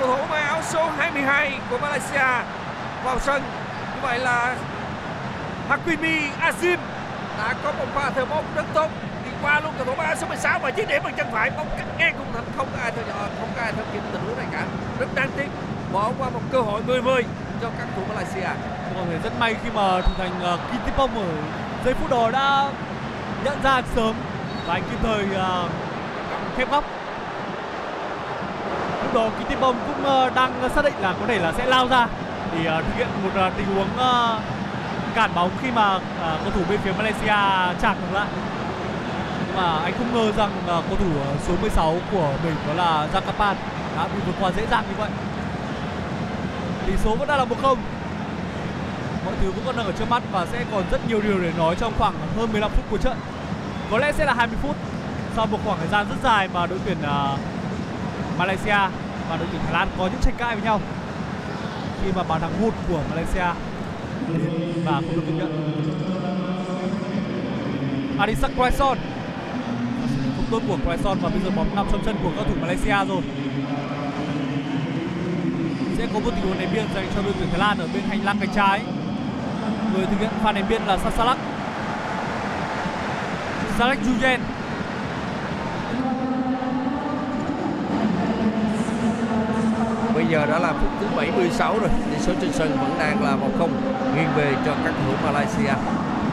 cầu 0.01 0.09
thủ 0.09 0.27
mang 0.31 0.43
áo 0.43 0.63
số 0.63 0.91
22 0.99 1.59
của 1.71 1.79
Malaysia 1.79 2.45
vào 3.05 3.19
sân. 3.19 3.43
Như 3.95 4.01
vậy 4.03 4.19
là 4.19 4.57
Hakimi 5.69 6.21
Azim 6.41 6.79
đã 7.39 7.55
có 7.65 7.73
một 7.73 7.87
pha 7.95 8.11
thờ 8.11 8.25
bóng 8.25 8.45
rất 8.57 8.65
tốt. 8.75 8.91
Đi 9.25 9.31
qua 9.43 9.61
luôn 9.61 9.73
cầu 9.77 9.87
thủ 9.87 9.95
mang 9.95 10.07
áo 10.07 10.17
số 10.17 10.27
16 10.27 10.59
và 10.59 10.71
chiếc 10.71 10.89
điểm 10.89 11.03
bằng 11.05 11.15
chân 11.17 11.27
phải 11.33 11.51
bóng 11.51 11.69
cắt 11.79 11.85
ngang 11.99 12.15
khung 12.19 12.33
thành 12.35 12.45
không 12.57 12.69
có 12.73 12.83
ai 12.83 12.91
theo 12.91 13.05
dõi 13.09 13.29
không 13.41 13.49
có 13.57 13.63
ai 13.63 13.73
theo 13.73 13.85
kịp 13.93 14.01
tình 14.13 14.23
huống 14.23 14.37
này 14.37 14.47
cả. 14.53 14.65
Rất 14.99 15.09
đáng 15.15 15.31
tiếc 15.37 15.49
bỏ 15.93 16.11
qua 16.19 16.31
một 16.31 16.41
cơ 16.53 16.61
hội 16.61 16.83
10-10 16.87 17.23
cho 17.63 17.69
các 17.79 17.89
thủ 17.97 18.03
Malaysia. 18.09 18.49
Vâng, 18.95 18.95
có 18.95 19.03
thể 19.11 19.19
rất 19.25 19.33
may 19.41 19.55
khi 19.65 19.71
mà 19.75 20.01
thủ 20.01 20.13
thành 20.19 20.41
ờ, 20.43 20.55
uh, 20.55 20.61
Kitipong 20.61 21.19
ở 21.19 21.27
giây 21.85 21.95
phút 21.95 22.11
đó 22.11 22.31
đã 22.31 22.71
nhận 23.45 23.63
ra 23.63 23.83
sớm 23.95 24.15
và 24.67 24.75
anh 24.75 24.83
kịp 24.91 24.99
thời 25.03 25.25
uh, 25.25 25.71
khép 26.57 26.71
góc. 26.71 26.85
Đó 29.17 29.31
Kitipong 29.31 29.77
cũng 29.87 30.05
ờ, 30.05 30.31
đang 30.35 30.71
xác 30.75 30.85
định 30.85 30.95
là 31.01 31.15
có 31.21 31.27
thể 31.27 31.39
là 31.39 31.53
sẽ 31.53 31.67
lao 31.67 31.89
ra 31.89 32.09
để 32.53 32.67
ờ, 32.67 32.83
thực 32.83 32.97
hiện 32.97 33.09
một 33.23 33.31
ờ, 33.35 33.51
tình 33.57 33.67
huống 33.67 33.89
cản 35.15 35.31
bóng 35.35 35.51
khi 35.63 35.71
mà 35.71 35.99
cầu 36.45 36.53
thủ 36.55 36.61
bên 36.69 36.81
phía 36.85 36.93
Malaysia 36.93 37.37
chạm 37.83 37.97
ngược 38.01 38.15
lại. 38.15 38.27
Nhưng 39.47 39.57
mà 39.57 39.79
anh 39.79 39.93
không 39.99 40.15
ngờ 40.15 40.33
rằng 40.33 40.51
cầu 40.67 40.99
thủ 40.99 41.07
số 41.47 41.55
16 41.61 41.97
của 42.13 42.33
mình 42.45 42.55
đó 42.69 42.75
là 42.75 43.09
Jakapan 43.13 43.55
đã 43.97 44.09
bị 44.15 44.21
vượt 44.27 44.35
qua 44.41 44.51
dễ 44.57 44.67
dàng 44.71 44.85
như 44.89 44.95
vậy. 44.99 45.11
Tỷ 46.87 46.93
số 47.05 47.17
vẫn 47.17 47.29
đang 47.29 47.39
là 47.39 47.45
1-0 47.45 47.77
mọi 49.25 49.35
thứ 49.41 49.51
vẫn 49.51 49.63
còn 49.67 49.77
đang 49.77 49.87
ở 49.87 49.93
trước 49.99 50.11
mắt 50.11 50.23
và 50.33 50.47
sẽ 50.53 50.65
còn 50.73 50.85
rất 50.91 51.09
nhiều 51.09 51.21
điều 51.21 51.41
để 51.41 51.53
nói 51.59 51.77
trong 51.81 51.93
khoảng 51.99 52.15
hơn 52.37 52.53
15 52.53 52.71
phút 52.71 52.85
của 52.91 52.99
trận 52.99 53.17
có 53.91 53.99
lẽ 53.99 54.13
sẽ 54.13 54.25
là 54.25 54.35
20 54.35 54.59
phút 54.63 54.77
sau 55.37 55.47
một 55.47 55.59
khoảng 55.65 55.79
thời 55.79 55.89
gian 55.89 56.07
rất 56.09 56.17
dài 56.23 56.49
mà 56.55 56.67
đội 56.67 56.79
tuyển 56.85 56.97
uh, 57.03 57.41
Malaysia 58.39 58.79
và 59.29 59.37
đội 59.37 59.47
tuyển 59.53 59.61
Thái 59.65 59.73
Lan 59.73 59.89
có 59.99 60.07
những 60.07 60.21
tranh 60.21 60.35
cãi 60.39 60.55
với 60.55 60.65
nhau 60.65 60.81
khi 62.05 62.13
mà 62.17 62.23
bàn 62.23 62.41
thắng 62.41 62.61
hụt 62.61 62.75
của 62.89 63.01
Malaysia. 63.11 63.47
Và 64.85 64.93
không 64.93 65.15
được 65.17 65.23
công 65.27 65.39
nhận. 65.39 65.83
Adisak 68.19 68.51
Quaison 68.57 68.99
không 70.37 70.47
tốt 70.51 70.63
của 70.69 70.79
Quaison 70.85 71.19
và 71.23 71.29
bây 71.29 71.41
giờ 71.45 71.51
bóng 71.57 71.77
nằm 71.77 71.87
trong 71.93 72.05
chân 72.05 72.17
của 72.23 72.31
các 72.37 72.47
thủ 72.49 72.55
Malaysia 72.61 73.09
rồi. 73.09 73.23
Sẽ 75.99 76.07
có 76.15 76.19
một 76.21 76.31
tình 76.37 76.45
huống 76.45 76.59
ném 76.59 76.69
biên 76.75 76.85
dành 76.95 77.07
cho 77.15 77.23
đội 77.23 77.33
tuyển 77.39 77.49
Thái 77.51 77.59
Lan 77.59 77.79
ở 77.79 77.89
bên 77.95 78.03
hành 78.03 78.25
lang 78.25 78.39
cánh 78.41 78.51
trái. 78.55 78.81
Người 79.95 80.07
thực 80.07 80.21
hiện 80.21 80.31
pha 80.43 80.53
ném 80.53 80.69
biên 80.69 80.83
là 80.83 80.99
Sasalak 80.99 81.39
Salak 83.79 83.99
Jujen 83.99 84.39
Bây 90.27 90.33
giờ 90.33 90.47
đã 90.47 90.59
là 90.59 90.73
phút 90.73 90.91
thứ 91.01 91.07
76 91.17 91.79
rồi, 91.79 91.91
tỷ 92.11 92.19
số 92.19 92.33
trên 92.41 92.53
sân 92.53 92.79
vẫn 92.81 92.99
đang 92.99 93.25
là 93.25 93.37
1-0 93.59 93.69
nghiêng 94.15 94.29
về 94.37 94.55
cho 94.67 94.75
các 94.85 94.95
thủ 95.07 95.13
Malaysia. 95.25 95.75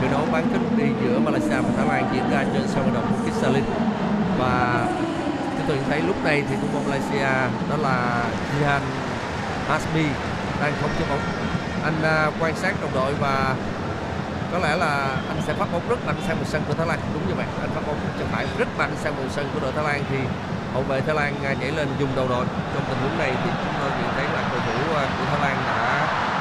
Trận 0.02 0.12
đấu 0.12 0.22
bán 0.32 0.48
kết 0.54 0.60
đi 0.78 0.84
giữa 1.04 1.20
Malaysia 1.20 1.56
và 1.56 1.70
Thái 1.78 1.88
Lan 1.88 2.10
diễn 2.14 2.30
ra 2.32 2.46
trên 2.54 2.68
sân 2.68 2.84
vận 2.84 2.94
động 2.94 3.06
Bukit 3.12 3.34
Jalil. 3.44 3.64
Và 4.40 4.86
chúng 5.58 5.68
tôi 5.68 5.78
thấy 5.90 6.02
lúc 6.02 6.24
này 6.24 6.44
thì 6.50 6.56
thủ 6.62 6.68
môn 6.74 6.84
Malaysia 6.88 7.50
đó 7.70 7.78
là 7.78 8.24
Jihan 8.60 8.82
Hasmi 9.68 10.06
đang 10.62 10.74
không 10.82 10.92
cho 11.00 11.06
bóng. 11.10 11.20
Anh 11.84 12.04
à, 12.04 12.32
quan 12.40 12.56
sát 12.56 12.76
đồng 12.82 12.92
đội 12.94 13.14
và 13.14 13.56
có 14.52 14.60
lẽ 14.60 14.76
là 14.76 15.18
anh 15.28 15.42
sẽ 15.48 15.54
phát 15.54 15.68
bóng 15.72 15.90
rất 15.90 16.06
mạnh 16.06 16.16
sang 16.28 16.38
một 16.38 16.46
sân 16.48 16.62
của 16.68 16.74
Thái 16.74 16.88
Lan 16.88 17.00
đúng 17.14 17.28
như 17.28 17.34
vậy 17.36 17.46
anh 17.62 17.70
phát 17.70 17.82
bóng 17.88 17.98
chân 18.20 18.28
phải 18.32 18.46
rất 18.58 18.68
mạnh 18.78 18.92
sang 19.04 19.16
một 19.16 19.24
sân 19.30 19.50
của 19.54 19.60
đội 19.60 19.72
Thái 19.72 19.84
Lan 19.84 20.04
thì 20.10 20.18
hậu 20.74 20.84
vệ 20.90 21.02
Thái 21.06 21.16
Lan 21.16 21.32
à, 21.50 21.54
nhảy 21.60 21.72
lên 21.72 21.88
dùng 22.00 22.12
đầu 22.16 22.28
đội. 22.34 22.46
Trong 22.74 22.84
tình 22.90 23.00
huống 23.02 23.18
này 23.24 23.32
thì 23.42 23.50
chúng 23.62 23.74
tôi 23.80 23.90
nhận 23.98 24.12
thấy 24.16 24.26
là 24.36 24.42
cầu 24.52 24.60
thủ 24.68 24.78
à, 25.02 25.04
của 25.18 25.26
Thái 25.32 25.40
Lan 25.44 25.56
đã 25.70 25.82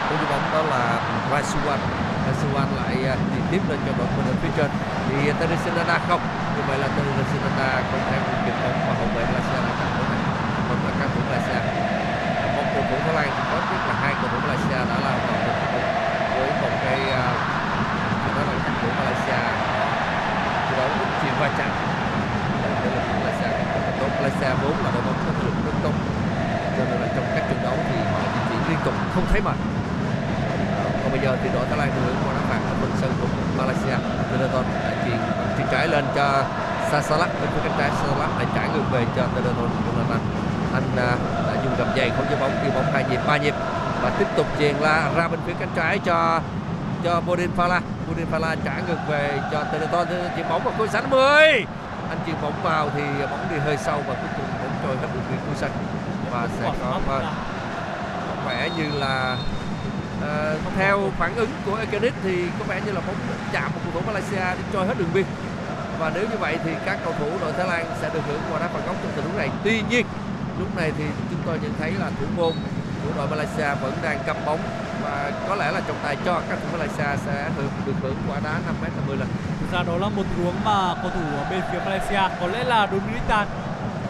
có 0.09 0.14
cái 0.21 0.27
bóng 0.33 0.45
đó 0.55 0.61
là 0.75 0.83
Raisuan 1.31 1.81
Raisuan 2.27 2.68
lại 2.81 2.95
à, 3.12 3.14
chuyển 3.31 3.45
tiếp 3.51 3.62
lên 3.71 3.79
cho 3.87 3.92
đội 3.99 4.09
mình 4.16 4.27
ở 4.33 4.35
phía 4.42 4.53
trên. 4.57 4.71
Thì 5.09 5.16
Teresinada 5.40 5.97
không. 6.09 6.23
Như 6.55 6.62
vậy 6.68 6.79
là 6.83 6.88
Teresinanda 6.95 7.68
không 7.90 8.03
theo 8.11 8.21
kịp 8.45 8.57
bóng 8.62 8.79
và 8.87 8.92
hậu 8.99 9.09
vệ 9.14 9.23
Malaysia 9.31 9.59
đã 9.66 9.73
chặn 9.81 9.90
bóng 9.97 10.09
này 10.12 10.21
còn 10.68 10.79
là 10.85 10.92
các 11.01 11.09
thủ 11.14 11.21
Malaysia. 11.29 11.61
Một 12.57 12.66
cầu 12.75 12.83
thủ 12.88 12.97
Thái 13.05 13.14
Lan 13.18 13.29
thì 13.37 13.42
có 13.51 13.57
biết 13.71 13.83
là 13.88 13.95
hai 14.03 14.12
cầu 14.21 14.29
thủ 14.33 14.38
Malaysia 14.45 14.81
đã 14.90 14.97
làm 15.07 15.16
vào 15.27 15.37
một 15.47 15.55
cái 15.61 15.68
bóng 15.73 15.88
với 16.35 16.51
một 16.62 16.75
cái 16.85 16.99
à, 17.21 17.25
đó 18.35 18.42
là 18.49 18.55
các 18.64 18.75
thủ 18.81 18.88
Malaysia. 18.99 19.40
Thi 20.66 20.72
đấu 20.78 20.89
rất 20.99 21.09
chuyền 21.20 21.35
va 21.41 21.49
chạm 21.59 21.72
đây 22.83 22.91
là 22.95 23.03
thủ 23.09 23.14
Malaysia 23.20 23.91
tốt 24.03 24.11
Malaysia 24.18 24.50
vốn 24.62 24.74
là 24.84 24.90
đội 24.94 25.03
bóng 25.07 25.18
có 25.26 25.32
thể 25.36 25.42
lực 25.46 25.57
rất 25.66 25.76
tốt 25.84 25.94
cho 26.76 26.82
nên 26.90 26.98
là 27.03 27.09
trong 27.16 27.26
các 27.34 27.44
trận 27.48 27.59
đấu 27.66 27.76
thì 27.88 27.96
họ 28.12 28.20
chỉ 28.48 28.57
liên 28.68 28.78
tục 28.84 28.94
không 29.14 29.26
thấy 29.30 29.40
mệt 29.46 29.59
còn 31.03 31.11
bây 31.12 31.20
giờ 31.20 31.36
thì 31.42 31.48
đội 31.55 31.64
Thái 31.68 31.78
Lan 31.78 31.88
được 31.94 32.03
hưởng 32.07 32.16
quả 32.24 32.32
đá 32.36 32.42
phạt 32.50 32.61
ở 32.70 32.74
phần 32.80 32.90
sân 33.00 33.11
của 33.20 33.26
Malaysia. 33.59 33.96
Tereton 34.30 34.64
đã 34.84 34.92
chuyền 35.05 35.18
chuyền 35.57 35.66
trái 35.72 35.88
lên 35.88 36.05
cho 36.16 36.44
Sasalak 36.90 37.30
bên 37.40 37.50
phía 37.55 37.61
cánh 37.64 37.76
trái 37.78 37.90
Sasalak 37.90 38.30
lại 38.38 38.46
trả 38.55 38.66
ngược 38.66 38.86
về 38.92 39.05
cho 39.16 39.22
Tereton 39.34 39.70
Jonathan 39.86 40.20
anh 40.74 40.82
à, 40.96 41.16
đã 41.46 41.55
dùng 41.64 41.74
gầm 41.78 41.88
giày 41.96 42.11
không 42.16 42.26
cho 42.30 42.36
bóng 42.36 42.53
đi 42.64 42.70
bóng 42.74 42.92
hai 42.92 43.05
nhịp, 43.11 43.20
ba 43.26 43.36
nhịp 43.36 43.55
và 44.03 44.11
tiếp 44.18 44.26
tục 44.36 44.46
chuyền 44.59 44.76
la 44.76 45.11
ra 45.16 45.28
bên 45.28 45.40
phía 45.46 45.53
cánh 45.61 45.70
trái 45.76 45.98
cho 46.05 46.40
cho 47.05 47.20
Bodin 47.20 47.50
Fala 47.57 47.80
Bodin 48.09 48.26
Fala 48.32 48.57
trả 48.64 48.74
ngược 48.88 48.98
về 49.09 49.40
cho 49.53 49.64
Teleton 49.72 50.07
chuyền 50.36 50.48
bóng 50.48 50.64
vào 50.64 50.74
khối 50.78 50.88
60 50.88 51.20
anh 51.36 51.82
chuyền 52.27 52.37
bóng 52.43 52.62
vào 52.62 52.91
thì 52.95 53.03
bóng 53.31 53.47
đi 53.51 53.57
hơi 53.57 53.77
sâu 53.77 54.03
và 54.07 54.14
cuối 54.14 54.31
cùng 54.37 54.47
bóng 54.62 54.77
trôi 54.83 54.97
hết 54.97 55.09
đường 55.14 55.25
biên 55.31 55.39
của 55.49 55.55
sân 55.57 55.70
và 56.33 56.49
sẽ 56.59 56.70
có 56.83 57.01
vâng, 57.07 57.27
có 58.29 58.49
vẻ 58.49 58.70
như 58.77 58.99
là 58.99 59.37
uh, 60.18 60.75
theo 60.77 61.11
phản 61.18 61.37
ứng 61.37 61.51
của 61.66 61.77
Ekenic 61.77 62.14
thì 62.23 62.45
có 62.59 62.64
vẻ 62.68 62.81
như 62.87 62.93
là 62.93 63.01
bóng 63.07 63.16
chạm 63.53 63.70
một 63.75 63.81
cầu 63.85 63.93
thủ 63.95 64.07
Malaysia 64.07 64.55
đi 64.59 64.64
trôi 64.73 64.87
hết 64.87 64.99
đường 64.99 65.12
biên. 65.14 65.25
Và 65.99 66.11
nếu 66.14 66.29
như 66.31 66.37
vậy 66.37 66.59
thì 66.64 66.70
các 66.87 66.99
cầu 67.05 67.14
thủ 67.18 67.27
đội 67.41 67.53
Thái 67.53 67.66
Lan 67.66 67.87
sẽ 68.01 68.11
được 68.14 68.20
hưởng 68.27 68.41
quả 68.53 68.61
đá 68.61 68.68
phạt 68.68 68.81
góc 68.87 68.97
trong 69.03 69.12
tình 69.16 69.25
huống 69.25 69.39
này. 69.39 69.51
Tuy 69.64 69.83
nhiên 69.91 70.07
lúc 70.59 70.77
này 70.77 70.93
thì 70.99 71.05
chúng 71.31 71.41
tôi 71.47 71.59
nhận 71.62 71.73
thấy 71.79 71.91
là 71.91 72.11
thủ 72.20 72.27
môn 72.37 72.53
của 73.05 73.11
đội 73.16 73.29
Malaysia 73.29 73.75
vẫn 73.83 73.93
đang 74.03 74.18
cầm 74.27 74.37
bóng. 74.47 74.61
Và 75.03 75.33
có 75.49 75.55
lẽ 75.55 75.70
là 75.73 75.81
trọng 75.87 75.97
tài 76.03 76.16
cho 76.25 76.41
các 76.49 76.59
thủ 76.62 76.79
Malaysia 76.79 77.23
sẽ 77.27 77.51
hưởng 77.57 77.70
được 77.87 77.93
hưởng 78.03 78.16
quả 78.29 78.41
đá 78.45 78.53
5 78.53 78.75
m 78.81 78.85
50 78.85 79.16
lần. 79.16 79.29
Ra 79.73 79.83
đó 79.83 79.97
là 79.97 80.09
một 80.09 80.23
tình 80.31 80.45
huống 80.45 80.64
mà 80.64 80.95
cầu 81.03 81.11
thủ 81.11 81.20
bên 81.51 81.61
phía 81.73 81.79
Malaysia 81.79 82.23
có 82.41 82.47
lẽ 82.47 82.64
là 82.64 82.89
Dominic 82.93 83.23
Tan 83.29 83.47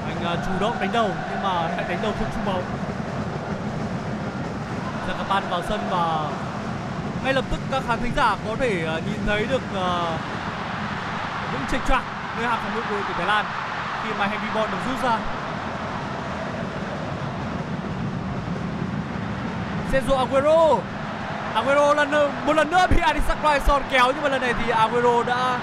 anh 0.06 0.24
à, 0.24 0.36
chủ 0.46 0.52
động 0.60 0.76
đánh 0.80 0.92
đầu, 0.92 1.10
nhưng 1.30 1.42
mà 1.42 1.52
lại 1.52 1.84
đánh 1.88 1.98
đầu 2.02 2.12
không 2.18 2.28
trung 2.34 2.44
bóng. 2.44 2.62
Dạ, 5.08 5.14
Zakapan 5.14 5.42
vào 5.50 5.62
sân 5.68 5.80
và 5.90 6.30
ngay 7.24 7.34
lập 7.34 7.44
tức 7.50 7.60
các 7.70 7.82
khán 7.88 7.98
thính 8.00 8.12
giả 8.16 8.36
có 8.46 8.56
thể 8.58 8.86
à, 8.86 8.94
nhìn 8.94 9.20
thấy 9.26 9.46
được 9.46 9.62
à, 9.76 10.18
những 11.52 11.62
chệch 11.72 11.80
choạc 11.88 12.02
nơi 12.36 12.46
hàng 12.48 12.58
phòng 12.62 12.74
ngự 12.74 12.80
của 12.80 12.94
đội 12.94 13.02
tuyển 13.06 13.16
Thái 13.16 13.26
Lan 13.26 13.44
khi 14.04 14.10
mà 14.18 14.26
heavy 14.26 14.48
ball 14.54 14.70
được 14.72 14.78
rút 14.86 15.02
ra. 15.02 15.18
Sergio 19.92 20.16
Aguero 20.16 20.76
Aguero 21.54 21.94
lần 21.94 22.10
nữa- 22.10 22.30
một 22.46 22.52
lần 22.52 22.70
nữa 22.70 22.86
bị 22.90 22.96
Isaac 23.14 23.38
Raison 23.42 23.82
kéo, 23.90 24.06
nhưng 24.14 24.22
mà 24.22 24.28
lần 24.28 24.40
này 24.40 24.54
thì 24.64 24.70
Aguero 24.70 25.22
đã 25.22 25.58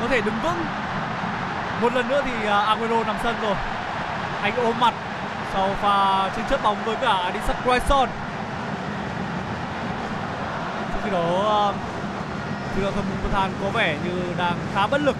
có 0.00 0.06
thể 0.08 0.20
đứng 0.20 0.40
vững. 0.42 0.64
Một 1.80 1.94
lần 1.94 2.08
nữa 2.08 2.22
thì 2.24 2.46
ờ, 2.46 2.64
Aguero 2.64 3.04
nằm 3.04 3.16
sân 3.22 3.34
rồi. 3.42 3.54
Anh 4.42 4.52
ôm 4.56 4.80
mặt 4.80 4.94
sau 5.52 5.70
pha 5.82 6.28
tranh 6.36 6.44
chấp 6.50 6.62
bóng 6.62 6.76
với 6.84 6.96
cả 6.96 7.30
Isaac 7.34 7.56
Raison 7.66 8.08
trong 10.92 11.00
khi 11.04 11.10
đó 11.10 11.72
thì 12.76 12.82
Thư 12.82 12.82
đạo 12.82 12.92
Than 13.32 13.50
có 13.62 13.68
vẻ 13.70 13.96
như 14.04 14.22
đang 14.38 14.54
khá 14.74 14.86
bất 14.86 15.00
lực. 15.00 15.16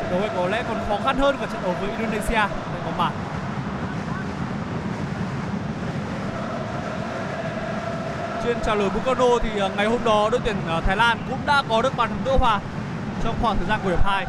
Trận 0.00 0.10
đấu 0.10 0.20
này 0.20 0.30
có 0.36 0.48
lẽ 0.48 0.62
còn 0.68 0.78
khó 0.88 0.96
khăn 1.04 1.18
hơn 1.18 1.36
cả 1.40 1.46
trận 1.52 1.62
đấu 1.62 1.74
với 1.80 1.90
Indonesia. 1.98 2.34
Tại 2.34 2.80
vòng 2.84 2.94
bảng. 2.98 3.12
Trên 8.44 8.56
trả 8.64 8.74
lời 8.74 8.90
Bukano 8.94 9.38
thì 9.42 9.60
à, 9.60 9.68
ngày 9.76 9.86
hôm 9.86 10.04
đó 10.04 10.28
đội 10.32 10.40
tuyển 10.44 10.56
à, 10.68 10.80
Thái 10.80 10.96
Lan 10.96 11.18
cũng 11.30 11.38
đã 11.46 11.62
có 11.68 11.82
được 11.82 11.96
bàn 11.96 12.08
thắng 12.08 12.18
gỡ 12.24 12.36
hòa 12.36 12.60
trong 13.24 13.34
khoảng 13.42 13.56
thời 13.56 13.66
gian 13.66 13.80
của 13.84 13.90
hiệp 13.90 14.06
2 14.06 14.26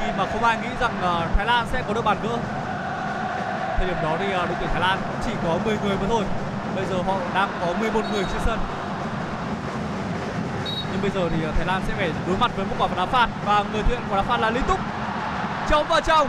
khi 0.00 0.12
mà 0.18 0.26
không 0.32 0.44
ai 0.44 0.58
nghĩ 0.62 0.68
rằng 0.80 0.92
à, 1.02 1.28
Thái 1.36 1.46
Lan 1.46 1.66
sẽ 1.72 1.82
có 1.88 1.94
được 1.94 2.04
bàn 2.04 2.16
gỡ, 2.22 2.38
thời 3.76 3.86
điểm 3.86 3.96
đó 4.02 4.16
thì 4.18 4.26
đội 4.32 4.56
tuyển 4.60 4.68
Thái 4.72 4.80
Lan 4.80 4.98
cũng 5.08 5.20
chỉ 5.24 5.30
có 5.44 5.58
10 5.64 5.78
người 5.84 5.96
mà 5.96 6.06
thôi. 6.08 6.24
Bây 6.76 6.84
giờ 6.86 6.96
họ 7.06 7.16
đang 7.34 7.48
có 7.60 7.66
11 7.80 8.00
người 8.12 8.24
trên 8.32 8.42
sân. 8.46 8.58
Nhưng 10.92 11.02
bây 11.02 11.10
giờ 11.10 11.28
thì 11.30 11.36
Thái 11.56 11.66
Lan 11.66 11.82
sẽ 11.86 11.94
phải 11.96 12.12
đối 12.26 12.36
mặt 12.38 12.50
với 12.56 12.66
một 12.66 12.74
quả 12.78 12.88
đá 12.96 13.06
phạt 13.06 13.28
và 13.44 13.64
người 13.72 13.82
thực 13.82 13.88
hiện 13.88 14.00
quả 14.10 14.16
đá 14.16 14.22
phạt 14.22 14.40
là 14.40 14.50
Lý 14.50 14.60
Túc. 14.68 14.78
trong 15.68 15.86
và 15.88 16.00
trong. 16.00 16.28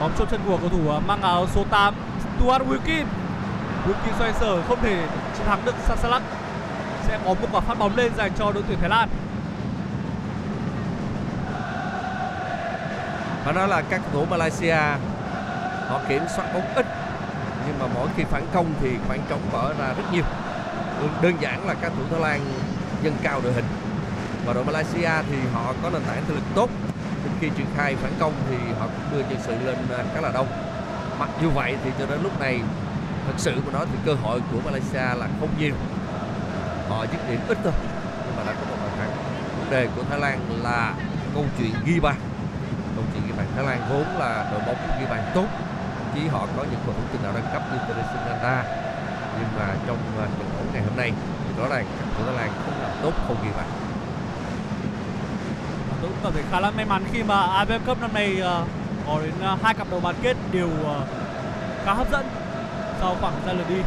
Bóng 0.00 0.12
chốt 0.18 0.28
chân 0.30 0.40
của 0.46 0.56
cầu 0.56 0.68
thủ 0.68 1.00
mang 1.06 1.22
áo 1.22 1.46
số 1.54 1.64
8 1.70 1.94
Stuart 2.38 2.62
Wilkin. 2.62 3.04
Wilkin 3.86 4.18
xoay 4.18 4.32
sở 4.32 4.62
không 4.68 4.78
thể 4.82 5.06
chiến 5.36 5.46
thắng 5.46 5.64
được 5.64 5.74
Sasalak 5.88 6.22
sẽ 7.06 7.18
có 7.24 7.34
một 7.34 7.48
quả 7.52 7.60
phát 7.60 7.78
bóng 7.78 7.96
lên 7.96 8.12
dành 8.16 8.32
cho 8.38 8.52
đội 8.52 8.62
tuyển 8.68 8.78
Thái 8.80 8.88
Lan. 8.88 9.08
Và 13.44 13.52
đó 13.52 13.66
là 13.66 13.82
các 13.90 14.00
cầu 14.00 14.12
thủ 14.12 14.30
Malaysia. 14.30 14.78
Họ 15.88 16.00
kiểm 16.08 16.22
soát 16.36 16.54
bóng 16.54 16.74
ít 16.74 16.86
nhưng 17.66 17.78
mà 17.78 17.86
mỗi 17.94 18.08
khi 18.16 18.24
phản 18.24 18.46
công 18.54 18.66
thì 18.80 18.90
khoảng 19.08 19.20
trống 19.28 19.40
mở 19.52 19.74
ra 19.78 19.86
rất 19.86 20.12
nhiều. 20.12 20.24
Đơn, 21.00 21.10
đơn 21.22 21.34
giản 21.40 21.66
là 21.66 21.74
các 21.74 21.92
thủ 21.96 22.02
Thái 22.10 22.20
Lan 22.20 22.40
dâng 23.02 23.16
cao 23.22 23.40
đội 23.44 23.52
hình. 23.52 23.64
Và 24.46 24.52
đội 24.52 24.64
Malaysia 24.64 25.10
thì 25.30 25.36
họ 25.54 25.74
có 25.82 25.90
nền 25.90 26.02
tảng 26.02 26.22
thể 26.28 26.34
lực 26.34 26.44
tốt. 26.54 26.70
Nên 27.24 27.32
khi 27.40 27.50
triển 27.56 27.66
khai 27.76 27.96
phản 27.96 28.12
công 28.18 28.32
thì 28.50 28.56
họ 28.80 28.86
cũng 28.86 29.18
đưa 29.18 29.24
nhân 29.28 29.38
sự 29.42 29.54
lên 29.64 29.76
à, 29.98 30.04
khá 30.14 30.20
là 30.20 30.30
đông. 30.34 30.46
Mặc 31.18 31.28
dù 31.42 31.50
vậy 31.50 31.76
thì 31.84 31.90
cho 31.98 32.06
đến 32.06 32.22
lúc 32.22 32.40
này 32.40 32.60
thật 33.26 33.34
sự 33.36 33.54
mà 33.66 33.72
nói 33.72 33.86
thì 33.92 33.98
cơ 34.04 34.14
hội 34.14 34.40
của 34.52 34.60
Malaysia 34.64 35.18
là 35.18 35.28
không 35.40 35.48
nhiều. 35.58 35.74
Họ 36.88 37.06
dứt 37.12 37.28
điểm 37.28 37.40
ít 37.48 37.58
thôi 37.64 37.72
nhưng 38.26 38.36
mà 38.36 38.42
đã 38.46 38.52
có 38.52 38.66
một 38.70 38.76
bàn 38.82 38.90
thắng. 38.98 39.10
Vấn 39.58 39.70
đề 39.70 39.88
của 39.96 40.02
Thái 40.10 40.20
Lan 40.20 40.62
là 40.62 40.94
câu 41.34 41.44
chuyện 41.58 41.72
ghi 41.84 42.00
bàn. 42.00 42.16
Câu 42.96 43.04
chuyện 43.12 43.22
ghi 43.26 43.32
bàn. 43.36 43.46
Thái 43.54 43.64
Lan 43.64 43.80
vốn 43.90 44.18
là 44.18 44.48
đội 44.52 44.60
bóng 44.66 44.76
ghi 45.00 45.06
bàn 45.10 45.32
tốt. 45.34 45.46
Chỉ 46.14 46.20
chí 46.20 46.28
họ 46.28 46.46
có 46.56 46.62
những 46.62 46.80
cầu 46.86 46.94
thủ 46.94 47.02
tiền 47.12 47.20
đạo 47.24 47.32
đẳng 47.34 47.52
cấp 47.52 47.62
như 47.72 47.78
Teresa 47.88 48.26
Nanda. 48.26 48.64
Nhưng 49.38 49.48
mà 49.58 49.74
trong 49.86 49.98
ờ, 50.18 50.26
trận 50.38 50.48
đấu 50.56 50.64
ngày 50.72 50.82
hôm 50.82 50.96
nay 50.96 51.12
thì 51.48 51.62
rõ 51.62 51.68
ràng 51.68 51.86
các 51.98 52.06
thủ 52.18 52.24
Thái 52.24 52.34
Lan 52.34 52.50
không 52.64 52.82
làm 52.82 52.90
tốt 53.02 53.12
không 53.28 53.36
ghi 53.44 53.50
bàn. 53.56 53.66
Và 55.90 55.96
tôi 56.02 56.10
cảm 56.22 56.32
thấy 56.32 56.42
khá 56.50 56.60
là 56.60 56.70
may 56.70 56.84
mắn 56.84 57.04
khi 57.12 57.22
mà 57.22 57.64
AFF 57.64 57.78
Cup 57.86 58.00
năm 58.00 58.10
nay 58.14 58.36
uh, 58.40 58.68
có 59.06 59.20
đến 59.24 59.32
ờ, 59.40 59.56
hai 59.62 59.74
cặp 59.74 59.90
đấu 59.90 60.00
bán 60.00 60.14
kết 60.22 60.36
đều 60.52 60.66
uh, 60.66 61.08
khá 61.84 61.94
hấp 61.94 62.10
dẫn 62.12 62.26
sau 63.02 63.16
khoảng 63.20 63.34
thời 63.34 63.44
gian 63.46 63.58
lượt 63.58 63.68
đi. 63.68 63.80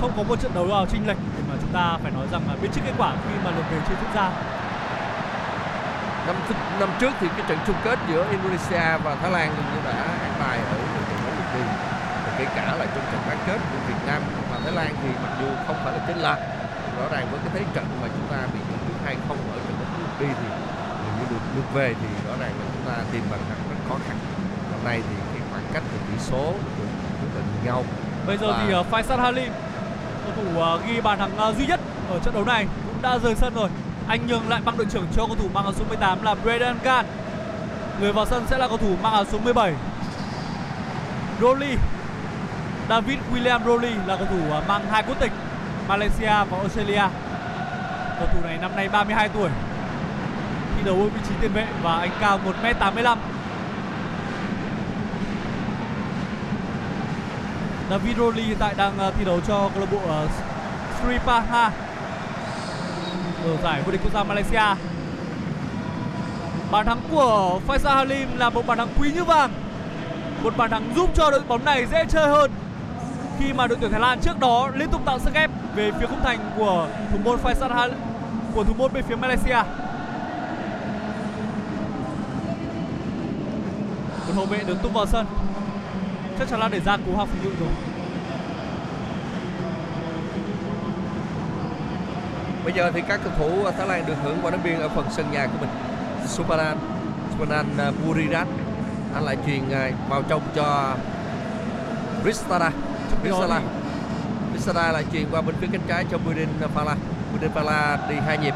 Không 0.00 0.12
có 0.16 0.22
một 0.22 0.40
trận 0.40 0.54
đấu 0.54 0.66
nào 0.66 0.86
chênh 0.92 1.06
lệch 1.08 1.20
để 1.36 1.42
mà 1.48 1.54
chúng 1.60 1.72
ta 1.72 1.84
phải 2.02 2.12
nói 2.18 2.26
rằng 2.32 2.42
là 2.48 2.54
biết 2.62 2.68
trước 2.72 2.80
kết 2.86 2.96
quả 2.98 3.10
khi 3.24 3.34
mà 3.44 3.50
lượt 3.56 3.66
về 3.70 3.78
chưa 3.88 3.96
diễn 4.00 4.12
ra. 4.14 4.26
Năm 6.26 6.36
th- 6.48 6.80
năm 6.80 6.90
trước 7.00 7.12
thì 7.20 7.26
cái 7.36 7.44
trận 7.48 7.58
chung 7.66 7.76
kết 7.84 7.98
giữa 8.08 8.22
Indonesia 8.30 8.86
và 9.04 9.12
Thái 9.20 9.30
Lan 9.30 9.48
gần 9.56 9.66
như 9.72 9.78
đã 9.84 9.92
an 10.26 10.34
bài 10.40 10.58
ở 10.58 10.76
trận 11.08 11.18
đấu 11.24 11.32
lượt 11.38 11.48
đi. 11.54 11.64
Và 12.24 12.30
kể 12.38 12.46
cả 12.56 12.66
là 12.78 12.86
trong 12.94 13.04
trận 13.12 13.20
bán 13.28 13.38
kết 13.46 13.58
của 13.70 13.80
Việt 13.88 14.00
Nam 14.06 14.22
và 14.50 14.58
Thái 14.64 14.72
Lan 14.72 14.94
thì 15.02 15.08
mặc 15.22 15.32
dù 15.40 15.48
không 15.66 15.76
phải 15.84 15.92
là 15.92 16.00
chênh 16.06 16.22
lệch 16.26 16.40
rõ 16.98 17.04
ràng 17.12 17.26
với 17.30 17.40
cái 17.44 17.50
thế 17.54 17.60
trận 17.74 17.86
mà 18.02 18.08
chúng 18.14 18.26
ta 18.32 18.38
bị 18.54 18.60
dẫn 18.70 18.78
trước 18.86 18.98
hai 19.04 19.16
không 19.28 19.38
ở 19.52 19.58
trận 19.66 19.74
đấu 19.80 19.88
lượt 19.98 20.14
đi 20.20 20.26
thì 20.40 20.48
gần 21.02 21.12
như 21.18 21.24
lượt, 21.30 21.42
lượt 21.56 21.68
về 21.74 21.94
thì 22.00 22.08
rõ 22.28 22.34
ràng 22.40 22.52
là 22.60 22.66
chúng 22.74 22.84
ta 22.88 22.94
tìm 23.12 23.22
bàn 23.30 23.40
thắng 23.48 23.60
rất 23.70 23.80
khó 23.88 23.96
khăn. 24.06 24.16
Hôm 24.72 24.84
nay 24.84 25.02
thì 25.08 25.14
cái 25.32 25.42
khoảng 25.50 25.64
cách 25.72 25.82
về 25.92 25.98
tỷ 26.08 26.18
số 26.18 26.44
cũng 26.76 26.92
rất 27.22 27.30
là 27.36 27.42
nhau 27.64 27.84
bây 28.26 28.36
giờ 28.36 28.46
Và- 28.52 28.64
thì 28.68 28.74
uh, 28.74 28.86
Faisal 28.90 29.20
Halim 29.20 29.52
cầu 30.24 30.32
thủ 30.44 30.60
ờ, 30.60 30.78
ghi 30.88 31.00
bàn 31.00 31.18
thắng 31.18 31.36
ờ, 31.36 31.52
duy 31.58 31.66
nhất 31.66 31.80
ở 32.10 32.18
trận 32.18 32.34
đấu 32.34 32.44
này 32.44 32.66
cũng 32.86 33.02
đã 33.02 33.18
rời 33.18 33.34
sân 33.34 33.54
rồi. 33.54 33.68
Anh 34.08 34.26
nhường 34.26 34.48
lại 34.48 34.60
băng 34.64 34.76
đội 34.76 34.86
trưởng 34.90 35.06
cho 35.16 35.26
cầu 35.26 35.36
thủ 35.36 35.48
mang 35.54 35.64
áo 35.64 35.72
số 35.72 35.84
18 35.88 36.22
là 36.22 36.34
Braden 36.34 36.76
Gan 36.84 37.06
người 38.00 38.12
vào 38.12 38.26
sân 38.26 38.44
sẽ 38.50 38.58
là 38.58 38.68
cầu 38.68 38.76
thủ 38.76 38.96
mang 39.02 39.12
áo 39.12 39.24
số 39.32 39.38
17 39.38 39.74
Rolly 41.40 41.76
David 42.88 43.18
William 43.34 43.60
Rolly 43.66 43.90
là 44.06 44.16
cầu 44.16 44.26
thủ 44.30 44.38
ờ, 44.50 44.62
mang 44.68 44.82
hai 44.90 45.02
quốc 45.02 45.20
tịch 45.20 45.32
Malaysia 45.88 46.26
và 46.50 46.58
Australia. 46.58 47.02
Cầu 48.18 48.28
thủ 48.32 48.38
này 48.44 48.58
năm 48.60 48.70
nay 48.76 48.88
32 48.88 49.28
tuổi 49.28 49.48
thi 50.76 50.82
đấu 50.84 50.94
ở 50.96 51.04
vị 51.04 51.20
trí 51.28 51.34
tiền 51.40 51.52
vệ 51.52 51.66
và 51.82 51.96
anh 51.98 52.10
cao 52.20 52.40
1m85 52.62 53.16
David 57.90 58.16
hiện 58.34 58.56
tại 58.58 58.74
đang 58.76 58.98
ờ, 58.98 59.12
thi 59.18 59.24
đấu 59.24 59.40
cho 59.46 59.70
câu 59.74 59.80
lạc 59.80 59.92
bộ 59.92 59.98
ờ, 60.08 60.28
Sri 60.98 61.18
Paha 61.26 61.70
ở 63.44 63.56
giải 63.62 63.82
vô 63.86 63.92
địch 63.92 64.00
quốc 64.04 64.12
gia 64.14 64.24
Malaysia. 64.24 64.80
Bàn 66.70 66.86
thắng 66.86 67.00
của 67.10 67.60
Faisal 67.68 67.94
Halim 67.94 68.36
là 68.36 68.50
một 68.50 68.66
bàn 68.66 68.78
thắng 68.78 68.88
quý 68.98 69.12
như 69.12 69.24
vàng. 69.24 69.52
Một 70.42 70.56
bàn 70.56 70.70
thắng 70.70 70.92
giúp 70.96 71.10
cho 71.14 71.30
đội 71.30 71.40
bóng 71.48 71.64
này 71.64 71.86
dễ 71.86 72.04
chơi 72.08 72.28
hơn 72.28 72.50
khi 73.38 73.52
mà 73.52 73.66
đội 73.66 73.78
tuyển 73.80 73.90
Thái 73.90 74.00
Lan 74.00 74.20
trước 74.20 74.40
đó 74.40 74.70
liên 74.74 74.88
tục 74.90 75.00
tạo 75.06 75.18
sức 75.18 75.34
ép 75.34 75.50
về 75.74 75.90
phía 76.00 76.06
khung 76.06 76.20
thành 76.22 76.38
của 76.56 76.88
thủ 77.12 77.18
môn 77.24 77.38
Faisal 77.44 77.74
Halim 77.74 77.98
của 78.54 78.64
thủ 78.64 78.74
môn 78.74 78.92
bên 78.92 79.04
phía 79.08 79.16
Malaysia. 79.16 79.62
Một 84.26 84.34
hậu 84.34 84.46
vệ 84.46 84.58
được 84.66 84.82
tung 84.82 84.92
vào 84.92 85.06
sân 85.06 85.26
chắc 86.38 86.48
chắn 86.48 86.60
là 86.60 86.68
để 86.68 86.80
ra 86.80 86.96
cú 86.96 87.16
hàng 87.16 87.26
phòng 87.26 87.38
ngự 87.44 87.50
rồi 87.60 87.68
Bây 92.64 92.72
giờ 92.72 92.90
thì 92.94 93.02
các 93.08 93.20
cầu 93.24 93.32
thủ 93.38 93.70
Thái 93.78 93.86
Lan 93.86 94.06
được 94.06 94.14
hưởng 94.22 94.38
quả 94.42 94.50
đá 94.50 94.56
biên 94.64 94.78
ở 94.78 94.88
phần 94.88 95.06
sân 95.10 95.30
nhà 95.32 95.46
của 95.46 95.58
mình. 95.60 95.70
Supanan, 96.26 96.78
Supanan 97.30 97.66
uh, 97.88 97.94
Burirat 98.06 98.46
anh 99.14 99.24
lại 99.24 99.36
truyền 99.46 99.62
uh, 99.68 100.08
vào 100.08 100.22
trong 100.28 100.42
cho 100.54 100.96
Ristada. 102.24 102.70
Ristada. 103.24 103.60
Ristada 104.54 104.92
lại 104.92 105.04
truyền 105.12 105.26
qua 105.30 105.40
bên 105.40 105.56
phía 105.60 105.66
cánh 105.72 105.80
trái 105.88 106.04
cho 106.10 106.18
Budin 106.18 106.48
Phala. 106.74 106.96
Budin 107.32 107.50
Phala 107.50 107.98
đi 108.08 108.14
hai 108.26 108.38
nhịp 108.38 108.54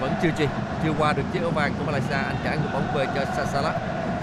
vẫn 0.00 0.14
chưa 0.22 0.30
truyền, 0.38 0.48
chưa 0.84 0.92
qua 0.98 1.12
được 1.12 1.22
chiếc 1.32 1.40
áo 1.42 1.50
vàng 1.50 1.72
của 1.78 1.84
Malaysia. 1.84 2.14
Anh 2.14 2.36
trả 2.44 2.54
ngược 2.54 2.68
bóng 2.72 2.94
về 2.94 3.06
cho 3.14 3.44
Salah. 3.52 3.74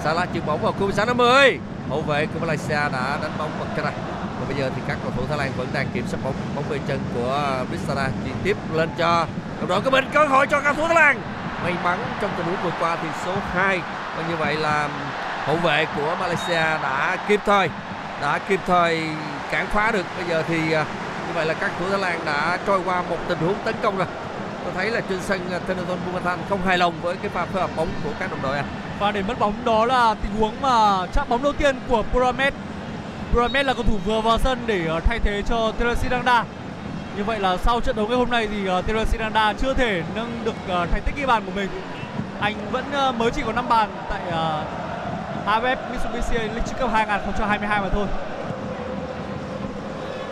Salah 0.03 0.29
chuyền 0.33 0.45
bóng 0.45 0.61
vào 0.61 0.71
khu 0.71 0.79
16 0.79 1.05
50. 1.05 1.59
Hậu 1.89 2.01
vệ 2.01 2.25
của 2.25 2.39
Malaysia 2.39 2.69
đã 2.69 3.17
đánh 3.21 3.31
bóng 3.37 3.51
bật 3.59 3.83
ra. 3.83 3.91
Và 4.39 4.45
bây 4.47 4.57
giờ 4.57 4.69
thì 4.75 4.81
các 4.87 4.97
cầu 5.03 5.11
thủ 5.17 5.23
Thái 5.29 5.37
Lan 5.37 5.51
vẫn 5.57 5.67
đang 5.73 5.87
kiểm 5.93 6.03
soát 6.07 6.19
bóng 6.23 6.33
bóng 6.55 6.63
về 6.69 6.79
chân 6.87 6.99
của 7.15 7.65
Bissara 7.71 8.09
chuyển 8.23 8.35
tiếp 8.43 8.57
lên 8.73 8.89
cho 8.97 9.25
đồng 9.59 9.69
đội 9.69 9.81
của 9.81 9.89
mình 9.89 10.05
cơ 10.13 10.25
hội 10.25 10.47
cho 10.47 10.61
cầu 10.61 10.73
thủ 10.73 10.87
Thái 10.87 10.95
Lan. 10.95 11.21
May 11.63 11.73
mắn 11.83 11.99
trong 12.21 12.31
tình 12.37 12.45
huống 12.45 12.55
vừa 12.63 12.71
qua 12.79 12.97
thì 13.01 13.07
số 13.25 13.33
2 13.53 13.81
và 14.17 14.23
như 14.29 14.35
vậy 14.35 14.55
là 14.55 14.89
hậu 15.45 15.55
vệ 15.55 15.85
của 15.95 16.15
Malaysia 16.19 16.53
đã 16.83 17.17
kịp 17.27 17.39
thời, 17.45 17.69
đã 18.21 18.39
kịp 18.49 18.59
thời 18.67 19.09
cản 19.51 19.67
phá 19.67 19.91
được. 19.91 20.05
Bây 20.17 20.25
giờ 20.29 20.43
thì 20.47 20.71
à, 20.71 20.85
như 21.27 21.33
vậy 21.33 21.45
là 21.45 21.53
các 21.53 21.71
cầu 21.79 21.89
thủ 21.89 21.91
Thái 21.91 21.99
Lan 21.99 22.25
đã 22.25 22.57
trôi 22.67 22.81
qua 22.85 23.03
một 23.09 23.17
tình 23.27 23.37
huống 23.37 23.55
tấn 23.65 23.75
công 23.81 23.97
rồi. 23.97 24.07
tôi 24.63 24.73
thấy 24.75 24.91
là 24.91 25.01
trên 25.09 25.21
sân 25.21 25.49
Tenerife 25.67 25.97
Bumathan 26.05 26.39
không 26.49 26.65
hài 26.65 26.77
lòng 26.77 26.93
với 27.01 27.15
cái 27.15 27.31
pha 27.33 27.45
phối 27.45 27.61
hợp 27.61 27.69
bóng 27.75 27.87
của 28.03 28.11
các 28.19 28.31
đồng 28.31 28.41
đội 28.41 28.57
anh. 28.57 28.65
Và 29.01 29.11
để 29.11 29.23
mất 29.27 29.39
bóng, 29.39 29.53
đó 29.65 29.85
là 29.85 30.15
tình 30.23 30.31
huống 30.39 30.61
mà 30.61 31.05
chạm 31.13 31.29
bóng 31.29 31.43
đầu 31.43 31.53
tiên 31.53 31.75
của 31.87 32.03
Puramet. 32.13 32.53
Puramet 33.33 33.65
là 33.65 33.73
cầu 33.73 33.83
thủ 33.83 33.97
vừa 34.05 34.21
vào 34.21 34.37
sân 34.37 34.59
để 34.65 34.85
ờ, 34.87 34.99
thay 34.99 35.19
thế 35.19 35.43
cho 35.49 35.71
Teresidanda 35.79 36.45
Như 37.17 37.23
vậy 37.23 37.39
là 37.39 37.57
sau 37.57 37.81
trận 37.81 37.95
đấu 37.95 38.07
ngày 38.07 38.17
hôm 38.17 38.29
nay 38.29 38.47
thì 38.51 38.65
ờ, 38.67 38.81
Teresidanda 38.81 39.53
chưa 39.53 39.73
thể 39.73 40.03
nâng 40.15 40.41
được 40.45 40.53
ờ, 40.67 40.85
thành 40.91 41.01
tích 41.05 41.15
ghi 41.15 41.25
bàn 41.25 41.43
của 41.45 41.51
mình. 41.55 41.69
Anh 42.39 42.55
vẫn 42.71 42.85
mới 43.17 43.31
chỉ 43.31 43.41
có 43.45 43.51
5 43.51 43.69
bàn 43.69 43.89
tại 44.09 44.21
AFF 45.45 45.75
Mitsubishi 45.91 46.37
League 46.37 46.73
Cup 46.81 46.91
2022 46.91 47.81
mà 47.81 47.89
thôi. 47.89 48.07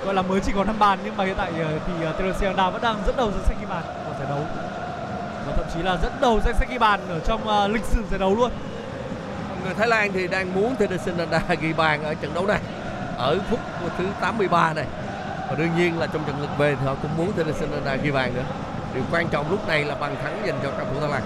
Gọi 0.05 0.13
là 0.13 0.21
mới 0.21 0.39
chỉ 0.39 0.51
có 0.55 0.63
5 0.63 0.79
bàn 0.79 0.99
nhưng 1.03 1.17
mà 1.17 1.25
hiện 1.25 1.35
tại 1.37 1.51
thì 1.55 2.05
Teresidanda 2.17 2.69
vẫn 2.69 2.81
đang 2.81 2.95
dẫn 3.05 3.15
đầu 3.17 3.31
danh 3.31 3.43
sách 3.43 3.57
ghi 3.59 3.65
bàn 3.69 3.83
của 4.05 4.13
giải 4.19 4.27
đấu 4.29 4.68
và 5.49 5.55
thậm 5.55 5.65
chí 5.73 5.83
là 5.83 5.97
dẫn 6.03 6.11
đầu 6.21 6.39
danh 6.45 6.55
sách 6.55 6.69
ghi 6.69 6.77
bàn 6.77 6.99
ở 7.09 7.19
trong 7.19 7.41
uh, 7.47 7.71
lịch 7.71 7.85
sử 7.85 8.03
giải 8.09 8.19
đấu 8.19 8.35
luôn. 8.35 8.51
Người 9.63 9.73
Thái 9.73 9.87
Lan 9.87 10.11
thì 10.13 10.27
đang 10.27 10.55
muốn 10.55 10.75
Tennessee 10.75 11.15
Nanda 11.17 11.41
ghi 11.61 11.73
bàn 11.73 12.03
ở 12.03 12.13
trận 12.13 12.33
đấu 12.33 12.47
này 12.47 12.59
ở 13.17 13.39
phút 13.49 13.59
thứ 13.97 14.05
83 14.21 14.73
này. 14.73 14.85
Và 15.49 15.55
đương 15.55 15.69
nhiên 15.77 15.99
là 15.99 16.07
trong 16.07 16.23
trận 16.23 16.41
lượt 16.41 16.49
về 16.57 16.75
thì 16.79 16.85
họ 16.85 16.95
cũng 17.01 17.17
muốn 17.17 17.31
Tennessee 17.33 17.67
Nanda 17.71 17.95
ghi 17.95 18.11
bàn 18.11 18.33
nữa. 18.35 18.43
Điều 18.93 19.03
quan 19.11 19.27
trọng 19.27 19.51
lúc 19.51 19.67
này 19.67 19.85
là 19.85 19.95
bàn 19.95 20.15
thắng 20.23 20.41
dành 20.45 20.59
cho 20.63 20.71
cầu 20.77 20.85
thủ 20.93 20.99
Thái 20.99 21.09
Lan. 21.09 21.21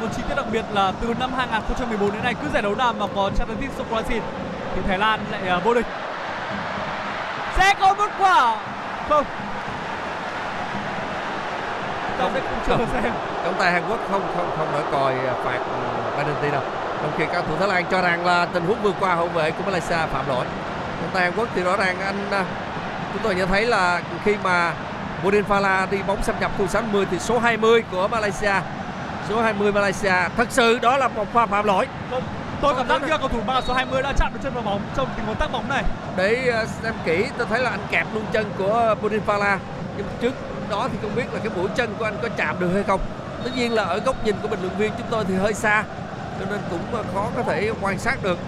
Một 0.00 0.08
chi 0.16 0.22
tiết 0.28 0.34
đặc 0.34 0.46
biệt 0.52 0.64
là 0.72 0.92
từ 1.00 1.14
năm 1.20 1.32
2014 1.36 2.12
đến 2.12 2.22
nay 2.22 2.34
cứ 2.42 2.48
giải 2.52 2.62
đấu 2.62 2.74
nào 2.74 2.92
mà 2.92 3.06
có 3.14 3.30
Chanathip 3.38 3.70
Sokrasin 3.78 4.22
thì 4.74 4.82
Thái 4.88 4.98
Lan 4.98 5.20
lại 5.30 5.58
uh, 5.58 5.64
vô 5.64 5.74
địch. 5.74 5.86
Sẽ 7.56 7.74
có 7.80 7.94
một 7.94 8.08
quả 8.18 8.56
không? 9.08 9.24
Cùng 12.18 12.32
chờ 12.68 12.76
xem. 12.92 13.12
Trọng 13.44 13.54
tài 13.58 13.72
Hàn 13.72 13.82
Quốc 13.88 13.98
không 14.10 14.22
không 14.36 14.50
không 14.58 14.72
nổi 14.72 14.82
còi 14.92 15.12
à, 15.12 15.34
phạt 15.44 15.58
penalty 16.16 16.50
đâu. 16.52 16.62
Trong 17.02 17.12
khi 17.18 17.24
các 17.32 17.44
thủ 17.48 17.56
Thái 17.58 17.68
Lan 17.68 17.84
cho 17.90 18.02
rằng 18.02 18.26
là 18.26 18.46
tình 18.46 18.64
huống 18.66 18.82
vừa 18.82 18.92
qua 19.00 19.14
hậu 19.14 19.28
vệ 19.28 19.50
của 19.50 19.62
Malaysia 19.64 19.96
phạm 20.12 20.28
lỗi. 20.28 20.44
Trọng 21.00 21.10
tài 21.12 21.22
Hàn 21.22 21.32
Quốc 21.36 21.48
thì 21.54 21.62
rõ 21.62 21.76
ràng 21.76 22.00
anh 22.00 22.30
à, 22.30 22.44
chúng 23.12 23.22
tôi 23.22 23.34
nhận 23.34 23.48
thấy 23.48 23.66
là 23.66 24.00
khi 24.24 24.36
mà 24.44 24.72
Bodin 25.24 25.44
Fala 25.48 25.86
đi 25.90 25.98
bóng 26.06 26.22
xâm 26.22 26.34
nhập 26.40 26.50
khu 26.58 26.66
60 26.66 27.06
thì 27.10 27.18
số 27.18 27.38
20 27.38 27.82
của 27.90 28.08
Malaysia 28.08 28.52
số 29.28 29.40
20 29.40 29.72
Malaysia 29.72 30.14
thật 30.36 30.48
sự 30.50 30.78
đó 30.78 30.96
là 30.96 31.08
một 31.08 31.32
pha 31.32 31.46
phạm 31.46 31.66
lỗi 31.66 31.86
Không, 32.10 32.22
Tôi 32.60 32.74
cảm 32.76 32.88
giác 32.88 33.02
như 33.02 33.08
cầu 33.18 33.28
thủ 33.28 33.38
áo 33.46 33.62
số 33.62 33.74
20 33.74 34.02
đã 34.02 34.12
chạm 34.18 34.32
được 34.34 34.40
chân 34.42 34.54
vào 34.54 34.62
bóng 34.62 34.80
trong 34.96 35.08
tình 35.16 35.26
huống 35.26 35.36
tác 35.36 35.52
bóng 35.52 35.68
này. 35.68 35.84
để 36.16 36.50
à, 36.52 36.64
xem 36.82 36.94
kỹ 37.04 37.26
tôi 37.38 37.46
thấy 37.50 37.62
là 37.62 37.70
anh 37.70 37.80
kẹp 37.90 38.06
luôn 38.14 38.24
chân 38.32 38.52
của 38.58 38.94
Bodin 39.02 39.20
Fala 39.26 39.56
nhưng 39.96 40.06
trước 40.20 40.32
đó 40.72 40.88
thì 40.92 40.98
không 41.02 41.14
biết 41.16 41.34
là 41.34 41.38
cái 41.38 41.50
mũi 41.56 41.68
chân 41.76 41.94
của 41.98 42.04
anh 42.04 42.16
có 42.22 42.28
chạm 42.36 42.60
được 42.60 42.70
hay 42.74 42.82
không. 42.82 43.00
Tất 43.44 43.50
nhiên 43.56 43.72
là 43.72 43.82
ở 43.84 43.98
góc 43.98 44.24
nhìn 44.24 44.34
của 44.42 44.48
bình 44.48 44.60
luận 44.62 44.76
viên 44.78 44.92
chúng 44.98 45.06
tôi 45.10 45.24
thì 45.28 45.34
hơi 45.34 45.54
xa 45.54 45.84
cho 46.38 46.46
nên 46.50 46.60
cũng 46.70 46.94
à, 46.94 47.02
khó 47.14 47.28
có 47.36 47.42
thể 47.42 47.70
quan 47.80 47.98
sát 47.98 48.22
được. 48.22 48.38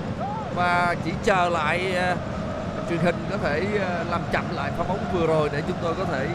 Và 0.54 0.94
chỉ 1.04 1.10
chờ 1.24 1.48
lại 1.48 1.96
à, 1.96 2.16
truyền 2.90 2.98
hình 2.98 3.16
có 3.30 3.36
thể 3.42 3.66
à, 3.80 4.04
làm 4.10 4.20
chậm 4.32 4.44
lại 4.54 4.70
pha 4.78 4.84
bóng 4.84 4.98
vừa 5.12 5.26
rồi 5.26 5.48
để 5.52 5.62
chúng 5.68 5.76
tôi 5.82 5.94
có 5.94 6.04
thể 6.04 6.26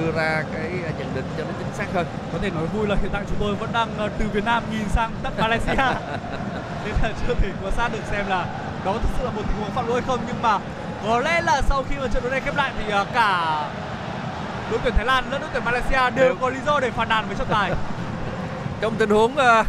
đưa 0.00 0.12
ra 0.12 0.42
cái 0.54 0.70
nhận 0.98 1.14
định 1.14 1.24
cho 1.38 1.44
nó 1.44 1.50
chính 1.58 1.74
xác 1.74 1.86
hơn. 1.94 2.06
Có 2.32 2.38
thể 2.42 2.50
nói 2.50 2.66
vui 2.66 2.86
là 2.86 2.96
hiện 3.02 3.10
tại 3.12 3.22
chúng 3.28 3.36
tôi 3.40 3.54
vẫn 3.54 3.70
đang 3.72 3.88
ờ, 3.98 4.08
từ 4.18 4.26
Việt 4.32 4.44
Nam 4.44 4.62
nhìn 4.72 4.88
sang 4.88 5.10
đất 5.22 5.32
Malaysia. 5.38 5.76
Nên 6.84 6.94
là 7.02 7.12
chưa 7.20 7.34
thể 7.34 7.48
quan 7.62 7.72
sát 7.76 7.92
được 7.92 8.02
xem 8.10 8.28
là 8.28 8.46
đó 8.84 8.92
thực 8.92 9.10
sự 9.18 9.24
là 9.24 9.30
một 9.30 9.42
tình 9.48 9.56
huống 9.60 9.70
phạm 9.70 9.86
lỗi 9.88 10.00
hay 10.00 10.06
không. 10.06 10.20
Nhưng 10.26 10.42
mà 10.42 10.58
có 11.06 11.20
lẽ 11.20 11.40
là 11.40 11.62
sau 11.62 11.84
khi 11.88 11.96
mà 12.00 12.06
trận 12.06 12.22
đấu 12.22 12.30
này 12.30 12.40
khép 12.40 12.56
lại 12.56 12.72
thì 12.78 12.90
ờ, 12.90 13.06
cả 13.14 13.64
đội 14.70 14.80
tuyển 14.84 14.94
Thái 14.96 15.06
Lan 15.06 15.24
lẫn 15.30 15.40
đội 15.40 15.50
tuyển 15.52 15.64
Malaysia 15.64 16.10
đều 16.16 16.34
có 16.40 16.48
lý 16.48 16.58
do 16.66 16.80
để 16.80 16.90
phàn 16.90 17.08
nàn 17.08 17.24
với 17.26 17.36
trọng 17.36 17.48
tài. 17.48 17.72
trong 18.80 18.94
tình 18.98 19.10
huống 19.10 19.36
à, 19.36 19.64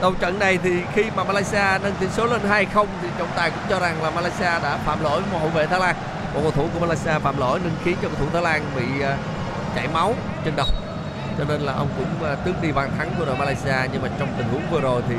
đầu 0.00 0.14
trận 0.20 0.38
này 0.38 0.58
thì 0.62 0.82
khi 0.94 1.04
mà 1.16 1.24
Malaysia 1.24 1.78
nâng 1.82 1.94
tỷ 2.00 2.06
số 2.08 2.26
lên 2.26 2.40
2-0 2.50 2.86
thì 3.02 3.08
trọng 3.18 3.28
tài 3.36 3.50
cũng 3.50 3.62
cho 3.68 3.78
rằng 3.78 4.02
là 4.02 4.10
Malaysia 4.10 4.44
đã 4.44 4.78
phạm 4.84 5.04
lỗi 5.04 5.22
một 5.32 5.38
hậu 5.40 5.48
vệ 5.48 5.66
Thái 5.66 5.80
Lan. 5.80 5.96
Một 6.34 6.40
cầu 6.42 6.50
thủ 6.50 6.68
của 6.74 6.80
Malaysia 6.80 7.18
phạm 7.18 7.38
lỗi 7.38 7.60
nên 7.64 7.72
khiến 7.84 7.96
cho 8.02 8.08
cầu 8.08 8.18
thủ 8.20 8.26
Thái 8.32 8.42
Lan 8.42 8.62
bị 8.76 9.02
à, 9.02 9.16
chảy 9.74 9.88
máu 9.88 10.14
trên 10.44 10.56
đầu 10.56 10.66
cho 11.38 11.44
nên 11.48 11.60
là 11.60 11.72
ông 11.72 11.88
cũng 11.96 12.28
à, 12.28 12.34
tước 12.34 12.62
đi 12.62 12.72
bàn 12.72 12.90
thắng 12.98 13.10
của 13.18 13.24
đội 13.24 13.36
Malaysia. 13.36 13.76
Nhưng 13.92 14.02
mà 14.02 14.08
trong 14.18 14.28
tình 14.38 14.48
huống 14.48 14.62
vừa 14.70 14.80
rồi 14.80 15.02
thì 15.08 15.14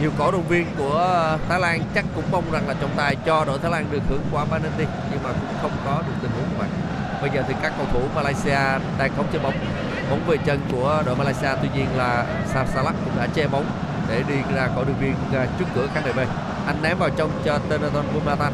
nhiều 0.00 0.10
cổ 0.18 0.30
động 0.30 0.48
viên 0.48 0.66
của 0.78 1.36
Thái 1.48 1.60
Lan 1.60 1.80
chắc 1.94 2.04
cũng 2.14 2.24
mong 2.30 2.52
rằng 2.52 2.68
là 2.68 2.74
trọng 2.80 2.90
tài 2.96 3.16
cho 3.16 3.44
đội 3.44 3.58
Thái 3.58 3.70
Lan 3.70 3.86
được 3.90 4.02
hưởng 4.08 4.22
quả 4.32 4.44
penalty. 4.44 4.84
Nhưng 5.10 5.22
mà 5.22 5.30
cũng 5.32 5.58
không 5.62 5.72
có 5.84 6.02
được 6.06 6.14
tình 6.22 6.30
huống 6.30 6.48
như 6.50 6.56
vậy 6.58 6.68
bây 7.20 7.30
giờ 7.30 7.42
thì 7.48 7.54
các 7.62 7.72
cầu 7.76 7.86
thủ 7.92 8.00
Malaysia 8.14 8.78
đang 8.98 9.10
khống 9.16 9.26
chế 9.32 9.38
bóng. 9.38 9.54
Bóng 10.10 10.20
về 10.26 10.36
chân 10.36 10.60
của 10.72 11.02
đội 11.06 11.16
Malaysia 11.16 11.48
tuy 11.62 11.68
nhiên 11.74 11.86
là 11.96 12.26
Sam 12.54 12.66
Salak 12.74 12.94
cũng 13.04 13.16
đã 13.16 13.26
che 13.34 13.46
bóng 13.46 13.64
để 14.08 14.22
đi 14.28 14.34
ra 14.54 14.68
khỏi 14.74 14.84
đường 14.84 14.96
biên 15.00 15.14
à, 15.40 15.46
trước 15.58 15.64
cửa 15.74 15.86
khán 15.94 16.02
đài 16.04 16.12
B. 16.12 16.18
Anh 16.66 16.82
ném 16.82 16.98
vào 16.98 17.10
trong 17.16 17.30
cho 17.44 17.58
Tenaton 17.68 18.04
Bumatan 18.14 18.52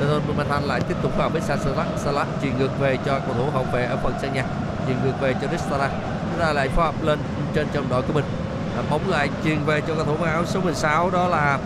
Tenaton 0.00 0.22
Bumatan 0.28 0.62
lại 0.62 0.80
tiếp 0.88 0.94
tục 1.02 1.12
vào 1.16 1.28
với 1.28 1.40
Sam 1.40 1.58
Salak 1.58 1.86
Salak 1.96 2.26
chuyền 2.42 2.58
ngược 2.58 2.80
về 2.80 2.98
cho 3.06 3.18
cầu 3.18 3.34
thủ 3.38 3.50
hậu 3.52 3.64
vệ 3.72 3.84
ở 3.84 3.96
phần 4.02 4.14
sân 4.22 4.32
nhà. 4.32 4.44
Chuyền 4.86 4.96
ngược 5.04 5.20
về 5.20 5.34
cho 5.42 5.48
Ristara 5.48 5.88
chúng 6.30 6.40
ta 6.40 6.52
lại 6.52 6.68
phối 6.68 6.84
hợp 6.84 6.94
lên 7.02 7.18
trên 7.54 7.66
trong 7.72 7.88
đội 7.88 8.02
của 8.02 8.12
mình. 8.12 8.24
À, 8.76 8.82
bóng 8.90 9.10
lại 9.10 9.28
chuyền 9.44 9.64
về 9.64 9.80
cho 9.80 9.94
cầu 9.94 10.04
thủ 10.04 10.24
áo 10.24 10.44
số 10.46 10.60
16 10.60 11.10
đó 11.10 11.28
là 11.28 11.58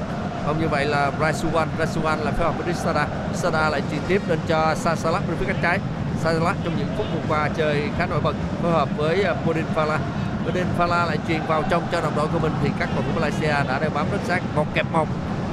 không 0.46 0.60
như 0.60 0.68
vậy 0.68 0.84
là 0.84 1.10
Raisuwan 1.20 1.66
Raisuwan 1.78 2.24
là 2.24 2.30
phối 2.30 2.46
hợp 2.46 2.54
với 2.58 2.74
Ristara 2.74 3.06
Ristara 3.32 3.70
lại 3.70 3.82
chuyền 3.90 4.00
tiếp 4.08 4.22
lên 4.28 4.38
cho 4.48 4.74
Sasalak 4.74 5.28
bên 5.28 5.36
phía 5.36 5.46
cánh 5.46 5.62
trái. 5.62 5.78
Sasalak 6.26 6.56
trong 6.64 6.76
những 6.78 6.88
phút 6.96 7.06
vừa 7.14 7.20
qua 7.28 7.48
chơi 7.56 7.82
khá 7.98 8.06
nổi 8.06 8.20
bật, 8.20 8.36
phối 8.62 8.72
hợp 8.72 8.88
với 8.96 9.22
à, 9.22 9.34
Bodin 9.46 9.64
Fala 9.74 9.98
Bodin 10.44 10.66
Fala 10.78 11.06
lại 11.06 11.18
truyền 11.28 11.40
vào 11.46 11.62
trong 11.70 11.82
cho 11.92 12.00
đồng 12.00 12.16
đội 12.16 12.26
của 12.32 12.38
mình 12.38 12.52
thì 12.62 12.70
các 12.78 12.88
cầu 12.94 13.04
thủ 13.06 13.20
Malaysia 13.20 13.68
đã 13.68 13.78
đeo 13.80 13.90
bám 13.94 14.06
rất 14.12 14.18
sát 14.24 14.42
một 14.54 14.66
kẹp 14.74 14.86
một. 14.92 15.08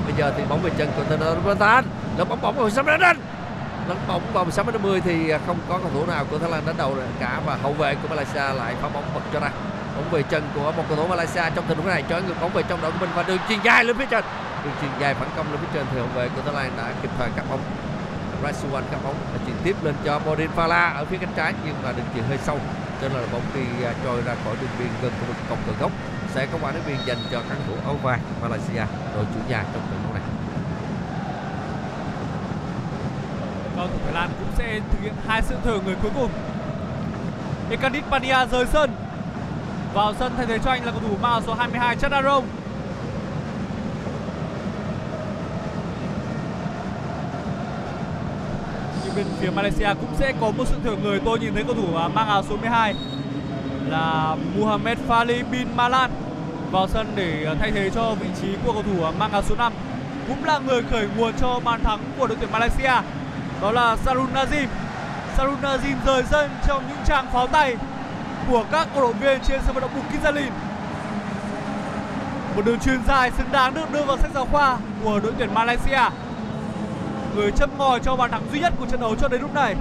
Bây 0.05 0.13
giờ 0.17 0.33
thì 0.37 0.43
bóng 0.49 0.61
về 0.61 0.71
chân 0.77 0.89
của 0.97 1.03
Tenaton 1.03 1.85
là 2.17 2.23
bóng 2.23 2.41
bóng 2.41 2.55
vào 2.57 2.69
sắp 2.69 2.85
đến 2.85 3.01
lấn 3.87 3.97
bóng 4.07 4.21
vào 4.33 4.43
16 4.43 4.65
mét 4.65 4.73
50 4.73 5.01
thì 5.05 5.29
à, 5.29 5.39
không 5.47 5.57
có 5.69 5.77
cầu 5.77 5.91
thủ 5.93 6.05
nào 6.05 6.25
của 6.29 6.37
Thái 6.37 6.51
Lan 6.51 6.63
đánh 6.65 6.77
đầu 6.77 6.95
cả 7.19 7.41
và 7.45 7.57
hậu 7.63 7.73
vệ 7.73 7.95
của 7.95 8.07
Malaysia 8.07 8.53
lại 8.53 8.75
phá 8.81 8.89
bóng 8.93 9.03
bật 9.15 9.21
cho 9.33 9.39
ra. 9.39 9.49
Bóng 9.95 10.09
về 10.11 10.23
chân 10.23 10.43
của 10.55 10.71
một 10.71 10.83
cầu 10.89 10.97
thủ 10.97 11.07
Malaysia 11.07 11.43
trong 11.55 11.65
tình 11.67 11.77
huống 11.77 11.87
này 11.87 12.03
cho 12.09 12.19
ngược 12.19 12.41
bóng 12.41 12.53
về 12.53 12.63
trong 12.69 12.81
đội 12.81 12.91
của 12.91 12.97
mình 12.99 13.09
và 13.15 13.23
đường 13.23 13.39
chuyền 13.49 13.59
dài 13.63 13.83
lên 13.83 13.97
phía 13.97 14.05
trên. 14.05 14.23
Đường 14.63 14.73
chuyền 14.81 14.91
dài 14.99 15.13
phản 15.13 15.29
công 15.35 15.51
lên 15.51 15.59
phía 15.61 15.67
trên 15.73 15.85
thì 15.91 15.97
hậu 15.97 16.07
vệ 16.15 16.29
của 16.35 16.41
Thái 16.45 16.53
Lan 16.53 16.71
đã 16.77 16.91
kịp 17.01 17.09
thời 17.17 17.29
cắt 17.35 17.43
bóng. 17.49 17.59
Raisuwan 18.43 18.83
cắt 18.91 18.97
bóng 19.03 19.15
và 19.33 19.39
chuyển 19.45 19.55
tiếp 19.63 19.75
lên 19.83 19.95
cho 20.05 20.19
Bodin 20.19 20.49
Fala 20.55 20.95
ở 20.95 21.05
phía 21.05 21.17
cánh 21.17 21.33
trái, 21.35 21.53
nhưng 21.65 21.75
mà 21.83 21.91
đường 21.91 22.05
chuyền 22.13 22.23
hơi 22.23 22.37
sâu, 22.37 22.59
cho 23.01 23.09
nên 23.09 23.17
là 23.17 23.27
bóng 23.31 23.41
đi 23.53 23.85
à, 23.85 23.93
trôi 24.03 24.21
ra 24.21 24.35
khỏi 24.43 24.55
đường 24.61 24.69
biên 24.79 24.87
gần 25.01 25.11
khu 25.19 25.27
vực 25.27 25.37
cổng 25.49 25.59
cửa 25.67 25.73
góc 25.79 25.91
sẽ 26.33 26.47
có 26.51 26.57
quả 26.61 26.71
đá 26.71 26.79
biên 26.87 26.97
dành 27.05 27.17
cho 27.31 27.41
các 27.49 27.57
cầu 27.67 27.77
thủ 27.77 27.81
áo 27.85 27.97
vàng 28.03 28.19
Malaysia, 28.41 28.85
đội 29.15 29.25
chủ 29.33 29.39
nhà 29.49 29.63
trong 29.73 29.81
trận 29.89 29.99
đấu 30.03 30.13
này 30.13 30.21
Cầu 33.75 33.87
thủ 33.87 33.97
Thái 34.05 34.13
Lan 34.13 34.29
cũng 34.39 34.47
sẽ 34.57 34.79
thực 34.91 35.01
hiện 35.01 35.13
hai 35.27 35.41
sự 35.41 35.55
thử 35.63 35.81
người 35.85 35.95
cuối 36.01 36.11
cùng. 36.15 36.31
Ekadit 37.69 38.03
Pania 38.11 38.45
rời 38.51 38.65
sân. 38.65 38.91
Vào 39.93 40.13
sân 40.19 40.33
thay 40.37 40.45
thế 40.45 40.59
cho 40.59 40.71
anh 40.71 40.85
là 40.85 40.91
cầu 40.91 41.01
thủ 41.01 41.17
mang 41.21 41.31
áo 41.31 41.41
số 41.41 41.53
22 41.53 41.95
Chadarong. 41.95 42.47
Bên 49.15 49.25
phía 49.39 49.49
Malaysia 49.49 49.87
cũng 50.01 50.15
sẽ 50.19 50.33
có 50.41 50.51
một 50.51 50.67
sự 50.67 50.75
thưởng 50.83 51.03
người. 51.03 51.19
Tôi 51.25 51.39
nhìn 51.39 51.53
thấy 51.53 51.63
cầu 51.63 51.75
thủ 51.75 51.95
à, 51.97 52.07
mang 52.07 52.27
áo 52.27 52.43
số 52.49 52.57
12 52.57 52.95
là 53.89 54.35
Muhammad 54.57 54.97
Fali 55.07 55.43
bin 55.51 55.67
Malan 55.75 56.11
vào 56.71 56.87
sân 56.87 57.07
để 57.15 57.45
à, 57.45 57.53
thay 57.59 57.71
thế 57.71 57.89
cho 57.89 58.15
vị 58.19 58.27
trí 58.41 58.47
của 58.65 58.73
cầu 58.73 58.83
thủ 58.83 59.03
à, 59.03 59.11
mang 59.19 59.31
áo 59.31 59.41
số 59.41 59.55
5 59.55 59.73
cũng 60.27 60.43
là 60.43 60.59
người 60.59 60.81
khởi 60.91 61.07
nguồn 61.17 61.33
cho 61.39 61.59
bàn 61.63 61.83
thắng 61.83 61.99
của 62.17 62.27
đội 62.27 62.37
tuyển 62.39 62.51
Malaysia. 62.51 62.93
Đó 63.61 63.71
là 63.71 63.97
Sarun 64.05 64.33
Nazim. 64.33 64.67
Sarun 65.37 65.61
Nazim 65.61 65.95
rời 66.05 66.23
sân 66.31 66.51
trong 66.67 66.83
những 66.87 67.05
tràng 67.07 67.25
pháo 67.33 67.47
tay 67.47 67.75
của 68.49 68.65
các 68.71 68.87
cổ 68.95 69.01
động 69.01 69.19
viên 69.19 69.39
trên 69.47 69.61
sân 69.65 69.73
vận 69.73 69.81
động 69.81 69.91
Bukit 69.95 70.23
Jalil. 70.23 70.49
Một 72.55 72.65
đường 72.65 72.79
truyền 72.79 72.99
dài 73.07 73.31
xứng 73.37 73.51
đáng 73.51 73.73
được 73.73 73.91
đưa 73.91 74.03
vào 74.03 74.17
sách 74.17 74.31
giáo 74.33 74.45
khoa 74.51 74.77
của 75.03 75.19
đội 75.19 75.33
tuyển 75.37 75.53
Malaysia 75.53 76.09
người 77.35 77.51
châm 77.51 77.69
ngòi 77.77 77.99
cho 77.99 78.15
bàn 78.15 78.31
thắng 78.31 78.47
duy 78.51 78.59
nhất 78.59 78.73
của 78.79 78.85
trận 78.85 79.01
đấu 79.01 79.15
cho 79.15 79.27
đến 79.27 79.41
lúc 79.41 79.53
này. 79.53 79.75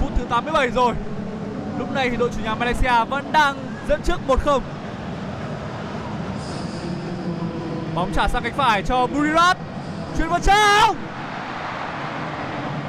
Phút 0.00 0.10
thứ 0.16 0.24
87 0.28 0.70
rồi. 0.70 0.94
Lúc 1.78 1.92
này 1.94 2.10
thì 2.10 2.16
đội 2.16 2.30
chủ 2.36 2.44
nhà 2.44 2.54
Malaysia 2.54 3.04
vẫn 3.08 3.32
đang 3.32 3.56
dẫn 3.88 4.02
trước 4.02 4.20
1-0 4.28 4.60
Bóng 7.94 8.12
trả 8.14 8.28
sang 8.28 8.42
cánh 8.42 8.52
phải 8.56 8.82
cho 8.82 9.06
Burirat. 9.06 9.56
Chuyển 10.18 10.28
vào 10.28 10.40
trong. 10.40 10.96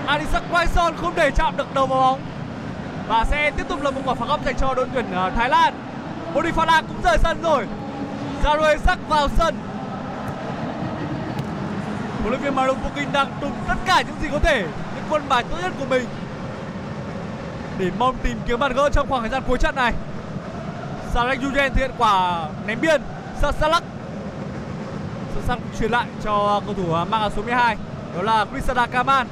Adisak 0.05 0.43
Quaison 0.51 0.95
không 0.97 1.13
để 1.15 1.31
chạm 1.31 1.57
được 1.57 1.73
đầu 1.73 1.87
vào 1.87 1.99
bóng. 1.99 2.21
Và 3.07 3.25
sẽ 3.25 3.51
tiếp 3.51 3.63
tục 3.69 3.81
là 3.81 3.91
một 3.91 4.01
quả 4.05 4.15
phạt 4.15 4.25
góc 4.25 4.45
dành 4.45 4.55
cho 4.55 4.73
đội 4.73 4.87
tuyển 4.93 5.05
à, 5.13 5.29
Thái 5.29 5.49
Lan. 5.49 5.73
Bodifala 6.33 6.83
cũng 6.87 7.01
rời 7.03 7.17
sân 7.17 7.41
rồi. 7.41 7.67
Zarue 8.43 8.77
sắc 8.77 8.99
vào 9.09 9.27
sân. 9.37 9.55
Huấn 12.21 12.29
luyện 12.29 12.41
viên 12.41 12.55
Maroupokin 12.55 13.11
đang 13.11 13.27
tung 13.41 13.51
tất 13.67 13.75
cả 13.85 14.01
những 14.01 14.15
gì 14.21 14.27
có 14.31 14.39
thể 14.39 14.61
Những 14.95 15.05
quân 15.09 15.23
bài 15.29 15.43
tốt 15.49 15.57
nhất 15.61 15.71
của 15.79 15.85
mình 15.85 16.05
để 17.81 17.91
mong 17.99 18.15
tìm 18.23 18.37
kiếm 18.47 18.59
bàn 18.59 18.73
gỡ 18.73 18.89
trong 18.89 19.07
khoảng 19.09 19.21
thời 19.21 19.29
gian 19.29 19.43
cuối 19.47 19.57
trận 19.57 19.75
này. 19.75 19.93
Salek 21.13 21.39
Yujen 21.39 21.69
thực 21.69 21.77
hiện 21.79 21.91
quả 21.97 22.45
ném 22.67 22.81
biên. 22.81 23.01
Salak 23.41 23.55
Salak 23.59 23.83
truyền 25.79 25.91
lại 25.91 26.07
cho 26.23 26.61
cầu 26.65 26.73
thủ 26.73 26.93
à, 26.93 27.05
mang 27.05 27.21
áo 27.21 27.29
số 27.35 27.41
12 27.41 27.77
đó 28.15 28.21
là 28.21 28.45
Crisada 28.45 28.87
Kaman. 28.87 29.27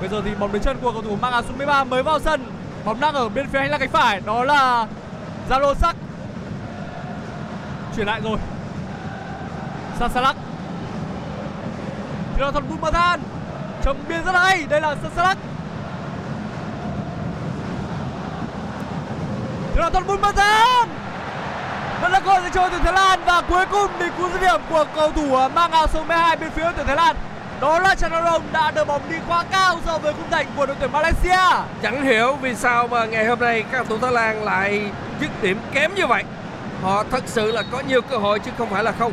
Bây 0.00 0.08
giờ 0.08 0.22
thì 0.24 0.30
bóng 0.40 0.52
đến 0.52 0.62
chân 0.62 0.76
của 0.82 0.92
cầu 0.92 1.02
thủ 1.02 1.16
mang 1.16 1.32
áo 1.32 1.42
số 1.42 1.54
13 1.56 1.84
mới 1.84 2.02
vào 2.02 2.18
sân. 2.18 2.44
Bóng 2.84 3.00
đang 3.00 3.14
ở 3.14 3.28
bên 3.28 3.46
phía 3.52 3.58
hành 3.58 3.70
lang 3.70 3.80
cánh 3.80 3.90
phải, 3.90 4.20
đó 4.20 4.44
là 4.44 4.86
Zalo 5.48 5.74
Sắc. 5.74 5.96
Chuyển 7.96 8.06
lại 8.06 8.20
rồi. 8.24 8.38
Sasalak. 10.00 10.36
Jonathan 12.38 12.62
Bumathan. 12.68 13.20
Chấm 13.84 13.96
biên 14.08 14.24
rất 14.24 14.32
hay, 14.34 14.66
đây 14.68 14.80
là 14.80 14.96
Sasalak. 15.02 15.38
Jonathan 19.76 20.06
Bumathan. 20.06 20.88
Vẫn 22.02 22.12
là 22.12 22.20
cơ 22.20 22.30
hội 22.30 22.40
dành 22.42 22.52
cho 22.52 22.68
tuyển 22.68 22.82
Thái 22.82 22.92
Lan 22.92 23.20
và 23.26 23.42
cuối 23.48 23.66
cùng 23.70 23.90
thì 23.98 24.06
cú 24.18 24.28
dứt 24.28 24.40
điểm 24.40 24.60
của 24.70 24.84
cầu 24.94 25.12
thủ 25.12 25.36
à, 25.36 25.48
mang 25.48 25.70
áo 25.70 25.86
số 25.86 26.04
12 26.04 26.36
bên 26.36 26.50
phía 26.50 26.72
tuyển 26.76 26.86
Thái 26.86 26.96
Lan 26.96 27.16
đó 27.60 27.78
là 27.78 27.94
Chanarong 27.94 28.42
đã 28.52 28.70
đưa 28.70 28.84
bóng 28.84 29.02
đi 29.10 29.16
quá 29.28 29.44
cao 29.50 29.76
so 29.86 29.98
với 29.98 30.12
khung 30.12 30.30
thành 30.30 30.46
của 30.56 30.66
đội 30.66 30.76
tuyển 30.80 30.92
Malaysia. 30.92 31.62
Chẳng 31.82 32.04
hiểu 32.04 32.36
vì 32.42 32.54
sao 32.54 32.88
mà 32.88 33.04
ngày 33.04 33.26
hôm 33.26 33.38
nay 33.38 33.62
các 33.62 33.70
cầu 33.72 33.84
thủ 33.84 33.98
Thái 33.98 34.12
Lan 34.12 34.44
lại 34.44 34.90
dứt 35.20 35.42
điểm 35.42 35.58
kém 35.72 35.94
như 35.94 36.06
vậy. 36.06 36.24
Họ 36.82 37.04
thật 37.10 37.22
sự 37.26 37.52
là 37.52 37.62
có 37.72 37.82
nhiều 37.88 38.02
cơ 38.02 38.16
hội 38.16 38.38
chứ 38.38 38.50
không 38.58 38.70
phải 38.70 38.84
là 38.84 38.92
không. 38.98 39.12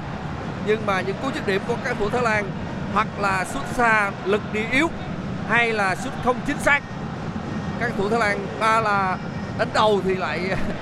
Nhưng 0.67 0.85
mà 0.85 1.01
những 1.01 1.15
cú 1.21 1.29
dứt 1.35 1.47
điểm 1.47 1.61
của 1.67 1.75
các 1.83 1.95
thủ 1.99 2.09
Thái 2.09 2.21
Lan, 2.21 2.51
hoặc 2.93 3.07
là 3.19 3.45
sút 3.45 3.63
xa 3.73 4.11
lực 4.25 4.41
đi 4.53 4.59
yếu, 4.71 4.89
hay 5.49 5.73
là 5.73 5.95
sút 5.95 6.13
không 6.23 6.39
chính 6.47 6.59
xác. 6.59 6.83
Các 7.79 7.91
thủ 7.97 8.09
Thái 8.09 8.19
Lan 8.19 8.47
ba 8.59 8.79
là 8.79 9.17
đánh 9.57 9.67
đầu 9.73 10.01
thì 10.03 10.15
lại, 10.15 10.39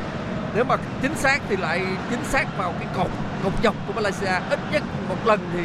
nếu 0.56 0.64
mà 0.64 0.76
chính 1.02 1.16
xác 1.16 1.40
thì 1.50 1.56
lại 1.56 1.86
chính 2.10 2.24
xác 2.24 2.58
vào 2.58 2.74
cái 2.80 2.88
cột 2.96 3.12
cột 3.44 3.54
dọc 3.64 3.76
của 3.88 3.94
Malaysia. 3.94 4.40
Ít 4.50 4.60
nhất 4.72 4.84
một 5.10 5.18
lần 5.26 5.40
thì 5.54 5.64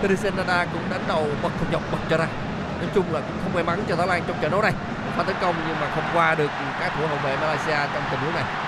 trinidad 0.00 0.34
Nada 0.34 0.64
cũng 0.64 0.82
đánh 0.90 1.04
đầu 1.08 1.26
bật 1.42 1.50
cột 1.60 1.68
dọc, 1.72 1.82
bật 1.92 1.98
cho 2.10 2.16
ra. 2.16 2.26
Nói 2.80 2.90
chung 2.94 3.04
là 3.12 3.20
cũng 3.20 3.38
không 3.42 3.54
may 3.54 3.64
mắn 3.64 3.82
cho 3.88 3.96
Thái 3.96 4.06
Lan 4.06 4.22
trong 4.26 4.36
trận 4.40 4.50
đấu 4.50 4.62
này. 4.62 4.72
Pha 5.16 5.22
tấn 5.22 5.36
công 5.40 5.54
nhưng 5.68 5.80
mà 5.80 5.86
không 5.94 6.04
qua 6.14 6.34
được 6.34 6.50
các 6.80 6.92
thủ 6.96 7.06
hậu 7.06 7.18
vệ 7.24 7.36
Malaysia 7.36 7.92
trong 7.94 8.02
tình 8.10 8.20
huống 8.20 8.34
này. 8.34 8.67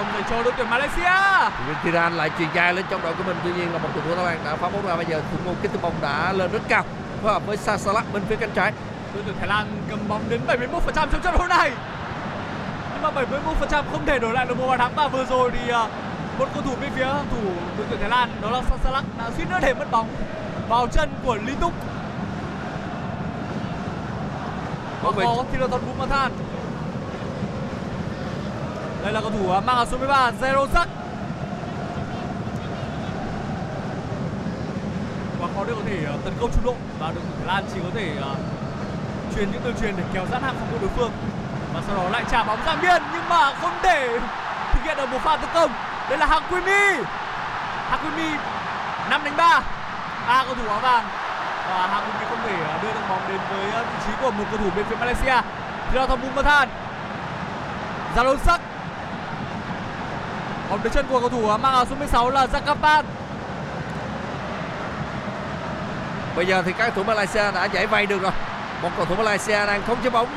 Công 0.00 0.12
dành 0.12 0.22
cho 0.30 0.42
đội 0.42 0.52
tuyển 0.56 0.70
Malaysia. 0.70 1.50
Tiran 1.84 2.12
lại 2.12 2.30
truyền 2.38 2.48
dài 2.54 2.74
lên 2.74 2.84
trong 2.90 3.02
đội 3.02 3.14
của 3.14 3.22
mình 3.26 3.36
tuy 3.44 3.52
nhiên 3.52 3.72
là 3.72 3.78
một 3.78 3.88
thủ 3.94 4.00
Thái 4.16 4.24
Lan 4.24 4.38
đã 4.44 4.56
phá 4.56 4.68
bóng 4.68 4.86
ra 4.86 4.96
bây 4.96 5.04
giờ 5.06 5.20
thủ 5.32 5.38
môn 5.44 5.54
kích 5.62 5.70
bóng 5.82 5.94
đã 6.02 6.32
lên 6.32 6.52
rất 6.52 6.62
cao 6.68 6.84
phối 7.22 7.32
hợp 7.32 7.46
với 7.46 7.56
Sasalak 7.56 8.12
bên 8.12 8.22
phía 8.28 8.36
cánh 8.36 8.50
trái 8.54 8.72
Đội 9.14 9.22
tuyển 9.26 9.36
Thái 9.38 9.48
Lan 9.48 9.66
cầm 9.90 9.98
bóng 10.08 10.22
đến 10.28 10.40
71% 10.48 10.80
trong 10.94 11.22
trận 11.22 11.34
đấu 11.38 11.46
này. 11.48 11.70
Nhưng 12.92 13.02
mà 13.02 13.10
71% 13.70 13.82
không 13.92 14.06
thể 14.06 14.18
đổi 14.18 14.32
lại 14.32 14.46
được 14.46 14.58
một 14.58 14.66
bàn 14.66 14.78
thắng 14.78 14.92
và 14.94 15.08
vừa 15.08 15.24
rồi 15.24 15.50
thì 15.50 15.72
à, 15.72 15.88
một 16.38 16.48
cầu 16.54 16.62
thủ 16.62 16.72
bên 16.80 16.90
phía 16.94 17.06
thủ 17.06 17.50
đội 17.78 17.86
tuyển 17.90 18.00
Thái 18.00 18.10
Lan 18.10 18.30
đó 18.42 18.50
là 18.50 18.62
Sasalak 18.70 19.04
đã 19.18 19.30
suýt 19.36 19.44
nữa 19.50 19.58
để 19.62 19.74
mất 19.74 19.90
bóng 19.90 20.08
vào 20.68 20.86
chân 20.86 21.10
của 21.24 21.34
Lý 21.34 21.52
Túc. 21.60 21.72
Về 25.16 25.24
có 25.24 25.44
Thiraton 25.52 25.80
Bumathan. 25.86 26.32
Đây 29.02 29.12
là 29.12 29.20
cầu 29.20 29.30
thủ 29.30 29.52
à, 29.52 29.60
mang 29.60 29.76
áo 29.76 29.86
số 29.86 29.98
13 29.98 30.30
Zero 30.40 30.66
Sắc. 30.72 30.88
Quá 35.40 35.48
khó 35.54 35.64
để 35.66 35.72
có 35.76 35.82
thể 35.86 35.96
à, 36.06 36.14
tấn 36.24 36.32
công 36.40 36.50
trung 36.54 36.64
độ 36.64 36.74
và 36.98 37.06
đội 37.06 37.22
tuyển 37.24 37.46
Thái 37.46 37.46
Lan 37.46 37.64
chỉ 37.74 37.80
có 37.82 37.88
thể 37.94 38.12
à, 38.22 38.32
truyền 39.34 39.50
những 39.52 39.64
đường 39.64 39.74
truyền 39.80 39.94
để 39.96 40.02
kéo 40.12 40.26
giãn 40.30 40.42
hàng 40.42 40.54
phòng 40.58 40.68
ngự 40.72 40.78
đối 40.80 40.90
phương. 40.96 41.10
Và 41.74 41.82
sau 41.86 41.96
đó 41.96 42.08
lại 42.10 42.24
trả 42.30 42.44
bóng 42.44 42.58
ra 42.66 42.76
biên, 42.76 43.02
nhưng 43.12 43.28
mà 43.28 43.54
không 43.60 43.72
thể 43.82 44.18
thực 44.72 44.80
hiện 44.84 44.96
được 44.96 45.06
một 45.06 45.18
pha 45.22 45.36
tấn 45.36 45.50
công. 45.54 45.70
Đây 46.08 46.18
là 46.18 46.26
Hakimi 46.26 47.04
Hakimi 47.90 48.30
5 49.10 49.24
đánh 49.24 49.36
3 49.36 49.62
ba 50.28 50.44
cầu 50.44 50.54
thủ 50.54 50.68
áo 50.68 50.80
vàng. 50.80 51.04
Và 51.68 51.86
Hakimi 51.86 52.24
không 52.28 52.38
thể 52.44 52.56
đưa 52.82 52.92
được 52.92 53.06
bóng 53.08 53.28
đến 53.28 53.38
với 53.50 53.84
vị 53.84 53.98
trí 54.06 54.12
của 54.22 54.30
một 54.30 54.44
cầu 54.50 54.58
thủ 54.58 54.70
bên 54.76 54.86
phía 54.88 54.96
Malaysia. 54.96 55.40
Thì 55.90 55.98
là 55.98 56.06
thông 56.06 56.20
Bumathan 56.20 56.68
Zalon 58.16 58.36
Sắc 58.36 58.60
bóng 60.70 60.82
đến 60.82 60.92
chân 60.92 61.06
của 61.10 61.20
cầu 61.20 61.28
thủ 61.28 61.46
mang 61.46 61.72
áo 61.72 61.84
số 61.84 61.96
16 61.96 62.30
là 62.30 62.46
Zakapan 62.46 63.04
Bây 66.36 66.46
giờ 66.46 66.62
thì 66.66 66.72
các 66.72 66.84
cầu 66.84 66.90
thủ 66.94 67.02
Malaysia 67.02 67.52
đã 67.52 67.64
giải 67.64 67.86
vây 67.86 68.06
được 68.06 68.22
rồi. 68.22 68.32
Một 68.82 68.90
cầu 68.96 69.06
thủ 69.06 69.14
Malaysia 69.14 69.66
đang 69.66 69.82
khống 69.86 70.02
chế 70.04 70.10
bóng 70.10 70.28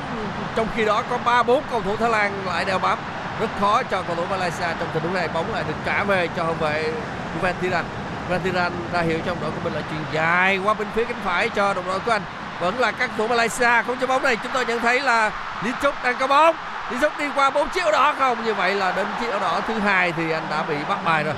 trong 0.55 0.67
khi 0.75 0.86
đó 0.86 1.03
có 1.09 1.17
3 1.17 1.43
4 1.43 1.63
cầu 1.71 1.81
thủ 1.81 1.95
Thái 1.95 2.09
Lan 2.09 2.45
lại 2.45 2.65
đeo 2.65 2.79
bám. 2.79 2.97
Rất 3.39 3.49
khó 3.59 3.84
cho 3.84 4.01
cầu 4.01 4.15
thủ 4.15 4.25
Malaysia 4.29 4.65
trong 4.79 4.88
tình 4.93 5.03
huống 5.03 5.13
này 5.13 5.27
bóng 5.27 5.53
lại 5.53 5.63
được 5.67 5.73
trả 5.86 6.03
về 6.03 6.29
cho 6.38 6.43
hậu 6.43 6.53
vệ 6.53 6.93
Van 7.41 7.55
Tiran. 7.61 7.86
Van 8.29 8.39
Tiran 8.39 8.71
ra 8.93 9.01
hiệu 9.01 9.19
trong 9.25 9.38
đội 9.41 9.51
của 9.51 9.59
mình 9.63 9.73
là 9.73 9.81
chuyền 9.89 10.01
dài 10.11 10.57
qua 10.57 10.73
bên 10.73 10.88
phía 10.95 11.05
cánh 11.05 11.19
phải 11.23 11.49
cho 11.49 11.73
đồng 11.73 11.88
đội 11.88 11.99
của 11.99 12.11
anh. 12.11 12.21
Vẫn 12.59 12.79
là 12.79 12.91
các 12.91 13.09
cầu 13.17 13.27
thủ 13.27 13.27
Malaysia 13.27 13.84
không 13.88 13.97
cho 14.01 14.07
bóng 14.07 14.23
này 14.23 14.38
chúng 14.43 14.51
tôi 14.53 14.65
nhận 14.65 14.79
thấy 14.79 14.99
là 14.99 15.31
Lý 15.63 15.71
Trúc 15.81 15.95
đang 16.03 16.15
có 16.19 16.27
bóng. 16.27 16.55
Lý 16.91 16.97
Trúc 17.01 17.19
đi 17.19 17.25
qua 17.36 17.49
bốn 17.49 17.69
triệu 17.69 17.91
đỏ 17.91 18.13
không? 18.19 18.45
Như 18.45 18.53
vậy 18.53 18.75
là 18.75 18.91
đến 18.91 19.07
triệu 19.21 19.39
đỏ 19.39 19.61
thứ 19.67 19.79
hai 19.79 20.11
thì 20.11 20.31
anh 20.31 20.43
đã 20.49 20.63
bị 20.63 20.75
bắt 20.89 20.99
bài 21.05 21.23
rồi. 21.23 21.34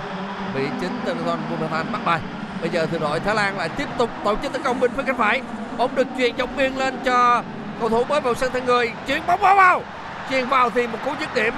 Bị 0.56 0.62
chính 0.82 1.00
Jonathan 1.06 1.38
Bumathan 1.50 1.92
bắt 1.92 2.02
bài. 2.06 2.20
Bây 2.62 2.70
giờ 2.70 2.88
thì 2.92 3.00
đội 3.00 3.20
Thái 3.20 3.36
Lan 3.36 3.58
lại 3.58 3.70
tiếp 3.70 3.88
tục 3.98 4.10
tổ 4.24 4.36
chức 4.36 4.54
tấn 4.54 4.64
công 4.64 4.80
bên 4.80 4.92
phía 4.98 5.04
cánh 5.04 5.18
phải. 5.18 5.42
Bóng 5.78 5.96
được 5.96 6.08
chuyền 6.18 6.38
dọc 6.38 6.50
biên 6.58 6.76
lên 6.76 7.00
cho 7.06 7.44
cầu 7.80 7.90
thủ 7.90 8.04
mới 8.04 8.22
vào 8.22 8.36
sân 8.36 8.52
thân 8.54 8.66
người. 8.66 8.92
Chuyền 9.08 9.22
bóng 9.28 9.40
vào 9.40 9.56
vào. 9.56 9.82
Chuyền 10.30 10.50
vào 10.50 10.70
thì 10.70 10.88
một 10.88 10.98
cú 11.06 11.12
dứt 11.20 11.36
điểm 11.36 11.54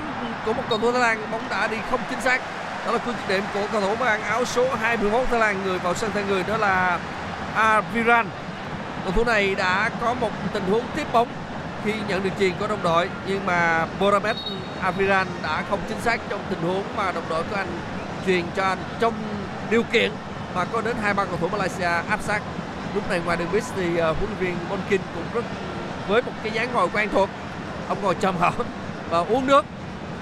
của 0.45 0.53
một 0.53 0.63
cầu 0.69 0.79
thủ 0.79 0.91
Thái 0.91 1.01
Lan 1.01 1.31
bóng 1.31 1.41
đã 1.49 1.67
đi 1.67 1.77
không 1.91 1.99
chính 2.09 2.21
xác. 2.21 2.41
Đó 2.85 2.91
là 2.91 2.97
cú 2.97 3.11
dứt 3.11 3.27
điểm 3.27 3.43
của 3.53 3.67
cầu 3.71 3.81
thủ 3.81 3.95
mang 3.99 4.21
áo 4.21 4.45
số 4.45 4.75
21 4.81 5.27
Thái 5.31 5.39
Lan 5.39 5.63
người 5.63 5.79
vào 5.79 5.93
sân 5.93 6.11
thân 6.13 6.27
người 6.27 6.43
đó 6.47 6.57
là 6.57 6.99
Aviran. 7.55 8.29
Cầu 9.03 9.13
thủ 9.15 9.23
này 9.23 9.55
đã 9.55 9.89
có 10.01 10.13
một 10.13 10.31
tình 10.53 10.63
huống 10.71 10.83
tiếp 10.95 11.13
bóng 11.13 11.27
khi 11.88 11.93
nhận 12.07 12.23
được 12.23 12.29
chuyền 12.39 12.53
của 12.59 12.67
đồng 12.67 12.83
đội 12.83 13.09
nhưng 13.27 13.45
mà 13.45 13.85
Boramet 13.99 14.35
Aviran 14.81 15.27
đã 15.43 15.63
không 15.69 15.79
chính 15.89 16.01
xác 16.01 16.21
trong 16.29 16.39
tình 16.49 16.61
huống 16.61 16.83
mà 16.95 17.11
đồng 17.11 17.23
đội 17.29 17.43
của 17.43 17.55
anh 17.55 17.67
truyền 18.25 18.45
cho 18.55 18.63
anh 18.63 18.77
trong 18.99 19.13
điều 19.69 19.83
kiện 19.83 20.11
mà 20.55 20.65
có 20.65 20.81
đến 20.81 20.95
hai 21.01 21.13
ba 21.13 21.25
cầu 21.25 21.38
thủ 21.41 21.47
Malaysia 21.47 22.09
áp 22.09 22.19
sát. 22.21 22.41
Lúc 22.95 23.09
này 23.09 23.21
ngoài 23.25 23.38
đường 23.38 23.47
pitch 23.51 23.65
thì 23.75 23.88
uh, 23.88 23.97
huấn 23.97 24.17
luyện 24.19 24.38
viên 24.39 24.55
Monkin 24.69 25.01
cũng 25.15 25.23
rất 25.33 25.45
với 26.07 26.21
một 26.21 26.31
cái 26.43 26.51
dáng 26.51 26.69
ngồi 26.73 26.89
quen 26.93 27.09
thuộc. 27.11 27.29
Ông 27.89 27.97
ngồi 28.01 28.15
trầm 28.15 28.35
hẳn 28.41 28.53
và 29.09 29.19
uống 29.19 29.47
nước. 29.47 29.65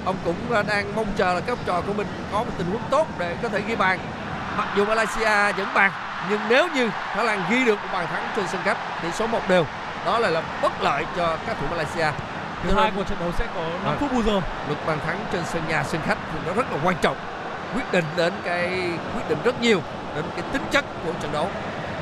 Ông 0.05 0.15
cũng 0.25 0.35
uh, 0.59 0.67
đang 0.67 0.95
mong 0.95 1.07
chờ 1.17 1.33
là 1.33 1.39
các 1.39 1.57
trò 1.65 1.81
của 1.87 1.93
mình 1.93 2.07
có 2.31 2.37
một 2.43 2.51
tình 2.57 2.67
huống 2.71 2.81
tốt 2.89 3.07
để 3.19 3.35
có 3.43 3.49
thể 3.49 3.61
ghi 3.67 3.75
bàn. 3.75 3.99
Mặc 4.57 4.67
dù 4.75 4.85
Malaysia 4.85 5.57
dẫn 5.57 5.67
bàn 5.73 5.91
nhưng 6.29 6.39
nếu 6.49 6.67
như 6.75 6.89
Thái 7.13 7.25
Lan 7.25 7.43
ghi 7.49 7.65
được 7.65 7.75
một 7.75 7.89
bàn 7.93 8.07
thắng 8.07 8.27
trên 8.35 8.47
sân 8.47 8.61
khách 8.63 8.77
thì 9.01 9.11
số 9.11 9.27
1 9.27 9.39
đều 9.49 9.65
đó 10.05 10.19
lại 10.19 10.31
là 10.31 10.41
bất 10.61 10.81
lợi 10.81 11.05
cho 11.17 11.37
các 11.47 11.57
thủ 11.61 11.67
Malaysia. 11.71 12.07
Thứ 12.63 12.73
hai 12.75 12.91
của 12.95 13.03
trận 13.03 13.17
đấu 13.19 13.31
sẽ 13.37 13.45
có 13.55 13.61
5 13.61 13.69
Vâng. 13.85 13.97
phút 13.99 14.11
bù 14.13 14.23
giờ. 14.23 14.41
Luật 14.67 14.79
bàn 14.87 14.99
thắng 15.05 15.25
trên 15.31 15.41
sân 15.45 15.61
nhà 15.67 15.83
sân 15.83 16.01
khách 16.05 16.17
thì 16.33 16.39
nó 16.47 16.53
rất 16.53 16.71
là 16.71 16.77
quan 16.83 16.95
trọng 17.01 17.17
quyết 17.75 17.91
định 17.91 18.05
đến 18.17 18.33
cái 18.43 18.67
quyết 19.15 19.29
định 19.29 19.37
rất 19.43 19.61
nhiều 19.61 19.81
đến 20.15 20.25
cái 20.35 20.43
tính 20.53 20.61
chất 20.71 20.85
của 21.05 21.11
trận 21.21 21.31
đấu. 21.31 21.49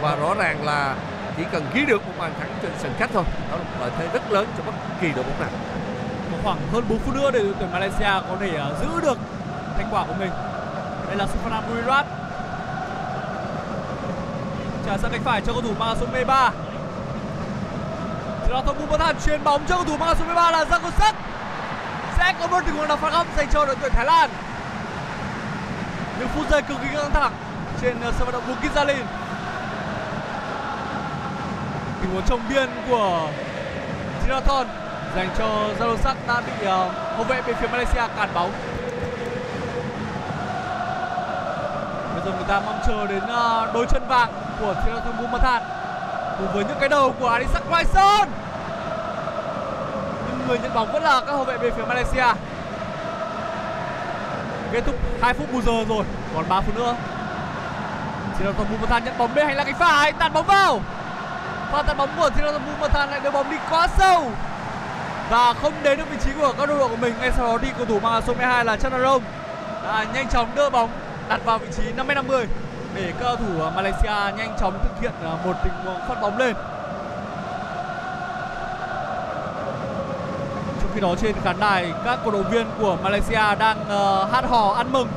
Và 0.02 0.16
rõ 0.16 0.34
ràng 0.34 0.66
là 0.66 0.96
chỉ 1.38 1.44
cần 1.52 1.66
ghi 1.74 1.86
được 1.86 2.08
một 2.08 2.14
bàn 2.20 2.34
thắng 2.40 2.50
trên 2.62 2.72
sân 2.80 2.94
khách 3.00 3.10
thôi 3.14 3.24
đó 3.52 3.58
là 3.58 3.64
một 3.64 3.78
lợi 3.82 3.92
thế 3.98 4.08
rất 4.14 4.32
lớn 4.32 4.48
cho 4.58 4.64
bất 4.66 4.74
kỳ 5.02 5.08
đội 5.16 5.24
bóng 5.24 5.40
nào. 5.40 5.50
Có 6.32 6.38
khoảng 6.44 6.58
hơn 6.74 6.84
4 6.90 7.00
phút 7.00 7.16
nữa 7.16 7.32
để 7.32 7.40
đội 7.40 7.54
tuyển 7.60 7.72
Malaysia 7.72 8.28
có 8.30 8.36
thể 8.40 8.58
à, 8.58 8.66
giữ 8.82 9.02
được 9.02 9.18
thành 9.78 9.88
quả 9.92 10.06
của 10.08 10.14
mình. 10.20 10.32
Đây 11.08 11.16
là 11.16 11.26
Sufanan 11.26 11.62
Burirat 11.70 12.06
trả 14.86 14.98
sang 14.98 15.12
cánh 15.12 15.24
phải 15.24 15.42
cho 15.42 15.54
cầu 15.54 15.62
thủ 15.62 15.70
mang 15.80 15.96
số 16.00 16.06
13 16.12 16.52
Giao 18.54 18.62
thông 18.62 18.78
Bumathan 18.80 19.16
chuyền 19.26 19.44
bóng 19.44 19.66
cho 19.68 19.76
cầu 19.76 19.86
thủ 19.86 19.98
mang 19.98 20.16
số 20.20 20.26
13 20.26 20.52
là 20.52 20.66
Giang 20.66 20.82
sẽ 22.18 22.34
có 22.40 22.48
một 22.48 22.60
tình 22.66 22.76
huống 22.76 22.88
đá 22.88 22.96
phạt 22.96 23.12
góc 23.12 23.28
dành 23.38 23.48
cho 23.52 23.66
đội 23.66 23.76
tuyển 23.82 23.92
Thái 23.92 24.06
Lan. 24.06 24.30
Những 26.20 26.28
phút 26.28 26.50
giây 26.50 26.62
cực 26.62 26.78
kỳ 26.82 26.88
căng 26.96 27.12
thẳng 27.12 27.34
trên 27.82 28.02
ờ, 28.02 28.12
sân 28.12 28.26
vận 28.26 28.32
động 28.32 28.44
Bukit 28.48 28.76
Jalil. 28.76 29.04
Tình 32.02 32.12
huống 32.14 32.24
trong 32.28 32.40
biên 32.50 32.70
của 32.90 33.30
Thirathon 34.24 34.68
dành 35.16 35.30
cho 35.38 35.46
Zalo 35.80 35.98
đã 36.28 36.42
bị 36.42 36.66
ờ, 36.66 36.90
hậu 37.16 37.24
vệ 37.24 37.42
bên 37.42 37.56
phía 37.56 37.68
Malaysia 37.68 38.08
cản 38.18 38.30
bóng. 38.34 38.52
Bây 42.14 42.26
giờ 42.26 42.32
người 42.32 42.48
ta 42.48 42.60
mong 42.60 42.82
chờ 42.88 43.08
đến 43.08 43.24
ờ, 43.28 43.72
đôi 43.74 43.86
chân 43.90 44.08
vàng 44.08 44.32
của 44.60 44.74
Thirathon 44.86 45.18
Bumathan 45.18 45.64
cùng 46.38 46.48
với 46.54 46.64
những 46.64 46.78
cái 46.80 46.90
đầu 46.90 47.14
của 47.20 47.28
Adisak 47.28 47.64
White 47.72 47.86
nhưng 47.94 48.43
người 50.48 50.60
nhận 50.60 50.74
bóng 50.74 50.92
vẫn 50.92 51.04
là 51.04 51.22
các 51.28 51.34
hậu 51.34 51.44
vệ 51.44 51.58
bên 51.58 51.74
phía 51.78 51.86
Malaysia. 51.86 52.26
Kết 54.72 54.82
thúc 54.86 54.96
2 55.22 55.34
phút 55.34 55.54
bù 55.54 55.62
giờ 55.62 55.86
rồi, 55.90 56.06
còn 56.36 56.46
3 56.50 56.62
phút 56.62 56.76
nữa. 56.76 56.96
Thirathon 58.40 58.68
Bumathan 58.72 59.06
nhận 59.06 59.18
bóng 59.18 59.36
bên 59.36 59.48
hành 59.48 59.56
lang 59.56 59.66
cánh 59.66 59.76
phải, 59.80 60.12
tạt 60.12 60.34
bóng 60.34 60.46
vào. 60.46 60.82
Pha 61.72 61.82
tạt 61.82 61.98
bóng 61.98 62.10
của 62.18 62.30
Thirathon 62.30 62.62
Bumathan 62.66 63.10
lại 63.10 63.20
đưa 63.24 63.32
bóng 63.32 63.52
đi 63.52 63.58
quá 63.70 63.88
sâu. 63.98 64.32
Và 65.30 65.54
không 65.54 65.74
đến 65.84 65.98
được 65.98 66.10
vị 66.12 66.18
trí 66.24 66.32
của 66.40 66.54
các 66.58 66.66
đội 66.66 66.78
đội 66.78 66.90
của 66.90 66.96
mình, 66.96 67.14
ngay 67.20 67.32
sau 67.38 67.48
đó 67.48 67.58
đi 67.58 67.68
cầu 67.78 67.86
thủ 67.86 68.00
mang 68.00 68.22
số 68.28 68.34
12 68.34 68.66
là 68.66 68.78
Chanarong 68.78 69.24
đã 69.84 70.06
nhanh 70.14 70.30
chóng 70.30 70.56
đưa 70.56 70.70
bóng 70.70 70.90
đặt 71.30 71.46
vào 71.46 71.58
vị 71.58 71.68
trí 71.78 71.84
50 71.92 72.16
50 72.16 72.48
để 72.96 73.14
các 73.20 73.24
cầu 73.24 73.36
thủ 73.36 73.72
Malaysia 73.76 74.38
nhanh 74.38 74.56
chóng 74.60 74.80
thực 74.84 75.02
hiện 75.02 75.12
à, 75.24 75.32
một 75.46 75.54
tình 75.64 75.74
huống 75.86 76.00
phát 76.08 76.22
bóng 76.22 76.38
lên. 76.38 76.56
Khi 80.94 81.02
đó 81.02 81.16
trên 81.22 81.36
khán 81.44 81.60
đài 81.60 81.94
các 82.06 82.20
cổ 82.26 82.32
động 82.32 82.52
viên 82.52 82.66
của 82.80 82.98
Malaysia 83.04 83.56
đang 83.60 83.82
uh, 83.82 84.32
hát 84.32 84.46
hò 84.50 84.74
ăn 84.74 84.92
mừng. 84.92 85.08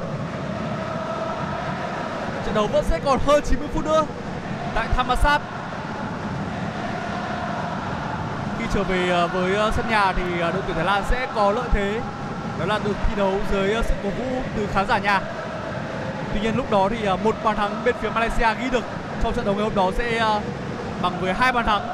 Trận 2.46 2.54
đấu 2.54 2.66
vẫn 2.66 2.84
sẽ 2.84 3.00
còn 3.04 3.18
hơn 3.26 3.42
90 3.46 3.68
phút 3.74 3.84
nữa 3.84 4.04
tại 4.74 4.88
Thammasat 4.96 5.42
khi 8.58 8.64
trở 8.74 8.82
về 8.82 9.08
ờ, 9.08 9.26
với 9.26 9.54
ờ, 9.54 9.70
sân 9.76 9.90
nhà 9.90 10.12
thì 10.12 10.22
đội 10.38 10.62
tuyển 10.66 10.76
Thái 10.76 10.84
Lan 10.84 11.02
sẽ 11.10 11.26
có 11.34 11.52
lợi 11.52 11.68
thế. 11.72 12.00
Đó 12.58 12.64
là 12.66 12.78
được 12.84 12.96
thi 13.08 13.14
đấu 13.16 13.32
dưới 13.52 13.74
sự 13.82 13.94
cổ 14.02 14.08
vũ 14.08 14.42
từ 14.56 14.66
khán 14.72 14.86
giả 14.86 14.98
nhà. 14.98 15.20
Tuy 16.32 16.40
nhiên 16.40 16.56
lúc 16.56 16.70
đó 16.70 16.88
thì 16.88 17.08
một 17.24 17.36
bàn 17.44 17.56
thắng 17.56 17.84
bên 17.84 17.94
phía 18.00 18.10
Malaysia 18.10 18.54
ghi 18.60 18.70
được 18.70 18.84
trong 19.22 19.34
trận 19.34 19.44
đấu 19.44 19.54
ngày 19.54 19.64
hôm 19.64 19.74
đó 19.74 19.90
sẽ 19.98 20.38
bằng 21.02 21.20
với 21.20 21.34
hai 21.34 21.52
bàn 21.52 21.66
thắng. 21.66 21.88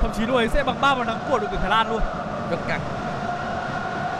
Thậm 0.00 0.10
chí 0.16 0.26
lúc 0.26 0.36
ấy 0.36 0.48
sẽ 0.48 0.62
bằng 0.62 0.80
ba 0.80 0.94
bàn 0.94 1.06
thắng 1.06 1.18
của 1.30 1.38
đội 1.38 1.48
tuyển 1.50 1.60
Thái 1.60 1.70
Lan 1.70 1.90
luôn. 1.90 2.00
Rất 2.50 2.58
căng 2.68 2.80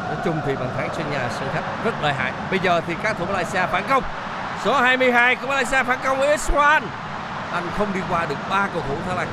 nói 0.07 0.17
chung 0.25 0.41
thì 0.47 0.55
bàn 0.55 0.69
thắng 0.77 0.89
sân 0.97 1.11
nhà 1.11 1.29
sân 1.39 1.49
khách 1.55 1.85
rất 1.85 1.95
lợi 2.03 2.13
hại. 2.13 2.33
Bây 2.51 2.59
giờ 2.59 2.81
thì 2.87 2.95
các 3.03 3.17
thủ 3.19 3.27
Malaysia 3.27 3.67
phản 3.73 3.85
công. 3.89 4.03
Số 4.65 4.81
22 4.81 5.37
của 5.37 5.47
Malaysia 5.47 5.83
phản 5.83 5.99
công 6.05 6.19
với 6.19 6.37
Iswan. 6.37 6.81
Anh 7.53 7.69
không 7.79 7.93
đi 7.95 8.01
qua 8.11 8.27
được 8.27 8.37
ba 8.51 8.69
cầu 8.73 8.83
thủ 8.89 8.95
Thái 9.07 9.17
Lan 9.17 9.29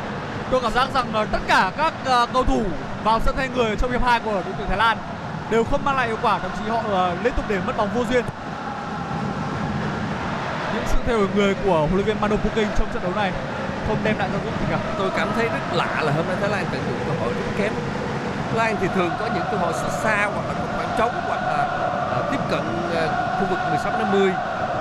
tôi 0.53 0.61
cảm 0.61 0.73
giác 0.73 0.89
rằng 0.93 1.27
tất 1.31 1.39
cả 1.47 1.71
các 1.77 1.93
uh, 2.23 2.29
cầu 2.33 2.43
thủ 2.43 2.63
vào 3.03 3.19
sân 3.19 3.35
thay 3.37 3.49
người 3.55 3.75
trong 3.75 3.91
hiệp 3.91 4.03
hai 4.03 4.19
của 4.19 4.31
đội 4.31 4.43
tuyển 4.57 4.67
Thái 4.67 4.77
Lan 4.77 4.97
đều 5.49 5.63
không 5.63 5.85
mang 5.85 5.95
lại 5.95 6.07
hiệu 6.07 6.17
quả 6.21 6.39
thậm 6.39 6.51
chí 6.59 6.69
họ 6.69 6.79
uh, 6.79 7.23
liên 7.23 7.33
tục 7.33 7.45
để 7.47 7.59
mất 7.67 7.77
bóng 7.77 7.89
vô 7.95 8.03
duyên. 8.09 8.25
Những 10.73 10.83
sự 10.87 10.97
thay 11.05 11.17
đổi 11.17 11.27
người 11.35 11.55
của 11.65 11.77
huấn 11.77 11.93
luyện 11.93 12.05
viên 12.05 12.21
Mano 12.21 12.35
Puking 12.35 12.69
trong 12.77 12.87
trận 12.93 13.03
đấu 13.03 13.11
này 13.15 13.31
không 13.87 13.97
đem 14.03 14.19
lại 14.19 14.29
tác 14.33 14.39
dụng 14.45 14.53
gì 14.59 14.65
cả. 14.71 14.79
Tôi 14.97 15.09
cảm 15.17 15.29
thấy 15.35 15.49
rất 15.49 15.73
lạ 15.73 16.01
là 16.01 16.11
hôm 16.11 16.25
nay 16.27 16.35
Thái 16.41 16.49
Lan 16.49 16.65
tận 16.71 16.81
dụng 16.89 16.99
cơ 17.07 17.13
hội 17.23 17.33
rất 17.33 17.51
kém 17.57 17.73
Thái 18.53 18.67
Lan 18.67 18.77
thì 18.81 18.87
thường 18.95 19.11
có 19.19 19.25
những 19.33 19.43
cơ 19.51 19.57
hội 19.57 19.73
xuất 19.73 19.91
xa 20.03 20.29
hoặc 20.33 20.45
là 20.47 20.53
có 20.53 20.65
khoảng 20.75 20.89
trống 20.97 21.13
hoặc 21.27 21.41
là 21.51 21.59
uh, 22.19 22.31
tiếp 22.31 22.41
cận 22.51 22.59
uh, 22.59 23.09
khu 23.39 23.45
vực 23.49 23.59
16 23.69 23.91
50 23.91 24.31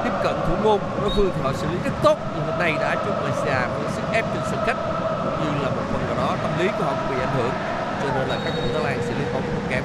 tiếp 0.04 0.14
cận 0.22 0.34
thủ 0.46 0.54
môn 0.64 0.78
đối 1.00 1.10
phương 1.16 1.30
thì 1.34 1.42
họ 1.42 1.52
xử 1.52 1.66
lý 1.72 1.78
rất 1.84 1.94
tốt. 2.02 2.16
Nhưng 2.34 2.46
hôm 2.46 2.58
nay 2.58 2.72
đã 2.80 2.94
chúc 2.94 3.14
Malaysia 3.22 3.58
với 3.74 3.92
sức 3.94 4.02
ép 4.12 4.24
trên 4.34 4.42
sân 4.50 4.60
khách 4.66 4.76
cũng 5.24 5.36
như 5.44 5.62
là 5.64 5.70
một 5.70 5.84
phần 5.92 6.02
nào 6.06 6.16
đó 6.16 6.36
tâm 6.42 6.52
lý 6.58 6.68
của 6.78 6.84
họ 6.84 6.92
cũng 6.98 7.16
bị 7.16 7.22
ảnh 7.22 7.34
hưởng. 7.36 7.52
Cho 8.02 8.08
nên 8.14 8.28
là 8.28 8.36
các 8.44 8.52
cầu 8.56 8.64
thủ 8.64 8.70
Thái 8.74 8.82
Lan 8.84 8.98
xử 9.06 9.12
lý 9.18 9.24
bóng 9.32 9.42
không 9.54 9.66
kém. 9.70 9.84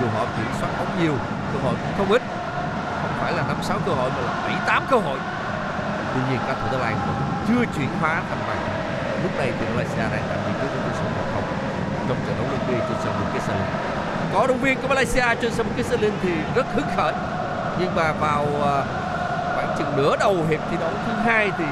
Dù 0.00 0.06
họ 0.16 0.24
kiểm 0.36 0.50
soát 0.60 0.70
bóng 0.78 1.02
nhiều 1.02 1.14
cơ 1.52 1.58
hội 1.64 1.74
cũng 1.82 1.94
không 1.98 2.12
ít. 2.12 2.22
Không 3.02 3.14
phải 3.20 3.32
là 3.32 3.42
năm 3.48 3.56
sáu 3.62 3.78
cơ 3.86 3.92
hội 3.92 4.10
mà 4.10 4.20
là 4.26 4.32
bảy 4.46 4.56
tám 4.66 4.82
cơ 4.90 4.96
hội. 4.96 5.18
Tuy 6.14 6.20
nhiên 6.30 6.40
các 6.46 6.56
thủ 6.60 6.66
Thái 6.72 6.80
Lan 6.80 6.94
vẫn 7.06 7.16
chưa 7.48 7.64
chuyển 7.76 7.88
hóa 8.00 8.22
thành 8.28 8.42
bàn. 8.48 8.58
Lúc 9.22 9.32
này 9.38 9.52
thì 9.58 9.66
Malaysia 9.74 10.06
đang 10.12 10.24
làm 10.30 10.38
đi 10.46 10.52
trước 10.60 10.68
với 10.72 10.80
tỷ 10.84 10.92
số 10.98 11.04
một 11.16 11.26
không 11.34 11.44
trong 12.08 12.16
trận 12.26 12.36
đấu 12.38 12.46
lượt 12.50 12.62
đi 12.68 12.74
trên 12.88 12.98
sân 13.04 13.12
Bukit 13.20 13.42
Jalil 13.42 13.94
có 14.34 14.46
động 14.46 14.60
viên 14.60 14.80
của 14.82 14.88
Malaysia 14.88 15.24
trên 15.40 15.52
sân 15.54 15.66
Bukit 15.66 15.86
Jalil 15.92 16.10
thì 16.22 16.32
rất 16.54 16.66
hứng 16.74 16.86
khởi. 16.96 17.12
Nhưng 17.78 17.94
mà 17.94 18.12
vào 18.12 18.46
à, 18.64 18.74
khoảng 19.54 19.74
chừng 19.78 19.96
nửa 19.96 20.16
đầu 20.16 20.36
hiệp 20.48 20.60
thi 20.70 20.76
đấu 20.80 20.90
thứ 21.06 21.12
hai 21.12 21.50
thì 21.58 21.64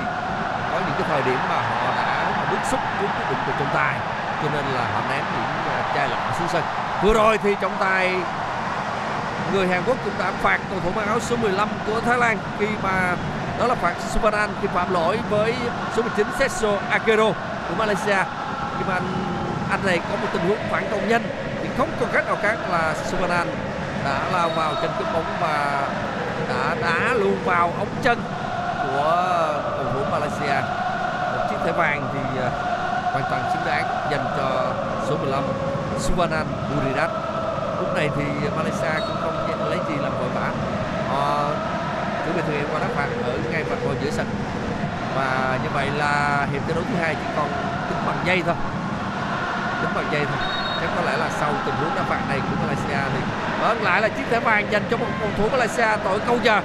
có 0.73 0.81
những 0.81 0.95
cái 0.99 1.09
thời 1.09 1.23
điểm 1.23 1.39
mà 1.49 1.57
họ 1.57 1.97
đã 1.97 2.33
bức 2.51 2.59
xúc 2.71 2.81
với 2.99 3.09
quyết 3.09 3.27
định 3.31 3.39
của 3.47 3.53
trọng 3.59 3.75
tài. 3.75 3.99
Cho 4.43 4.49
nên 4.53 4.65
là 4.75 4.85
họ 4.95 5.01
ném 5.11 5.25
những 5.37 5.75
à, 5.75 5.93
chai 5.95 6.09
lọ 6.09 6.17
xuống 6.39 6.49
sân. 6.49 6.63
Vừa 7.03 7.15
rồi 7.15 7.39
thì 7.39 7.55
trọng 7.61 7.77
tài 7.81 8.15
người 9.53 9.69
Hàn 9.69 9.83
Quốc 9.87 9.97
cũng 10.05 10.15
đã 10.19 10.33
phạt 10.43 10.61
cầu 10.71 10.81
thủ 10.85 10.91
mang 10.97 11.07
áo 11.07 11.21
số 11.21 11.37
15 11.37 11.69
của 11.87 12.01
Thái 12.01 12.19
Lan 12.19 12.39
khi 12.59 12.67
mà 12.83 13.17
đó 13.59 13.67
là 13.67 13.75
phạt 13.75 13.95
Subaran 14.15 14.51
khi 14.63 14.69
phạm 14.75 14.93
lỗi 14.93 15.19
với 15.31 15.55
số 15.97 16.03
19 16.03 16.27
Setso 16.39 16.79
Akero 16.91 17.33
của 17.69 17.75
Malaysia. 17.79 18.25
Khi 18.79 18.85
mà 18.89 18.95
anh, 18.95 19.03
anh 19.73 19.87
này 19.87 20.01
có 20.11 20.17
một 20.17 20.29
tình 20.33 20.43
huống 20.49 20.59
phản 20.71 20.89
công 20.91 21.09
nhanh. 21.09 21.23
Thì 21.63 21.69
không 21.79 21.89
còn 22.01 22.09
cách 22.13 22.27
nào 22.27 22.37
khác 22.43 22.57
là 22.71 22.95
Suvanan 23.05 23.47
đã 24.05 24.21
lao 24.33 24.49
vào 24.49 24.75
chân 24.83 24.91
cướp 24.99 25.13
bóng 25.13 25.25
và 25.41 25.89
đã 26.49 26.77
đá 26.81 27.15
luôn 27.15 27.37
vào 27.45 27.73
ống 27.79 27.89
chân 28.03 28.19
của 28.83 29.15
cầu 29.77 29.87
thủ 29.95 30.01
Malaysia. 30.11 30.61
Một 31.33 31.47
chiếc 31.51 31.57
thẻ 31.65 31.73
vàng 31.73 32.09
thì 32.13 32.41
à, 32.41 32.51
hoàn 33.13 33.25
toàn 33.31 33.51
xứng 33.53 33.63
đáng 33.67 33.85
dành 34.11 34.25
cho 34.37 34.73
số 35.09 35.17
15 35.17 35.45
Suvanan 35.99 36.47
Buridat 36.71 37.11
lúc 37.79 37.95
này 37.95 38.11
thì 38.17 38.25
Malaysia 38.57 39.07
cũng 39.09 39.17
không 39.23 39.71
lấy 39.71 39.79
gì 39.89 39.95
làm 40.03 40.13
vội 40.19 40.29
vã. 40.35 40.51
Họ 41.09 41.51
chuẩn 42.25 42.37
bị 42.37 42.43
thực 42.47 42.53
hiện 42.53 42.65
qua 42.73 42.81
đá 42.81 42.87
phạt 42.97 43.09
ở 43.25 43.39
ngay 43.53 43.65
vạch 43.65 43.79
ngoài 43.85 43.97
giữa 44.05 44.11
sân. 44.11 44.27
Và 45.17 45.59
như 45.63 45.69
vậy 45.75 45.91
là 45.99 46.47
hiệp 46.53 46.63
thi 46.67 46.75
đấu 46.75 46.85
thứ 46.89 46.95
hai 47.01 47.15
chỉ 47.15 47.27
còn 47.37 47.49
tính 47.89 47.99
bằng 48.07 48.17
giây 48.25 48.43
thôi 48.47 48.55
vào 49.95 50.05
dây 50.13 50.25
thôi. 50.25 50.39
Chắc 50.81 50.91
có 50.97 51.03
lẽ 51.03 51.17
là 51.17 51.31
sau 51.41 51.53
tình 51.67 51.75
huống 51.75 51.95
đá 51.97 52.03
phạt 52.03 52.21
này 52.29 52.39
của 52.39 52.57
Malaysia 52.63 53.03
thì 53.15 53.21
vẫn 53.61 53.83
lại 53.83 54.03
là 54.03 54.09
chiếc 54.09 54.23
thẻ 54.31 54.41
vàng 54.41 54.73
dành 54.73 54.83
cho 54.91 54.97
một 54.97 55.07
cầu 55.21 55.29
thủ 55.37 55.49
Malaysia 55.53 55.89
tội 56.05 56.21
câu 56.27 56.39
giờ. 56.43 56.61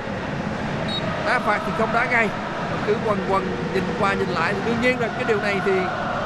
Đá 1.25 1.39
phạt 1.39 1.59
thì 1.65 1.71
không 1.77 1.93
đá 1.93 2.05
ngay. 2.05 2.29
Cứ 2.87 2.95
quần 3.05 3.17
quần 3.29 3.71
nhìn 3.73 3.83
qua 3.99 4.13
nhìn 4.13 4.29
lại 4.29 4.53
thì 4.53 4.59
đương 4.65 4.81
nhiên 4.81 4.99
là 4.99 5.07
cái 5.07 5.23
điều 5.27 5.41
này 5.41 5.59
thì 5.65 5.71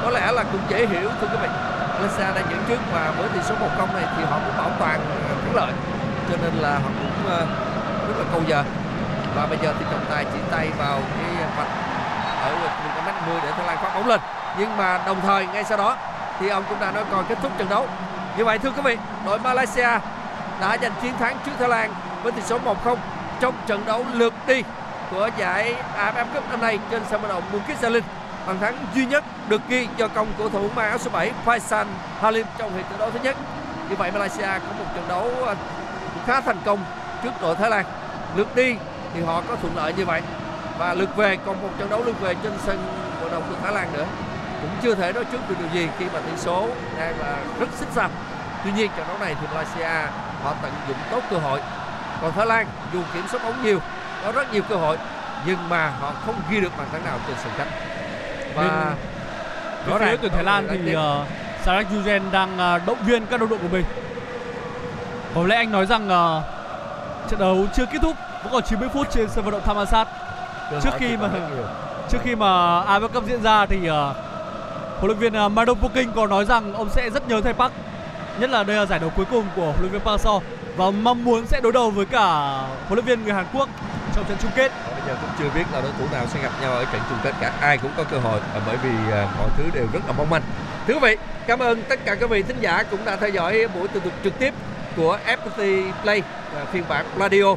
có 0.04 0.10
lẽ 0.10 0.32
là 0.32 0.44
cũng 0.52 0.60
dễ 0.68 0.86
hiểu, 0.86 1.10
thưa 1.20 1.26
quý 1.26 1.36
vị. 1.42 1.48
Malaysia 1.94 2.34
đang 2.34 2.50
dẫn 2.50 2.64
trước 2.68 2.78
và 2.92 3.12
với 3.18 3.28
tỷ 3.28 3.40
số 3.42 3.54
1-0 3.54 3.94
này 3.94 4.04
thì 4.16 4.24
họ 4.24 4.38
cũng 4.46 4.56
bảo 4.58 4.70
toàn 4.78 5.00
ờ, 5.10 5.34
thắng 5.44 5.54
lợi. 5.54 5.72
Cho 6.30 6.36
nên 6.42 6.54
là 6.54 6.70
họ 6.70 6.90
cũng 6.98 7.30
ờ, 7.30 7.46
rất 8.08 8.14
là 8.18 8.24
câu 8.32 8.42
giờ. 8.46 8.64
Và 9.36 9.46
bây 9.46 9.58
giờ 9.62 9.74
thì 9.78 9.84
trọng 9.90 10.04
tài 10.10 10.24
chỉ 10.24 10.38
tay 10.50 10.70
vào 10.78 11.00
cái 11.18 11.46
vạch 11.56 11.68
ở 12.42 12.54
vùng 12.94 13.04
mét 13.06 13.14
10 13.26 13.40
để 13.42 13.50
Thái 13.56 13.66
Lan 13.66 13.76
phát 13.76 13.94
bóng 13.94 14.06
lên. 14.06 14.20
Nhưng 14.58 14.76
mà 14.76 15.00
đồng 15.06 15.20
thời 15.20 15.46
ngay 15.46 15.64
sau 15.64 15.78
đó 15.78 15.96
thì 16.40 16.48
ông 16.48 16.64
cũng 16.68 16.80
đã 16.80 16.92
nói 16.92 17.04
còn 17.10 17.24
kết 17.28 17.38
thúc 17.42 17.52
trận 17.58 17.68
đấu. 17.68 17.88
Như 18.36 18.44
vậy, 18.44 18.58
thưa 18.58 18.70
quý 18.70 18.82
vị, 18.82 18.96
đội 19.26 19.38
Malaysia 19.38 19.98
đã 20.60 20.78
giành 20.82 20.92
chiến 21.02 21.12
thắng 21.18 21.36
trước 21.46 21.52
Thái 21.58 21.68
Lan 21.68 21.92
với 22.22 22.32
tỷ 22.32 22.42
số 22.42 22.58
1-0 22.58 22.96
trong 23.40 23.54
trận 23.66 23.86
đấu 23.86 24.04
lượt 24.12 24.34
đi 24.46 24.62
của 25.10 25.30
giải 25.38 25.74
AFF 25.96 26.24
Cup 26.34 26.50
năm 26.50 26.60
nay 26.60 26.78
trên 26.90 27.02
sân 27.10 27.20
vận 27.20 27.30
động 27.30 27.42
Bukit 27.52 27.82
Jalil. 27.82 28.00
Bàn 28.46 28.58
thắng 28.60 28.74
duy 28.94 29.06
nhất 29.06 29.24
được 29.48 29.60
ghi 29.68 29.88
do 29.96 30.08
công 30.08 30.26
của 30.38 30.48
thủ 30.48 30.68
mang 30.76 30.88
áo 30.88 30.98
số 30.98 31.10
7 31.10 31.32
Faisal 31.44 31.86
Halim 32.20 32.46
trong 32.58 32.76
hiệp 32.76 32.86
thi 32.90 32.96
đấu 32.98 33.10
thứ 33.10 33.18
nhất. 33.22 33.36
Như 33.90 33.96
vậy, 33.96 34.10
Malaysia 34.12 34.42
có 34.42 34.72
một 34.78 34.84
trận 34.94 35.04
đấu 35.08 35.30
à, 35.46 35.54
khá 36.26 36.40
thành 36.40 36.58
công 36.64 36.78
trước 37.22 37.30
đội 37.40 37.56
Thái 37.56 37.70
Lan. 37.70 37.84
Lượt 38.36 38.56
đi 38.56 38.76
thì 39.14 39.22
họ 39.22 39.42
có 39.48 39.56
thuận 39.56 39.76
lợi 39.76 39.92
như 39.96 40.04
vậy. 40.04 40.22
Và 40.78 40.94
lượt 40.94 41.16
về 41.16 41.36
còn 41.46 41.62
một 41.62 41.68
trận 41.78 41.90
đấu 41.90 42.04
lượt 42.04 42.20
về 42.20 42.34
trên 42.42 42.52
sân 42.66 42.78
vận 43.20 43.32
động 43.32 43.42
của 43.48 43.56
Thái 43.62 43.72
Lan 43.72 43.88
nữa 43.92 44.06
cũng 44.62 44.70
chưa 44.82 44.94
thể 44.94 45.12
nói 45.12 45.24
trước 45.32 45.38
được 45.48 45.54
điều 45.58 45.68
gì 45.74 45.88
khi 45.98 46.04
mà 46.14 46.20
tỷ 46.20 46.36
số 46.36 46.68
đang 46.98 47.18
là 47.20 47.38
rất 47.60 47.68
xích 47.78 47.88
sao 47.92 48.08
tuy 48.64 48.70
nhiên 48.72 48.90
trận 48.96 49.06
đấu 49.08 49.18
này 49.20 49.36
thì 49.40 49.46
Malaysia 49.54 50.10
họ 50.42 50.54
tận 50.62 50.72
dụng 50.88 50.96
tốt 51.10 51.20
cơ 51.30 51.36
hội. 51.36 51.60
Còn 52.22 52.32
Thái 52.32 52.46
Lan 52.46 52.66
dù 52.92 53.00
kiểm 53.14 53.22
soát 53.30 53.40
bóng 53.44 53.64
nhiều 53.64 53.78
có 54.24 54.32
rất 54.32 54.52
nhiều 54.52 54.62
cơ 54.68 54.76
hội 54.76 54.96
nhưng 55.46 55.68
mà 55.68 55.88
họ 56.00 56.12
không 56.26 56.34
ghi 56.50 56.60
được 56.60 56.72
bàn 56.78 56.86
thắng 56.92 57.04
nào 57.04 57.18
trên 57.26 57.36
sân 57.42 57.52
khách. 57.56 57.68
Và 58.54 58.94
rõ 59.86 59.98
ràng 59.98 60.16
tuyển 60.22 60.32
Thái 60.32 60.44
Lan 60.44 60.68
thì 60.70 60.96
uh, 60.96 61.00
Sarah 61.62 61.86
Yujen 61.92 62.20
đang 62.30 62.54
uh, 62.54 62.86
động 62.86 62.98
viên 63.06 63.26
các 63.26 63.40
đồng 63.40 63.48
đội 63.48 63.58
của 63.58 63.68
mình. 63.68 63.84
Có 65.34 65.46
lẽ 65.46 65.56
anh 65.56 65.72
nói 65.72 65.86
rằng 65.86 66.06
uh, 66.06 66.42
trận 67.30 67.40
đấu 67.40 67.66
chưa 67.76 67.86
kết 67.86 67.98
thúc 68.02 68.16
vẫn 68.42 68.52
còn 68.52 68.62
90 68.62 68.88
phút 68.94 69.06
trên 69.10 69.28
sân 69.28 69.44
vận 69.44 69.52
động 69.52 69.62
Thammasat 69.66 70.08
trước 70.82 70.90
khi 70.98 71.16
mà 71.16 71.28
trước 72.08 72.18
khi 72.24 72.34
mà 72.34 72.46
AFF 72.84 73.08
Cup 73.08 73.24
diễn 73.26 73.42
ra 73.42 73.66
thì 73.66 73.90
uh, 73.90 74.16
huấn 75.02 75.08
luyện 75.10 75.18
viên 75.18 75.36
à, 75.36 75.44
uh, 75.44 75.52
Mado 75.52 75.74
Puking 75.74 76.12
có 76.14 76.26
nói 76.26 76.44
rằng 76.44 76.74
ông 76.74 76.88
sẽ 76.90 77.10
rất 77.10 77.28
nhớ 77.28 77.40
thầy 77.40 77.52
Park 77.52 77.72
nhất 78.40 78.50
là 78.50 78.62
đây 78.64 78.76
là 78.76 78.86
giải 78.86 78.98
đấu 78.98 79.10
cuối 79.16 79.24
cùng 79.30 79.44
của 79.56 79.62
huấn 79.62 79.80
luyện 79.80 79.92
viên 79.92 80.00
Park 80.00 80.20
Hang-seo 80.20 80.40
và 80.76 80.90
mong 80.90 81.24
muốn 81.24 81.46
sẽ 81.46 81.60
đối 81.60 81.72
đầu 81.72 81.90
với 81.90 82.06
cả 82.06 82.24
huấn 82.88 82.94
luyện 82.94 83.04
viên 83.04 83.24
người 83.24 83.34
Hàn 83.34 83.46
Quốc 83.54 83.68
trong 84.14 84.24
trận 84.24 84.38
chung 84.42 84.50
kết. 84.56 84.72
Bây 84.90 85.00
giờ 85.06 85.16
cũng 85.20 85.30
chưa 85.38 85.50
biết 85.54 85.64
là 85.72 85.80
đối 85.80 85.92
thủ 85.98 86.04
nào 86.12 86.26
sẽ 86.26 86.42
gặp 86.42 86.52
nhau 86.62 86.72
ở 86.72 86.84
trận 86.84 87.02
chung 87.08 87.18
kết 87.24 87.34
cả 87.40 87.52
ai 87.60 87.78
cũng 87.78 87.90
có 87.96 88.04
cơ 88.04 88.18
hội 88.18 88.40
à, 88.54 88.60
bởi 88.66 88.76
vì 88.82 89.12
à, 89.12 89.28
mọi 89.38 89.48
thứ 89.56 89.64
đều 89.74 89.86
rất 89.92 90.00
là 90.06 90.12
mong 90.18 90.30
manh. 90.30 90.42
Thưa 90.86 90.94
quý 90.94 91.00
vị, 91.02 91.16
cảm 91.46 91.58
ơn 91.58 91.82
tất 91.88 91.98
cả 92.04 92.14
các 92.14 92.30
vị 92.30 92.42
thính 92.42 92.60
giả 92.60 92.82
cũng 92.90 93.04
đã 93.04 93.16
theo 93.16 93.28
dõi 93.28 93.66
buổi 93.74 93.88
tường 93.88 94.02
thuật 94.02 94.14
trực 94.24 94.38
tiếp 94.38 94.54
của 94.96 95.18
FPT 95.26 95.90
Play 96.02 96.22
phiên 96.72 96.84
bản 96.88 97.06
Radio. 97.18 97.54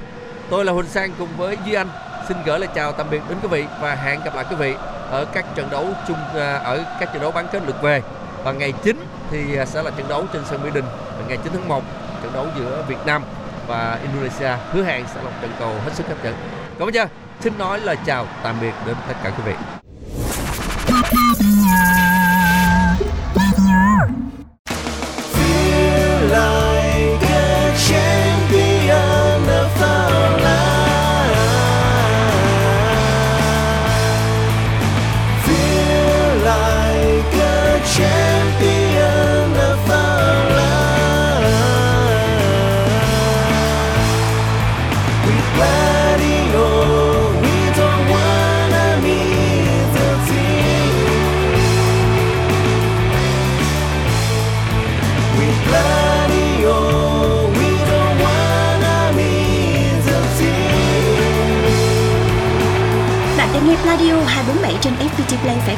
Tôi 0.49 0.65
là 0.65 0.71
Huỳnh 0.71 0.87
Sang 0.87 1.11
cùng 1.19 1.29
với 1.37 1.57
Duy 1.65 1.73
Anh 1.73 1.87
xin 2.27 2.37
gửi 2.45 2.59
lời 2.59 2.69
chào 2.75 2.91
tạm 2.91 3.09
biệt 3.09 3.21
đến 3.29 3.37
quý 3.41 3.47
vị 3.47 3.65
và 3.81 3.95
hẹn 3.95 4.19
gặp 4.23 4.35
lại 4.35 4.45
quý 4.49 4.55
vị 4.55 4.75
ở 5.09 5.25
các 5.33 5.45
trận 5.55 5.69
đấu 5.71 5.87
chung 6.07 6.17
à, 6.35 6.53
ở 6.55 6.83
các 6.99 7.13
trận 7.13 7.21
đấu 7.21 7.31
bán 7.31 7.47
kết 7.51 7.61
lượt 7.67 7.81
về 7.81 8.01
và 8.43 8.51
ngày 8.51 8.73
9 8.83 9.05
thì 9.31 9.57
à, 9.57 9.65
sẽ 9.65 9.83
là 9.83 9.91
trận 9.91 10.07
đấu 10.09 10.25
trên 10.33 10.41
sân 10.45 10.63
Mỹ 10.63 10.69
Đình 10.73 10.85
ngày 11.27 11.37
9 11.43 11.53
tháng 11.53 11.67
1 11.67 11.83
trận 12.23 12.33
đấu 12.33 12.47
giữa 12.57 12.83
Việt 12.87 13.05
Nam 13.05 13.23
và 13.67 13.99
Indonesia 14.01 14.51
hứa 14.71 14.83
hẹn 14.83 15.05
sẽ 15.13 15.23
là 15.23 15.29
một 15.29 15.35
trận 15.41 15.51
cầu 15.59 15.69
hết 15.69 15.91
sức 15.93 16.07
hấp 16.07 16.23
dẫn. 16.23 16.35
Còn 16.79 16.85
bây 16.85 16.93
giờ 16.93 17.05
xin 17.39 17.57
nói 17.57 17.79
lời 17.79 17.97
chào, 18.05 18.27
tạm 18.43 18.55
biệt 18.61 18.73
đến 18.85 18.95
tất 19.07 19.15
cả 19.23 19.29
quý 19.29 19.43
vị. 19.45 19.53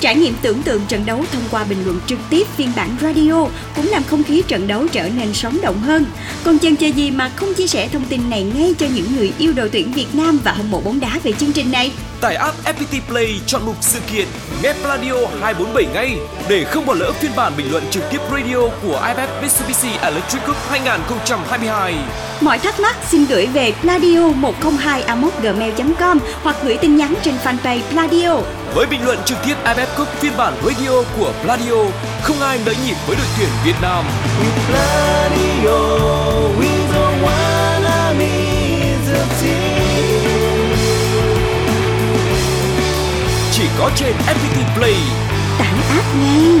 Trải 0.00 0.14
nghiệm 0.14 0.34
tưởng 0.42 0.62
tượng 0.62 0.82
trận 0.88 1.06
đấu 1.06 1.24
thông 1.32 1.42
qua 1.50 1.64
bình 1.64 1.84
luận 1.84 2.00
trực 2.06 2.18
tiếp 2.30 2.46
phiên 2.56 2.72
bản 2.76 2.96
radio 3.00 3.46
cũng 3.76 3.88
làm 3.88 4.02
không 4.04 4.22
khí 4.22 4.42
trận 4.48 4.66
đấu 4.66 4.86
trở 4.92 5.08
nên 5.08 5.34
sống 5.34 5.58
động 5.62 5.78
hơn. 5.80 6.04
Còn 6.44 6.58
chần 6.58 6.76
chờ 6.76 6.86
gì 6.86 7.10
mà 7.10 7.30
không 7.36 7.54
chia 7.54 7.66
sẻ 7.66 7.88
thông 7.92 8.04
tin 8.04 8.30
này 8.30 8.42
ngay 8.42 8.74
cho 8.78 8.86
những 8.94 9.16
người 9.16 9.32
yêu 9.38 9.52
đội 9.52 9.68
tuyển 9.68 9.92
Việt 9.92 10.06
Nam 10.12 10.38
và 10.44 10.52
hâm 10.52 10.70
mộ 10.70 10.80
bóng 10.80 11.00
đá 11.00 11.18
về 11.22 11.32
chương 11.32 11.52
trình 11.52 11.72
này? 11.72 11.92
Tải 12.20 12.36
app 12.36 12.64
FPT 12.64 13.00
Play 13.08 13.40
chọn 13.46 13.66
mục 13.66 13.76
sự 13.80 13.98
kiện 14.12 14.26
Nghe 14.62 14.74
Radio 14.84 15.14
247 15.40 15.86
ngay 15.94 16.16
để 16.48 16.64
không 16.64 16.86
bỏ 16.86 16.94
lỡ 16.94 17.12
phiên 17.12 17.30
bản 17.36 17.52
bình 17.56 17.70
luận 17.70 17.84
trực 17.90 18.02
tiếp 18.10 18.18
radio 18.30 18.60
của 18.82 19.00
IFF 19.02 19.42
Mitsubishi 19.42 19.88
Electric 20.02 20.42
Cup 20.46 20.56
2022. 20.70 21.94
Mọi 22.40 22.58
thắc 22.58 22.80
mắc 22.80 22.96
xin 23.10 23.24
gửi 23.24 23.46
về 23.46 23.72
pladio 23.80 24.28
102 24.28 25.04
gmail 25.42 25.72
com 25.98 26.18
hoặc 26.42 26.56
gửi 26.64 26.76
tin 26.76 26.96
nhắn 26.96 27.14
trên 27.22 27.34
fanpage 27.44 27.80
Pladio. 27.90 28.59
Với 28.74 28.86
bình 28.86 29.04
luận 29.04 29.18
trực 29.24 29.38
tiếp 29.44 29.54
IFF 29.64 29.86
Cup 29.96 30.08
phiên 30.08 30.32
bản 30.36 30.54
radio 30.64 31.02
của 31.18 31.32
Pladio, 31.42 31.76
không 32.22 32.40
ai 32.40 32.58
nỡ 32.66 32.72
nhịp 32.86 32.94
với 33.06 33.16
đội 33.16 33.26
tuyển 33.38 33.48
Việt 33.64 33.74
Nam. 33.82 34.04
Radio, 34.72 35.78
we 36.58 36.68
don't 36.92 37.22
wanna 37.22 38.14
miss 38.18 39.12
a 39.14 39.24
team. 39.42 40.76
Chỉ 43.52 43.62
có 43.78 43.90
trên 43.96 44.12
FPT 44.26 44.76
Play. 44.76 44.96
Tải 45.58 45.74
app 45.88 46.06
ngay. 46.16 46.60